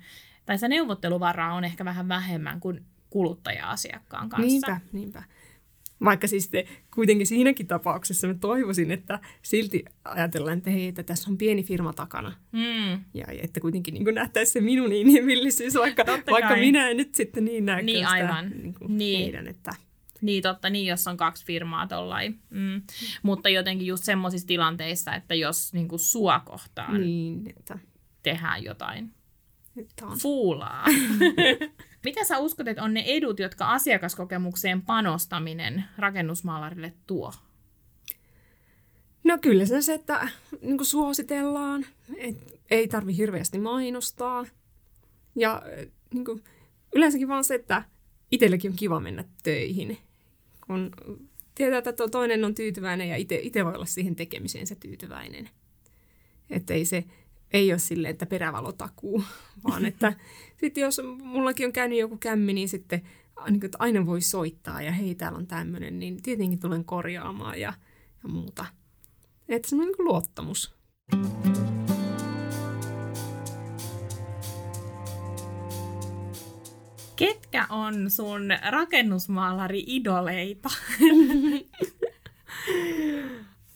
tai 0.47 0.59
se 0.59 0.69
neuvotteluvaraa 0.69 1.55
on 1.55 1.65
ehkä 1.65 1.85
vähän 1.85 2.09
vähemmän 2.09 2.61
kuin 2.61 2.85
kuluttaja-asiakkaan 3.11 4.29
kanssa. 4.29 4.47
Niinpä, 4.47 4.81
niinpä. 4.93 5.23
Vaikka 6.05 6.27
siis 6.27 6.49
te, 6.49 6.67
kuitenkin 6.95 7.27
siinäkin 7.27 7.67
tapauksessa 7.67 8.27
mä 8.27 8.35
toivoisin, 8.35 8.91
että 8.91 9.21
silti 9.43 9.85
ajatellaan, 10.05 10.59
että 10.59 10.71
hei, 10.71 10.89
että 10.89 11.03
tässä 11.03 11.31
on 11.31 11.39
pieni 11.39 11.63
firma 11.63 11.93
takana. 11.93 12.33
Mm. 12.53 13.05
Ja 13.15 13.27
että 13.43 13.61
kuitenkin 13.61 13.95
niin 13.95 14.15
nähtäisi 14.15 14.53
se 14.53 14.61
minun 14.61 14.93
inhimillisyys, 14.93 15.75
vaikka, 15.75 16.05
vaikka 16.31 16.57
minä 16.57 16.89
en 16.89 16.97
nyt 16.97 17.15
sitten 17.15 17.45
niin 17.45 17.67
näe 17.67 17.83
niin, 17.83 18.07
aivan. 18.07 18.51
Niin 18.51 18.75
kuin 18.75 18.99
niin. 18.99 19.21
heidän, 19.21 19.47
että 19.47 19.75
niin 20.21 20.43
totta, 20.43 20.71
niin 20.71 20.87
jos 20.87 21.07
on 21.07 21.17
kaksi 21.17 21.45
firmaa 21.47 21.87
tollain. 21.87 22.41
Mm. 22.51 22.83
Mutta 23.23 23.49
jotenkin 23.49 23.87
just 23.87 24.05
semmoisissa 24.05 24.47
tilanteissa, 24.47 25.15
että 25.15 25.35
jos 25.35 25.73
niin 25.73 25.89
kuin 25.89 26.01
sua 26.01 26.41
kohtaan 26.41 27.01
niin, 27.01 27.51
että... 27.57 27.79
tehdään 28.23 28.65
jotain 28.65 29.17
on. 30.03 30.19
fuulaa. 30.19 30.87
Mitä 32.05 32.25
sä 32.25 32.39
uskot, 32.39 32.69
että 32.69 32.83
on 32.83 32.95
ne 32.95 33.05
edut, 33.07 33.39
jotka 33.39 33.73
asiakaskokemukseen 33.73 34.83
panostaminen 34.83 35.85
rakennusmaalarille 35.99 36.93
tuo? 37.07 37.33
No 39.25 39.39
kyllä 39.39 39.67
se, 39.67 39.83
se 39.83 39.95
että 39.95 40.29
niin 40.63 40.77
kuin 40.77 40.87
suositellaan, 40.87 41.87
että 42.17 42.45
ei 42.71 42.89
tarvi 42.89 43.17
hirveästi 43.17 43.59
mainostaa. 43.59 44.45
Ja 45.37 45.63
niin 46.15 46.25
kuin, 46.25 46.45
yleensäkin 46.95 47.29
vaan 47.29 47.45
se, 47.45 47.55
että 47.55 47.83
itsellekin 48.31 48.71
on 48.71 48.77
kiva 48.77 49.01
mennä 49.01 49.25
töihin, 49.43 49.99
kun 50.67 50.91
tietää, 51.55 51.79
että 51.79 52.09
toinen 52.11 52.45
on 52.45 52.55
tyytyväinen 52.55 53.09
ja 53.09 53.17
itse 53.17 53.65
voi 53.65 53.75
olla 53.75 53.87
siihen 53.87 54.17
tekemiseen 54.17 54.67
se 54.67 54.75
tyytyväinen. 54.75 55.51
Että 56.51 56.75
ei 56.75 56.85
se 56.85 57.05
ei 57.53 57.73
ole 57.73 57.79
silleen, 57.79 58.13
että 58.13 58.27
perävalotakuu, 58.27 59.25
vaan 59.69 59.87
että 59.87 60.13
sitten 60.57 60.83
jos 60.83 61.01
mullakin 61.23 61.67
on 61.67 61.73
käynyt 61.73 61.99
joku 61.99 62.17
kämmi, 62.17 62.53
niin 62.53 62.69
sitten 62.69 63.03
niin 63.51 63.61
kuin, 63.61 63.65
että 63.65 63.79
aina 63.81 64.07
voi 64.07 64.21
soittaa 64.21 64.83
ja 64.83 64.93
hei, 64.93 65.15
täällä 65.15 65.39
on 65.39 65.47
tämmöinen, 65.47 65.99
niin 65.99 66.23
tietenkin 66.23 66.61
tulen 66.61 66.85
korjaamaan 66.85 67.61
ja, 67.61 67.73
ja 68.23 68.29
muuta. 68.29 68.67
Että 69.49 69.69
se 69.69 69.77
on 69.77 69.81
niin 69.81 69.95
luottamus. 69.99 70.77
Ketkä 77.17 77.67
on 77.71 78.11
sun 78.11 78.43
rakennusmaalari-idoleita? 78.71 80.69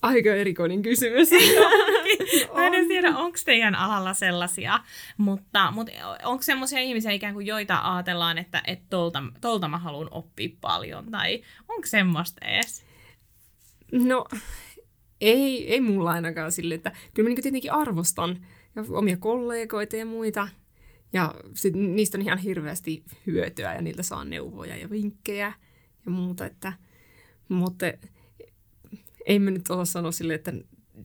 Aika 0.03 0.35
erikoinen 0.35 0.83
kysymys. 0.83 1.31
Mä 2.55 2.67
en 2.67 2.89
tiedä, 2.89 3.09
onko 3.09 3.39
teidän 3.45 3.75
alalla 3.75 4.15
sellaisia, 4.15 4.81
mutta, 5.17 5.71
mutta 5.71 5.93
onko 6.25 6.43
semmoisia 6.43 6.79
ihmisiä 6.79 7.11
ikään 7.11 7.35
kuin, 7.35 7.47
joita 7.47 7.95
ajatellaan, 7.95 8.39
että, 8.39 8.63
että 8.67 8.87
tolta, 8.91 9.23
tolta 9.41 9.69
mä 9.69 9.79
haluan 9.79 10.09
oppia 10.11 10.49
paljon, 10.61 11.11
tai 11.11 11.43
onko 11.69 11.87
semmoista 11.87 12.47
edes? 12.47 12.85
No, 13.93 14.25
ei, 15.21 15.73
ei 15.73 15.81
mulla 15.81 16.11
ainakaan 16.11 16.53
sille, 16.53 16.75
että 16.75 16.93
kyllä 17.15 17.29
mä 17.29 17.35
niin 17.35 17.43
tietenkin 17.43 17.73
arvostan 17.73 18.47
ja 18.77 18.85
omia 18.91 19.17
kollegoita 19.17 19.97
ja 19.97 20.07
muita, 20.07 20.49
ja 21.13 21.35
sit 21.55 21.75
niistä 21.75 22.19
on 22.19 22.23
ihan 22.23 22.39
hirveästi 22.39 23.05
hyötyä 23.27 23.75
ja 23.75 23.83
niiltä 23.83 24.03
saa 24.03 24.25
neuvoja 24.25 24.77
ja 24.77 24.91
vinkkejä 24.91 25.53
ja 26.07 26.11
muuta, 26.11 26.47
että, 26.47 26.73
mutta 27.49 27.87
ei 29.27 29.39
me 29.39 29.51
nyt 29.51 29.71
osaa 29.71 29.85
sanoa 29.85 30.13
sille, 30.13 30.35
että, 30.35 30.53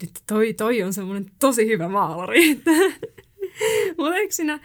että 0.04 0.20
toi, 0.28 0.54
toi 0.54 0.84
on 0.84 0.94
semmoinen 0.94 1.32
tosi 1.40 1.68
hyvä 1.68 1.88
maalari. 1.88 2.42
Mutta 3.98 4.16
eikö 4.16 4.34
siinä, 4.34 4.60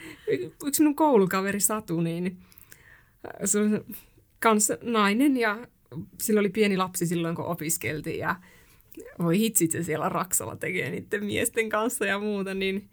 yksi 0.67 0.83
minun 0.83 0.97
koulukaveri 0.97 1.61
Satu, 1.61 2.01
niin 2.01 2.39
se 3.45 3.59
on 3.59 3.85
kans 4.39 4.73
nainen 4.83 5.37
ja 5.37 5.67
sillä 6.21 6.41
oli 6.41 6.49
pieni 6.49 6.77
lapsi 6.77 7.07
silloin, 7.07 7.37
kun 7.37 7.45
opiskeltiin 7.45 8.19
ja 8.19 8.37
voi 9.19 9.39
hitsit 9.39 9.71
se 9.71 9.83
siellä 9.83 10.09
Raksalla 10.09 10.57
tekee 10.57 10.91
niiden 10.91 11.25
miesten 11.25 11.69
kanssa 11.69 12.07
ja 12.07 12.19
muuta, 12.19 12.55
niin 12.55 12.91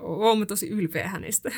olemme 0.00 0.46
tosi 0.46 0.68
ylpeä 0.68 1.08
hänestä. 1.08 1.50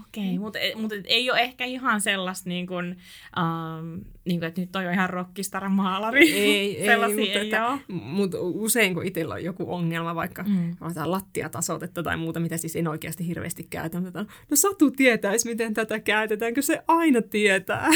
Okei, 0.00 0.38
mutta 0.38 0.58
mut 0.76 0.92
ei 1.04 1.30
ole 1.30 1.40
ehkä 1.40 1.64
ihan 1.64 2.00
sellaista, 2.00 2.48
niin 2.48 2.66
kuin, 2.66 2.96
um, 3.36 4.04
niin 4.24 4.40
kuin, 4.40 4.48
että 4.48 4.60
nyt 4.60 4.72
toi 4.72 4.86
on 4.86 4.92
ihan 4.92 5.10
rockistar 5.10 5.68
maalari. 5.68 6.32
Ei, 6.32 6.90
ei, 6.90 6.98
mutta, 7.08 7.20
ei 7.20 7.46
että, 7.46 7.78
mutta 7.88 8.40
usein 8.40 8.94
kun 8.94 9.06
itsellä 9.06 9.34
on 9.34 9.44
joku 9.44 9.74
ongelma, 9.74 10.14
vaikka 10.14 10.42
mm. 10.42 10.76
lattiatasotetta 11.04 12.02
tai 12.02 12.16
muuta, 12.16 12.40
mitä 12.40 12.56
siis 12.56 12.76
en 12.76 12.88
oikeasti 12.88 13.26
hirveästi 13.26 13.66
käytä, 13.70 14.00
mutta 14.00 14.26
no 14.50 14.56
Satu 14.56 14.90
tietäisi, 14.90 15.48
miten 15.48 15.74
tätä 15.74 16.00
käytetään, 16.00 16.54
kun 16.54 16.62
se 16.62 16.84
aina 16.88 17.22
tietää. 17.22 17.88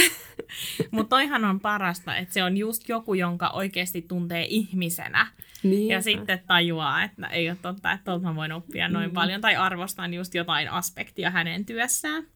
mutta 0.91 1.17
toihan 1.17 1.45
on 1.45 1.61
parasta, 1.61 2.17
että 2.17 2.35
se 2.35 2.43
on 2.43 2.57
just 2.57 2.89
joku, 2.89 3.15
jonka 3.15 3.51
oikeasti 3.51 4.03
tuntee 4.03 4.47
ihmisenä. 4.49 5.27
Niin, 5.63 5.89
ja 5.89 6.03
sitten 6.03 6.41
tajuaa, 6.47 7.03
että 7.03 7.27
ei 7.27 7.51
ole 7.51 7.59
totta, 7.63 7.93
että 7.93 8.05
tuolta 8.05 8.29
mä 8.29 8.37
voin 8.37 8.53
oppia 8.53 8.89
noin 8.89 9.11
mm. 9.11 9.15
paljon, 9.15 9.41
tai 9.41 9.57
arvostan 9.57 10.15
just 10.15 10.35
jotain 10.35 10.71
aspektia 10.71 11.31
hänen 11.31 11.67
työssään. 11.67 12.27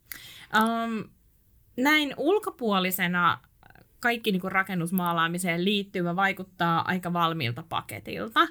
Um, 0.57 1.05
näin 1.77 2.15
ulkopuolisena 2.17 3.39
kaikki 4.01 4.33
niin 4.33 4.41
kuin 4.41 4.53
rakennusmaalaamiseen 4.53 5.65
liittyvä 5.65 6.17
vaikuttaa 6.17 6.89
aika 6.89 7.13
valmiilta 7.13 7.65
paketilta, 7.69 8.49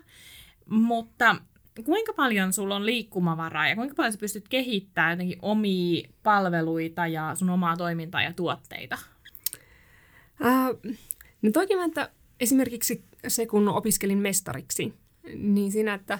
mutta 0.70 1.36
kuinka 1.86 2.14
paljon 2.14 2.54
sulla 2.54 2.76
on 2.76 2.86
liikkumavaraa 2.86 3.68
ja 3.68 3.76
kuinka 3.76 3.96
paljon 3.96 4.14
sä 4.14 4.20
pystyt 4.20 4.48
kehittämään 4.48 5.12
jotenkin 5.12 5.40
omia 5.42 6.10
palveluita 6.24 7.08
ja 7.08 7.36
sun 7.36 7.50
omaa 7.50 7.78
toimintaa 7.78 8.24
ja 8.24 8.34
tuotteita? 8.34 8.98
Uh, 10.42 10.94
no 11.42 11.52
toki 11.52 11.76
mä, 11.76 11.86
että 11.86 12.10
esimerkiksi 12.40 13.04
se, 13.28 13.46
kun 13.46 13.68
opiskelin 13.68 14.18
mestariksi, 14.18 14.94
niin 15.36 15.72
siinä, 15.72 15.94
että 15.94 16.20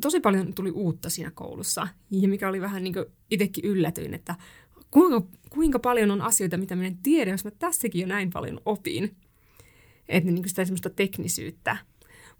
tosi 0.00 0.20
paljon 0.20 0.54
tuli 0.54 0.70
uutta 0.70 1.10
siinä 1.10 1.30
koulussa. 1.30 1.88
Ja 2.10 2.28
mikä 2.28 2.48
oli 2.48 2.60
vähän 2.60 2.84
niin 2.84 2.94
kuin 2.94 3.06
itsekin 3.30 3.64
yllätyin, 3.64 4.14
että 4.14 4.34
kuinka, 4.90 5.28
kuinka 5.50 5.78
paljon 5.78 6.10
on 6.10 6.20
asioita, 6.20 6.56
mitä 6.56 6.76
minä 6.76 6.88
en 6.88 6.98
tiedä, 7.02 7.30
jos 7.30 7.44
mä 7.44 7.50
tässäkin 7.50 8.00
jo 8.00 8.06
näin 8.06 8.30
paljon 8.30 8.60
opin. 8.64 9.16
Että 10.08 10.30
niin 10.30 10.42
kuin 10.42 10.48
sitä 10.48 10.64
semmoista 10.64 10.90
teknisyyttä. 10.90 11.76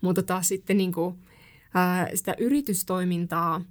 Mutta 0.01 0.23
taas 0.23 0.49
sitten 0.49 0.77
niin 0.77 0.93
kuin, 0.93 1.17
ää, 1.75 2.09
sitä 2.15 2.35
yritystoimintaa, 2.39 3.65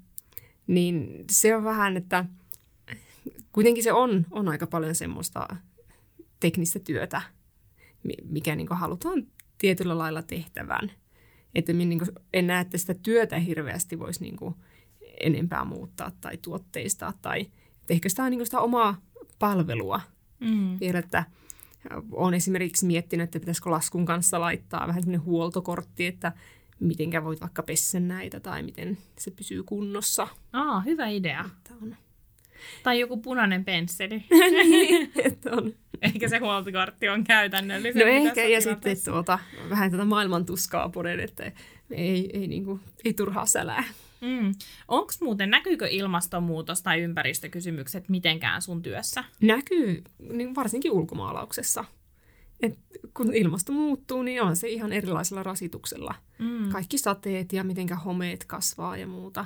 niin 0.68 1.26
se 1.32 1.56
on 1.56 1.64
vähän, 1.64 1.98
että 1.98 2.26
kuitenkin 3.52 3.84
se 3.84 3.94
on, 3.94 4.26
on 4.32 4.48
aika 4.48 4.68
paljon 4.68 4.96
semmoista 4.96 5.48
teknistä 6.40 6.80
työtä, 6.80 7.22
mikä 8.24 8.56
niin 8.56 8.68
halutaan 8.72 9.28
tietyllä 9.62 9.98
lailla 9.98 10.22
tehtävän. 10.22 10.92
Että 11.56 11.74
minä 11.74 11.90
niin 11.90 12.02
en 12.34 12.48
näe, 12.48 12.62
että 12.62 12.78
sitä 12.78 12.94
työtä 12.94 13.40
hirveästi 13.40 14.00
voisi 14.00 14.22
niin 14.24 14.38
enempää 15.20 15.66
muuttaa 15.66 16.12
tai 16.22 16.38
tuotteistaa. 16.38 17.14
Tai, 17.22 17.42
että 17.42 17.94
ehkä 17.94 18.10
sitä 18.10 18.24
on 18.24 18.32
niin 18.32 18.46
sitä 18.46 18.60
omaa 18.60 19.02
palvelua. 19.40 20.02
Mm. 20.40 20.80
Vielä, 20.80 21.00
että 21.00 21.24
olen 22.12 22.34
esimerkiksi 22.34 22.86
miettinyt, 22.86 23.24
että 23.24 23.40
pitäisikö 23.40 23.72
laskun 23.72 24.06
kanssa 24.06 24.40
laittaa 24.40 24.88
vähän 24.88 25.02
sellainen 25.02 25.26
huoltokortti, 25.26 26.06
että 26.06 26.32
mitenkä 26.80 27.24
voit 27.24 27.42
vaikka 27.42 27.64
pessä 27.64 28.00
näitä 28.00 28.40
tai 28.40 28.64
miten 28.64 28.98
se 29.20 29.32
pysyy 29.32 29.64
kunnossa. 29.64 30.28
Aa, 30.54 30.82
hyvä 30.82 31.08
idea. 31.08 31.46
Että 31.58 31.74
on. 31.82 31.96
Tai 32.84 33.00
joku 33.00 33.18
punainen 33.18 33.66
pensseli. 33.66 34.24
niin, 34.70 35.12
on. 35.52 35.74
Ehkä 36.02 36.30
se 36.30 36.38
huoltokortti 36.38 37.10
on 37.10 37.24
käytännöllinen. 37.24 38.08
No 38.08 38.14
ehkä, 38.14 38.44
ja 38.48 38.62
sitten 38.62 38.98
tuota, 39.06 39.40
vähän 39.70 39.92
tätä 39.92 40.06
maailman 40.06 40.46
tuskaa 40.46 40.90
puren, 40.90 41.20
että 41.20 41.52
ei, 41.92 42.30
ei, 42.34 42.48
niin 42.48 42.66
kuin, 42.66 42.80
ei 43.06 43.14
turhaa 43.14 43.46
sälää. 43.46 43.84
Mm. 44.22 44.54
Onko 44.88 45.14
muuten, 45.22 45.50
näkyykö 45.50 45.88
ilmastonmuutos 45.88 46.82
tai 46.82 47.02
ympäristökysymykset 47.02 48.10
mitenkään 48.10 48.62
sun 48.62 48.82
työssä? 48.82 49.24
Näkyy, 49.42 50.04
niin 50.20 50.56
varsinkin 50.56 50.92
ulkomaalauksessa. 50.92 51.86
Et 52.62 52.80
kun 53.14 53.34
ilmasto 53.34 53.72
muuttuu, 53.72 54.24
niin 54.24 54.42
on 54.42 54.56
se 54.56 54.68
ihan 54.68 54.94
erilaisella 54.94 55.44
rasituksella. 55.44 56.16
Mm. 56.40 56.70
Kaikki 56.70 56.98
sateet 56.98 57.54
ja 57.54 57.64
mitenkä 57.64 57.96
homeet 57.96 58.46
kasvaa 58.46 58.98
ja 58.98 59.08
muuta. 59.08 59.46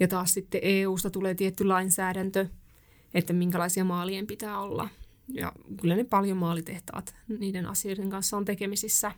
Ja 0.00 0.08
taas 0.08 0.34
sitten 0.34 0.60
EU-sta 0.64 1.10
tulee 1.10 1.34
tietty 1.34 1.64
lainsäädäntö, 1.64 2.46
että 3.14 3.32
minkälaisia 3.32 3.84
maalien 3.84 4.26
pitää 4.26 4.58
olla. 4.60 4.88
Ja 5.28 5.52
kyllä 5.80 5.96
ne 5.96 6.04
paljon 6.04 6.36
maalitehtaat 6.36 7.14
niiden 7.38 7.66
asioiden 7.66 8.10
kanssa 8.10 8.36
on 8.36 8.44
tekemisissä. 8.44 9.12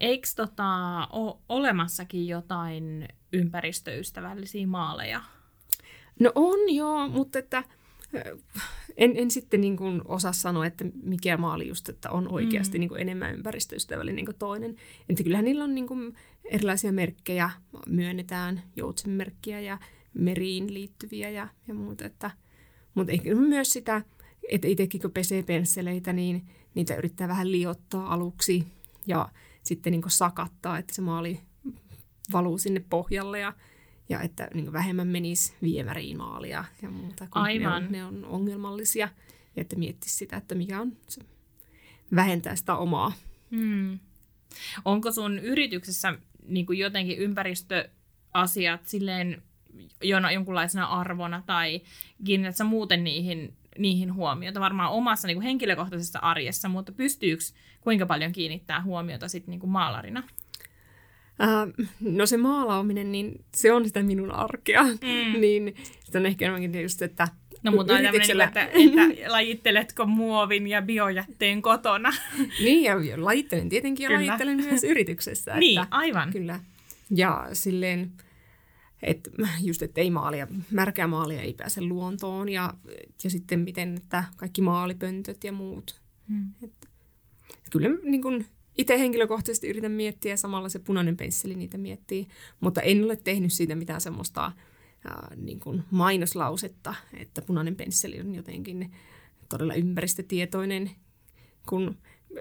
Eikö 0.00 0.28
tota, 0.36 0.66
ole 1.12 1.36
olemassakin 1.48 2.28
jotain 2.28 3.08
ympäristöystävällisiä 3.32 4.66
maaleja? 4.66 5.20
No 6.20 6.32
on 6.34 6.74
joo, 6.74 7.08
mutta 7.08 7.38
että 7.38 7.64
en, 8.96 9.12
en 9.16 9.30
sitten 9.30 9.60
niin 9.60 9.76
kuin 9.76 10.02
osaa 10.04 10.32
sanoa, 10.32 10.66
että 10.66 10.84
mikä 11.02 11.36
maali 11.36 11.68
just 11.68 11.88
että 11.88 12.10
on 12.10 12.28
oikeasti 12.32 12.78
mm. 12.78 12.80
niin 12.80 12.88
kuin 12.88 13.00
enemmän 13.00 13.34
ympäristöystävällinen 13.34 14.24
kuin 14.24 14.36
toinen. 14.38 14.76
Että 15.08 15.22
kyllähän 15.22 15.44
niillä 15.44 15.64
on 15.64 15.74
niin 15.74 15.86
kuin 15.86 16.14
erilaisia 16.44 16.92
merkkejä, 16.92 17.50
myönnetään 17.86 18.62
joutsenmerkkiä 18.76 19.60
ja 19.60 19.78
meriin 20.14 20.74
liittyviä 20.74 21.30
ja, 21.30 21.48
ja 21.68 21.74
muuta. 21.74 22.04
Että, 22.04 22.30
mutta 22.94 23.12
myös 23.48 23.70
sitä, 23.70 24.02
että 24.48 24.68
itsekin 24.68 25.00
kun 25.00 25.10
pesee 25.10 25.42
pensseleitä, 25.42 26.12
niin 26.12 26.44
niitä 26.74 26.96
yrittää 26.96 27.28
vähän 27.28 27.52
liottaa 27.52 28.12
aluksi 28.12 28.66
ja 29.06 29.28
sitten 29.62 29.90
niin 29.90 30.02
sakattaa, 30.08 30.78
että 30.78 30.94
se 30.94 31.02
maali 31.02 31.40
valuu 32.32 32.58
sinne 32.58 32.84
pohjalle 32.90 33.38
ja, 33.40 33.52
ja 34.08 34.20
että 34.20 34.48
niin 34.54 34.72
vähemmän 34.72 35.08
menisi 35.08 35.54
viemäriin 35.62 36.16
maalia 36.16 36.64
ja 36.82 36.90
muuta, 36.90 37.26
kun 37.30 37.42
Aivan. 37.42 37.86
Ne, 37.90 38.04
on, 38.04 38.12
ne 38.12 38.24
on 38.24 38.30
ongelmallisia. 38.30 39.08
Ja 39.56 39.60
että 39.62 39.76
miettisi 39.76 40.16
sitä, 40.16 40.36
että 40.36 40.54
mikä 40.54 40.80
on 40.80 40.92
se, 41.08 41.20
vähentää 42.14 42.56
sitä 42.56 42.76
omaa. 42.76 43.12
Hmm. 43.50 43.98
Onko 44.84 45.12
sun 45.12 45.38
yrityksessä 45.38 46.14
niin 46.48 46.66
kuin 46.66 46.78
jotenkin 46.78 47.18
ympäristöasiat 47.18 48.86
silleen 48.86 49.42
jona, 50.02 50.32
jonkunlaisena 50.32 50.86
arvona 50.86 51.42
tai 51.46 51.80
kiinnität 52.24 52.56
sä 52.56 52.64
muuten 52.64 53.04
niihin, 53.04 53.54
niihin 53.78 54.14
huomiota 54.14 54.60
varmaan 54.60 54.90
omassa 54.90 55.28
niin 55.28 55.36
kuin 55.36 55.44
henkilökohtaisessa 55.44 56.18
arjessa, 56.18 56.68
mutta 56.68 56.92
pystyykö 56.92 57.44
kuinka 57.80 58.06
paljon 58.06 58.32
kiinnittää 58.32 58.82
huomiota 58.82 59.28
sitten 59.28 59.50
niin 59.50 59.60
kuin 59.60 59.70
maalarina? 59.70 60.22
Äh, 61.42 61.86
no 62.00 62.26
se 62.26 62.36
maalaaminen, 62.36 63.12
niin 63.12 63.44
se 63.56 63.72
on 63.72 63.84
sitä 63.84 64.02
minun 64.02 64.30
arkea. 64.30 64.82
Mm. 64.82 65.40
niin 65.40 65.74
se 66.04 66.18
on 66.18 66.26
ehkä 66.26 66.44
enemmänkin 66.44 66.82
just, 66.82 67.02
että 67.02 67.28
No 67.62 67.70
mutta 67.70 67.80
on 67.80 67.86
tämmöinen, 67.86 68.08
yrityksellä. 68.10 68.44
että, 68.44 68.62
että 68.64 69.32
lajitteletko 69.32 70.06
muovin 70.06 70.66
ja 70.66 70.82
biojätteen 70.82 71.62
kotona. 71.62 72.10
Niin, 72.60 72.82
ja 72.82 72.96
lajittelen 73.16 73.68
tietenkin 73.68 74.04
ja 74.04 74.08
Kyllä. 74.08 74.26
lajittelen 74.26 74.56
myös 74.56 74.84
yrityksessä. 74.92 75.56
niin, 75.56 75.82
että, 75.82 75.96
aivan. 75.96 76.32
Kyllä. 76.32 76.60
Ja 77.10 77.48
silleen, 77.52 78.12
että 79.02 79.30
just, 79.62 79.82
että 79.82 80.00
ei 80.00 80.10
maalia, 80.10 80.46
märkää 80.70 81.06
maalia 81.06 81.40
ei 81.40 81.54
pääse 81.54 81.80
luontoon 81.80 82.48
ja, 82.48 82.74
ja 83.24 83.30
sitten 83.30 83.60
miten, 83.60 83.94
että 83.96 84.24
kaikki 84.36 84.62
maalipöntöt 84.62 85.44
ja 85.44 85.52
muut. 85.52 86.00
Hmm. 86.28 86.48
Että, 86.62 86.88
kyllä 87.70 87.88
niin 88.02 88.22
kuin 88.22 88.46
itse 88.78 88.98
henkilökohtaisesti 88.98 89.68
yritän 89.68 89.92
miettiä 89.92 90.32
ja 90.32 90.36
samalla 90.36 90.68
se 90.68 90.78
punainen 90.78 91.16
pensseli 91.16 91.54
niitä 91.54 91.78
miettii, 91.78 92.26
mutta 92.60 92.80
en 92.80 93.04
ole 93.04 93.16
tehnyt 93.16 93.52
siitä 93.52 93.74
mitään 93.74 94.00
semmoista 94.00 94.52
ää, 95.04 95.32
niin 95.36 95.60
kuin 95.60 95.82
mainoslausetta, 95.90 96.94
että 97.16 97.42
punainen 97.42 97.76
pensseli 97.76 98.20
on 98.20 98.34
jotenkin 98.34 98.90
todella 99.48 99.74
ympäristötietoinen, 99.74 100.90
kun 101.68 101.96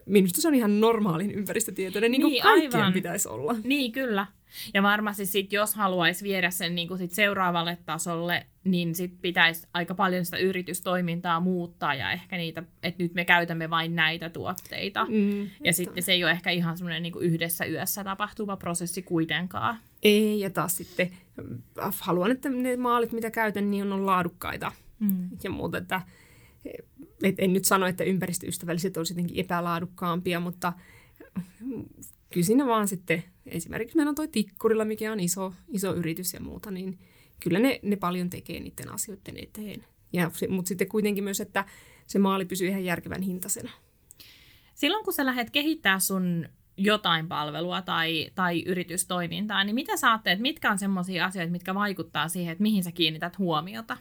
minusta 0.06 0.42
se 0.42 0.48
on 0.48 0.56
ihan 0.56 0.80
normaalin 0.80 1.32
ympäristötietoinen, 1.32 2.12
niin 2.12 2.22
kuin 2.22 2.32
Niin, 2.32 2.44
kaikkien 2.44 2.76
aivan. 2.76 2.94
pitäisi 2.94 3.30
olla. 3.30 3.56
Niin, 3.64 3.92
kyllä. 3.92 4.28
Ja 4.74 4.84
varmasti 4.84 5.26
sit, 5.26 5.54
jos 5.54 5.76
haluaisi 5.76 6.24
viedä 6.24 6.50
sen 6.50 6.76
niin 6.76 6.98
sit 6.98 7.12
seuraavalle 7.12 7.78
tasolle, 7.86 8.46
niin 8.64 8.96
sit 8.96 9.22
pitäisi 9.22 9.68
aika 9.74 9.96
paljon 9.96 10.26
sitä 10.26 10.38
yritystoimintaa 10.38 11.40
muuttaa 11.40 11.96
ja 11.96 12.12
ehkä 12.12 12.38
niitä, 12.38 12.64
että 12.84 13.04
nyt 13.04 13.14
me 13.14 13.26
käytämme 13.26 13.70
vain 13.70 13.96
näitä 13.96 14.30
tuotteita. 14.30 15.06
Mm, 15.06 15.50
Ja 15.64 15.74
sitten 15.74 16.04
se 16.04 16.12
ei 16.12 16.24
ole 16.24 16.32
ehkä 16.32 16.50
ihan 16.52 16.78
semmoinen 16.78 17.04
niin 17.04 17.14
yhdessä 17.22 17.66
yössä 17.66 18.04
tapahtuva 18.04 18.58
prosessi 18.58 19.02
kuitenkaan. 19.02 19.78
Ei, 20.04 20.40
ja 20.40 20.50
taas 20.50 20.78
sitten 20.78 21.10
äh, 21.84 21.96
haluan, 22.00 22.32
että 22.32 22.50
ne 22.50 22.78
maalit, 22.78 23.12
mitä 23.12 23.32
käytän, 23.32 23.72
niin 23.72 23.92
on 23.94 24.06
laadukkaita 24.06 24.72
Mm. 25.00 25.30
ja 25.44 25.50
muuta. 25.50 25.78
Että, 25.78 26.02
et 27.24 27.36
en 27.38 27.54
nyt 27.54 27.66
sano, 27.66 27.86
että 27.88 28.04
ympäristöystävälliset 28.04 28.98
olisi 28.98 29.14
jotenkin 29.14 29.40
epälaadukkaampia, 29.40 30.40
mutta 30.40 30.74
mm, 31.60 31.86
kyllä 32.34 32.46
siinä 32.46 32.66
vaan 32.68 32.88
sitten, 32.88 33.24
esimerkiksi 33.46 33.96
meillä 33.98 34.10
on 34.10 34.16
toi 34.16 34.28
Tikkurilla, 34.28 34.86
mikä 34.86 35.12
on 35.12 35.20
iso, 35.20 35.54
iso 35.68 35.94
yritys 35.96 36.34
ja 36.34 36.40
muuta, 36.40 36.72
niin 36.72 37.00
kyllä 37.40 37.60
ne, 37.60 37.80
ne 37.84 37.96
paljon 37.96 38.30
tekee 38.30 38.60
niiden 38.60 38.92
asioiden 38.92 39.44
eteen. 39.44 39.86
Ja, 40.14 40.32
mutta 40.50 40.70
sitten 40.70 40.88
kuitenkin 40.88 41.24
myös, 41.24 41.42
että 41.42 41.66
se 42.08 42.20
maali 42.20 42.46
pysyy 42.46 42.68
ihan 42.68 42.86
järkevän 42.86 43.22
hintaisena. 43.22 43.72
Silloin 44.76 45.04
kun 45.04 45.14
sä 45.14 45.26
lähdet 45.26 45.50
kehittää 45.50 46.00
sun 46.00 46.50
jotain 46.78 47.28
palvelua 47.28 47.82
tai, 47.82 48.32
tai 48.36 48.64
yritystoimintaa, 48.66 49.64
niin 49.64 49.76
mitä 49.76 49.98
sä 49.98 50.12
ajattelet, 50.12 50.40
mitkä 50.40 50.72
on 50.72 50.80
semmoisia 50.80 51.26
asioita, 51.26 51.52
mitkä 51.52 51.76
vaikuttaa 51.76 52.28
siihen, 52.28 52.52
että 52.52 52.62
mihin 52.62 52.84
sä 52.84 52.92
kiinnität 52.92 53.38
huomiota? 53.38 53.98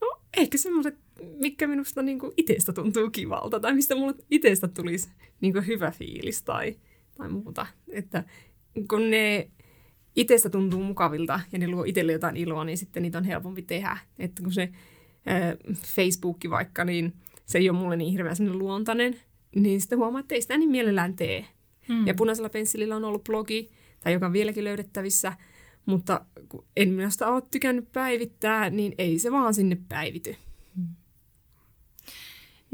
No 0.00 0.20
ehkä 0.36 0.58
semmoiset, 0.58 0.98
mikä 1.40 1.66
minusta 1.66 2.02
niin 2.02 2.18
kuin 2.18 2.32
itsestä 2.36 2.72
tuntuu 2.72 3.10
kivalta 3.10 3.60
tai 3.60 3.74
mistä 3.74 3.94
mulle 3.94 4.14
itsestä 4.30 4.68
tulisi 4.68 5.08
niin 5.40 5.52
kuin 5.52 5.66
hyvä 5.66 5.90
fiilis 5.90 6.42
tai, 6.42 6.76
tai 7.14 7.28
muuta. 7.28 7.66
Että 7.88 8.24
kun 8.90 9.10
ne 9.10 9.50
itsestä 10.16 10.50
tuntuu 10.50 10.82
mukavilta 10.82 11.40
ja 11.52 11.58
ne 11.58 11.68
luo 11.68 11.84
itselle 11.84 12.12
jotain 12.12 12.36
iloa, 12.36 12.64
niin 12.64 12.78
sitten 12.78 13.02
niitä 13.02 13.18
on 13.18 13.24
helpompi 13.24 13.62
tehdä. 13.62 13.96
Että 14.18 14.42
kun 14.42 14.52
se 14.52 14.68
ää, 15.26 15.56
Facebook 15.86 16.38
vaikka, 16.50 16.84
niin 16.84 17.12
se 17.46 17.58
ei 17.58 17.70
ole 17.70 17.78
mulle 17.78 17.96
niin 17.96 18.12
hirveän 18.12 18.36
sellainen 18.36 18.58
luontainen, 18.58 19.20
niin 19.56 19.80
sitten 19.80 19.98
huomaa, 19.98 20.20
että 20.20 20.34
ei 20.34 20.42
sitä 20.42 20.58
niin 20.58 20.70
mielellään 20.70 21.16
tee. 21.16 21.46
Hmm. 21.88 22.06
Ja 22.06 22.14
punaisella 22.14 22.48
pensselillä 22.48 22.96
on 22.96 23.04
ollut 23.04 23.24
blogi, 23.24 23.70
tai 24.00 24.12
joka 24.12 24.26
on 24.26 24.32
vieläkin 24.32 24.64
löydettävissä, 24.64 25.32
mutta 25.86 26.26
kun 26.48 26.64
en 26.76 26.88
minä 26.88 27.10
sitä 27.10 27.28
ole 27.28 27.42
tykännyt 27.50 27.92
päivittää, 27.92 28.70
niin 28.70 28.94
ei 28.98 29.18
se 29.18 29.32
vaan 29.32 29.54
sinne 29.54 29.76
päivity. 29.88 30.36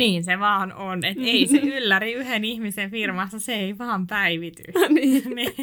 Niin 0.00 0.24
se 0.24 0.38
vaan 0.38 0.72
on, 0.72 1.04
että 1.04 1.22
ei 1.24 1.46
se 1.46 1.56
ylläri 1.58 2.12
yhden 2.12 2.44
ihmisen 2.44 2.90
firmassa, 2.90 3.38
se 3.40 3.54
ei 3.54 3.78
vaan 3.78 4.06
päivity. 4.06 4.62
niin. 4.88 5.34
niin. 5.34 5.54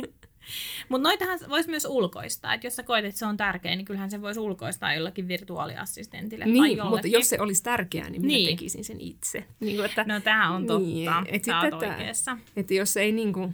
Mutta 0.90 1.10
noitahan 1.10 1.40
voisi 1.50 1.70
myös 1.70 1.86
ulkoistaa, 1.86 2.54
että 2.54 2.68
jos 2.68 2.76
sä 2.76 2.84
koet, 2.84 3.06
että 3.06 3.20
se 3.20 3.26
on 3.26 3.38
tärkeä, 3.38 3.76
niin 3.76 3.86
kyllähän 3.86 4.12
se 4.12 4.22
voisi 4.22 4.40
ulkoistaa 4.40 4.94
jollakin 4.94 5.28
virtuaaliassistentille 5.28 6.44
tai 6.46 6.52
Niin, 6.54 6.86
mutta 6.90 7.08
jos 7.08 7.30
se 7.30 7.42
olisi 7.42 7.64
tärkeää, 7.64 8.10
niin 8.10 8.22
minä 8.22 8.34
Niin. 8.34 8.50
tekisin 8.58 8.84
sen 8.84 9.02
itse. 9.02 9.44
Niin 9.60 9.76
kuin, 9.76 9.86
että, 9.86 10.04
No 10.08 10.20
tämä 10.20 10.56
on 10.56 10.66
totta, 10.68 10.88
Niin, 10.88 10.96
niin, 11.24 11.36
et 11.36 11.44
sä 11.44 11.60
oot 11.60 11.74
oikeassa. 11.74 12.38
että 12.56 12.74
jos 12.74 12.98
ei, 12.98 13.12
niin 13.12 13.34
kuin, 13.34 13.54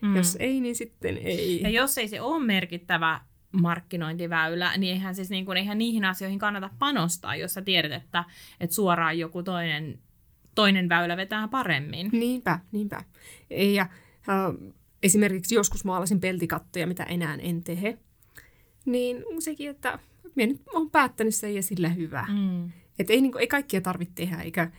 Mm. 0.00 0.16
jos 0.16 0.36
ei, 0.40 0.60
niin 0.60 0.76
sitten 0.76 1.18
ei. 1.18 1.60
Ja 1.62 1.68
jos 1.68 1.98
ei 1.98 2.08
se 2.08 2.20
ole 2.20 2.44
merkittävä 2.44 3.20
markkinointiväylä, 3.60 4.76
niin 4.76 4.92
eihän, 4.92 5.14
siis 5.14 5.30
niin 5.30 5.44
kuin, 5.44 5.56
eihän 5.56 5.78
niihin 5.78 6.04
asioihin 6.04 6.38
kannata 6.38 6.70
panostaa, 6.78 7.36
jos 7.36 7.54
sä 7.54 7.62
tiedät, 7.62 7.92
että, 7.92 8.24
että 8.60 8.74
suoraan 8.76 9.18
joku 9.18 9.42
toinen, 9.42 9.98
toinen 10.54 10.88
väylä 10.88 11.16
vetää 11.16 11.48
paremmin. 11.48 12.08
Niinpä, 12.12 12.58
niinpä. 12.72 13.04
Ja, 13.50 13.82
äh, 13.82 14.72
esimerkiksi 15.02 15.54
joskus 15.54 15.84
maalasin 15.84 16.20
peltikattoja, 16.20 16.86
mitä 16.86 17.02
enää 17.02 17.34
en 17.34 17.64
tehe. 17.64 17.98
Niin 18.84 19.24
sekin, 19.38 19.70
että 19.70 19.98
minä 20.34 20.52
nyt 20.52 20.62
olen 20.74 20.90
päättänyt 20.90 21.34
sen 21.34 21.54
ja 21.54 21.62
sillä 21.62 21.88
hyvä. 21.88 22.26
Mm. 22.32 22.70
Että 22.98 23.12
ei, 23.12 23.20
niin 23.20 23.32
kuin, 23.32 23.40
ei 23.40 23.46
kaikkia 23.46 23.80
tarvitse 23.80 24.14
tehdä, 24.14 24.36
eikä 24.36 24.70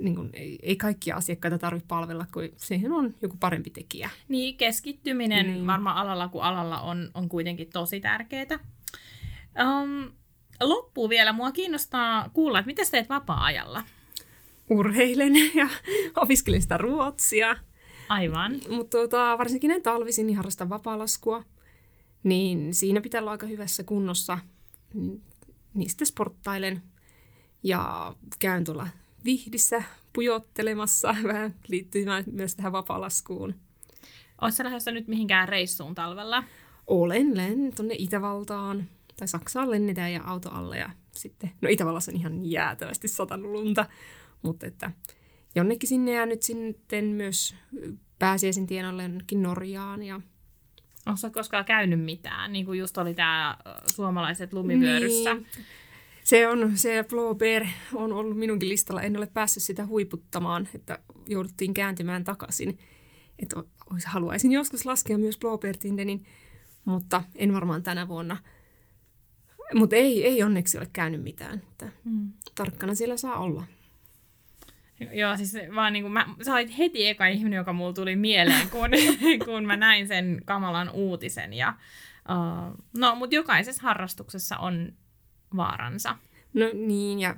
niin 0.00 0.14
kuin, 0.14 0.30
ei, 0.32 0.58
ei 0.62 0.76
kaikkia 0.76 1.16
asiakkaita 1.16 1.58
tarvitse 1.58 1.86
palvella, 1.88 2.26
kun 2.32 2.48
siihen 2.56 2.92
on 2.92 3.14
joku 3.22 3.36
parempi 3.40 3.70
tekijä. 3.70 4.10
Niin, 4.28 4.56
keskittyminen 4.56 5.46
Niin. 5.46 5.66
varmaan 5.66 5.96
alalla 5.96 6.28
kuin 6.28 6.44
alalla 6.44 6.80
on, 6.80 7.10
on 7.14 7.28
kuitenkin 7.28 7.70
tosi 7.72 8.00
tärkeää. 8.00 8.58
Um, 9.62 10.10
loppuun 10.60 11.10
vielä, 11.10 11.32
mua 11.32 11.52
kiinnostaa 11.52 12.28
kuulla, 12.32 12.58
että 12.58 12.66
mitä 12.66 12.84
sä 12.84 12.90
teet 12.90 13.08
vapaa-ajalla? 13.08 13.82
Urheilen 14.70 15.32
ja 15.54 15.68
opiskelen 16.22 16.62
sitä 16.62 16.76
ruotsia. 16.78 17.56
Aivan. 18.08 18.52
Mutta 18.70 18.98
tota, 18.98 19.38
varsinkin 19.38 19.68
näin 19.68 19.82
talvisin 19.82 20.26
niin 20.26 20.36
harrastan 20.36 20.68
vapaalaskua. 20.68 21.44
Niin 22.22 22.74
siinä 22.74 23.00
pitää 23.00 23.20
olla 23.20 23.30
aika 23.30 23.46
hyvässä 23.46 23.84
kunnossa. 23.84 24.38
Niin, 24.94 25.22
niin 25.74 25.88
sitten 25.90 26.06
sporttailen 26.06 26.82
ja 27.62 28.14
käyn 28.38 28.64
tuolla 28.64 28.88
vihdissä 29.26 29.82
pujottelemassa. 30.12 31.16
Vähän 31.32 31.54
liittyy 31.68 32.04
myös 32.32 32.56
tähän 32.56 32.72
vapaalaskuun. 32.72 33.54
Oletko 34.40 34.56
sä 34.56 34.64
lähdössä 34.64 34.90
nyt 34.90 35.08
mihinkään 35.08 35.48
reissuun 35.48 35.94
talvella? 35.94 36.44
Olen 36.86 37.36
len 37.36 37.72
tuonne 37.76 37.94
Itävaltaan 37.98 38.84
tai 39.16 39.28
Saksaan 39.28 39.70
lennetään 39.70 40.12
ja 40.12 40.22
auto 40.24 40.50
alle 40.50 40.78
ja 40.78 40.90
sitten, 41.12 41.52
no 41.60 41.68
Itävallassa 41.68 42.12
on 42.12 42.16
ihan 42.16 42.50
jäätävästi 42.50 43.08
satanut 43.08 43.50
lunta, 43.50 43.86
mutta 44.42 44.66
että 44.66 44.90
jonnekin 45.54 45.88
sinne 45.88 46.12
ja 46.12 46.26
nyt 46.26 46.42
sitten 46.42 47.04
myös 47.04 47.54
pääsiäisen 48.18 48.66
tienoille 48.66 49.02
jonnekin 49.02 49.42
Norjaan 49.42 50.02
ja 50.02 50.20
Onko 51.06 51.16
sä 51.16 51.30
koskaan 51.30 51.64
käynyt 51.64 52.04
mitään? 52.04 52.52
Niin 52.52 52.66
kuin 52.66 52.78
just 52.78 52.98
oli 52.98 53.14
tämä 53.14 53.56
suomalaiset 53.94 54.52
lumivyöryssä. 54.52 55.34
Niin. 55.34 55.46
Se 56.26 56.48
on, 56.48 56.78
se 56.78 57.04
Blåber 57.08 57.66
on 57.94 58.12
ollut 58.12 58.38
minunkin 58.38 58.68
listalla. 58.68 59.02
En 59.02 59.16
ole 59.16 59.26
päässyt 59.26 59.62
sitä 59.62 59.86
huiputtamaan, 59.86 60.68
että 60.74 60.98
jouduttiin 61.26 61.74
kääntymään 61.74 62.24
takaisin. 62.24 62.78
Että 63.38 63.56
haluaisin 64.06 64.52
joskus 64.52 64.86
laskea 64.86 65.18
myös 65.18 65.38
Blåbertindenin, 65.38 66.24
mutta 66.84 67.22
en 67.34 67.52
varmaan 67.52 67.82
tänä 67.82 68.08
vuonna. 68.08 68.36
Mutta 69.74 69.96
ei, 69.96 70.26
ei 70.26 70.42
onneksi 70.42 70.78
ole 70.78 70.88
käynyt 70.92 71.22
mitään. 71.22 71.58
Että 71.58 71.88
Mm. 72.04 72.32
tarkkana 72.54 72.94
siellä 72.94 73.16
saa 73.16 73.36
olla. 73.36 73.64
Joo, 75.12 75.36
siis 75.36 75.54
vaan 75.74 75.92
niin 75.92 76.02
kuin 76.02 76.12
mä, 76.12 76.26
sä 76.42 76.54
olit 76.54 76.78
heti 76.78 77.06
eka 77.06 77.26
ihminen, 77.26 77.56
joka 77.56 77.72
mulla 77.72 77.92
tuli 77.92 78.16
mieleen, 78.16 78.70
kun, 78.70 78.90
kun 79.46 79.64
mä 79.64 79.76
näin 79.76 80.08
sen 80.08 80.42
kamalan 80.44 80.90
uutisen. 80.90 81.52
Ja, 81.52 81.74
uh, 82.30 82.84
no, 82.98 83.14
mutta 83.14 83.36
jokaisessa 83.36 83.82
harrastuksessa 83.82 84.56
on 84.56 84.92
vaaransa. 85.56 86.16
No 86.54 86.66
niin, 86.74 87.20
ja 87.20 87.36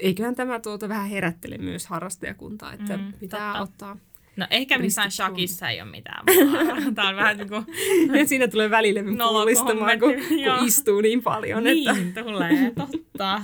eiköhän 0.00 0.34
tämä 0.34 0.60
tuota 0.60 0.88
vähän 0.88 1.08
herättele 1.08 1.58
myös 1.58 1.86
harrastajakuntaa, 1.86 2.72
että 2.72 2.96
Mm, 2.96 3.12
pitää 3.20 3.52
totta. 3.58 3.62
ottaa. 3.90 3.96
No 4.36 4.46
ehkä 4.50 4.78
missään 4.78 5.10
shakissa 5.10 5.68
ei 5.68 5.80
ole 5.82 5.90
mitään 5.90 6.24
vaaraa. 6.26 6.92
Tää 6.94 7.08
on 7.08 7.16
vähän 7.16 7.36
niin 7.36 7.48
kuin, 7.48 7.66
Ja 8.18 8.26
siinä 8.26 8.48
tulee 8.48 8.70
välillä 8.70 9.00
pullistamaan, 9.02 9.98
kun, 10.00 10.12
kun 10.12 10.66
istuu 10.66 11.00
niin 11.00 11.22
paljon. 11.22 11.66
Että... 11.66 11.92
niin 11.92 12.14
tulee, 12.14 12.72
totta. 12.74 13.42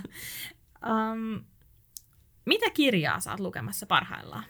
Um, 0.86 1.40
mitä 2.46 2.70
kirjaa 2.70 3.18
oot 3.30 3.40
lukemassa 3.40 3.86
parhaillaan? 3.86 4.44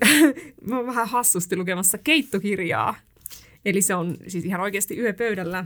mä 0.68 0.76
oon 0.76 0.86
vähän 0.86 1.08
hassusti 1.08 1.56
lukemassa 1.56 1.98
keittokirjaa. 1.98 2.94
Eli 3.64 3.82
se 3.82 3.94
on 3.94 4.16
siis 4.28 4.44
ihan 4.44 4.60
oikeasti 4.60 4.98
yöpöydällä 4.98 5.64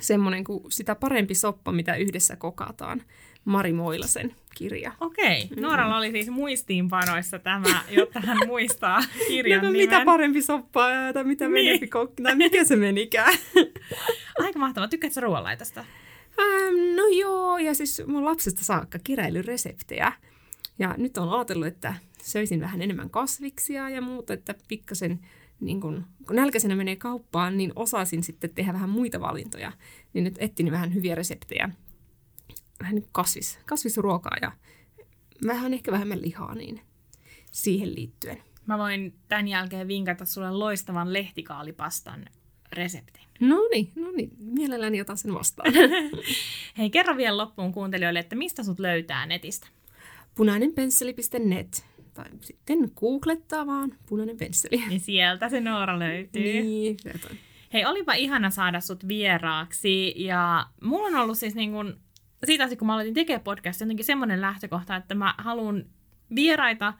semmoinen 0.00 0.44
kuin 0.44 0.72
sitä 0.72 0.94
parempi 0.94 1.34
soppa, 1.34 1.72
mitä 1.72 1.94
yhdessä 1.96 2.36
kokataan. 2.36 3.02
Mari 3.44 3.72
Moilasen 3.72 4.34
kirja. 4.54 4.92
Okei, 5.00 5.48
Nooralla 5.60 5.96
oli 5.96 6.10
siis 6.10 6.30
muistiinpanoissa 6.30 7.38
tämä, 7.38 7.82
jotta 7.90 8.20
hän 8.20 8.38
muistaa 8.46 9.00
kirjan 9.28 9.62
No, 9.64 9.70
nimen. 9.72 9.88
mitä 9.88 10.04
parempi 10.04 10.42
soppa 10.42 10.86
ää, 10.86 11.12
tai 11.12 11.24
mitä 11.24 11.44
Niin. 11.44 11.52
menempi 11.52 11.86
kokki, 11.88 12.22
tai 12.22 12.36
mikä 12.36 12.64
se 12.64 12.76
menikään. 12.76 13.34
Aika 14.44 14.58
mahtavaa. 14.58 14.88
Tykkäätkö 14.88 15.20
ruoanlaitosta? 15.20 15.80
Ähm, 16.40 16.74
no 16.96 17.02
joo, 17.20 17.58
ja 17.58 17.74
siis 17.74 18.02
mun 18.06 18.24
lapsesta 18.24 18.64
saakka 18.64 18.98
keräilyreseptejä. 19.04 20.12
Ja 20.78 20.94
nyt 20.98 21.18
on 21.18 21.28
ajatellut, 21.32 21.66
että 21.66 21.94
söisin 22.22 22.60
vähän 22.60 22.82
enemmän 22.82 23.10
kasviksia 23.10 23.90
ja 23.90 24.00
muuta, 24.00 24.32
että 24.32 24.54
pikkasen 24.68 25.20
niin 25.60 25.80
kun, 25.80 26.06
kun 26.26 26.36
nälkäisenä 26.36 26.76
menee 26.76 26.96
kauppaan, 26.96 27.56
niin 27.56 27.72
osasin 27.76 28.22
sitten 28.22 28.50
tehdä 28.54 28.72
vähän 28.72 28.90
muita 28.90 29.20
valintoja. 29.20 29.72
Niin 30.12 30.24
nyt 30.24 30.36
etsin 30.38 30.70
vähän 30.70 30.94
hyviä 30.94 31.14
reseptejä. 31.14 31.70
Vähän 32.82 33.02
kasvis, 33.12 33.58
kasvisruokaa 33.66 34.36
ja 34.42 34.52
vähän 35.46 35.74
ehkä 35.74 35.92
vähemmän 35.92 36.22
lihaa, 36.22 36.54
niin 36.54 36.80
siihen 37.52 37.94
liittyen. 37.94 38.42
Mä 38.66 38.78
voin 38.78 39.14
tämän 39.28 39.48
jälkeen 39.48 39.88
vinkata 39.88 40.24
sulle 40.24 40.50
loistavan 40.50 41.12
lehtikaalipastan 41.12 42.24
reseptin. 42.72 43.22
No 43.40 43.56
niin, 43.72 43.92
no 43.94 44.10
niin. 44.10 44.30
Mielelläni 44.38 45.00
otan 45.00 45.16
sen 45.16 45.34
vastaan. 45.34 45.72
Hei, 46.78 46.90
kerro 46.90 47.16
vielä 47.16 47.36
loppuun 47.36 47.72
kuuntelijoille, 47.72 48.18
että 48.18 48.36
mistä 48.36 48.62
sut 48.62 48.78
löytää 48.78 49.26
netistä? 49.26 49.66
Punainenpensseli.net 50.34 51.84
tai 52.16 52.24
sitten 52.40 52.78
googlettaa 52.96 53.66
vaan 53.66 53.92
punainen 54.08 54.36
pensseli. 54.36 54.82
Niin 54.88 55.00
sieltä 55.00 55.48
se 55.48 55.60
Noora 55.60 55.98
löytyy. 55.98 56.42
Niin, 56.42 56.96
Hei, 57.72 57.84
olipa 57.84 58.12
ihana 58.12 58.50
saada 58.50 58.80
sut 58.80 59.08
vieraaksi 59.08 60.14
ja 60.24 60.66
mulla 60.82 61.06
on 61.06 61.14
ollut 61.14 61.38
siis 61.38 61.54
niin 61.54 61.72
kun, 61.72 62.00
siitä 62.44 62.64
asti, 62.64 62.76
kun 62.76 62.86
mä 62.86 62.94
aloitin 62.94 63.14
tekemään 63.14 63.44
podcastia, 63.44 63.84
jotenkin 63.84 64.04
semmoinen 64.04 64.40
lähtökohta, 64.40 64.96
että 64.96 65.14
mä 65.14 65.34
haluan 65.38 65.84
vieraita, 66.34 66.94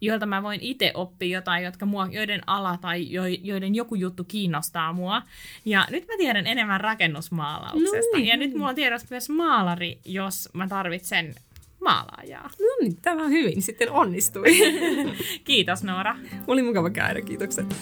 joilta 0.00 0.26
mä 0.26 0.42
voin 0.42 0.60
itse 0.60 0.90
oppia 0.94 1.38
jotain, 1.38 1.64
jotka 1.64 1.86
mua, 1.86 2.08
joiden 2.10 2.40
ala 2.46 2.78
tai 2.80 3.12
jo, 3.12 3.22
joiden 3.26 3.74
joku 3.74 3.94
juttu 3.94 4.24
kiinnostaa 4.24 4.92
mua. 4.92 5.22
Ja 5.64 5.86
nyt 5.90 6.06
mä 6.06 6.14
tiedän 6.18 6.46
enemmän 6.46 6.80
rakennusmaalauksesta. 6.80 7.96
No 8.12 8.18
niin. 8.18 8.26
Ja 8.26 8.36
nyt 8.36 8.54
mulla 8.54 8.68
on 8.68 8.74
tiedossa 8.74 9.06
myös 9.10 9.28
maalari, 9.28 9.98
jos 10.04 10.48
mä 10.52 10.68
tarvitsen 10.68 11.34
maalaajaa. 11.84 12.50
No 12.60 12.66
niin, 12.80 12.96
tämä 13.02 13.22
on 13.22 13.30
hyvin. 13.30 13.62
Sitten 13.62 13.90
onnistui. 13.90 14.44
Kiitos 15.44 15.82
Noora. 15.84 16.16
Oli 16.46 16.62
mukava 16.62 16.90
käydä, 16.90 17.20
kiitokset. 17.20 17.74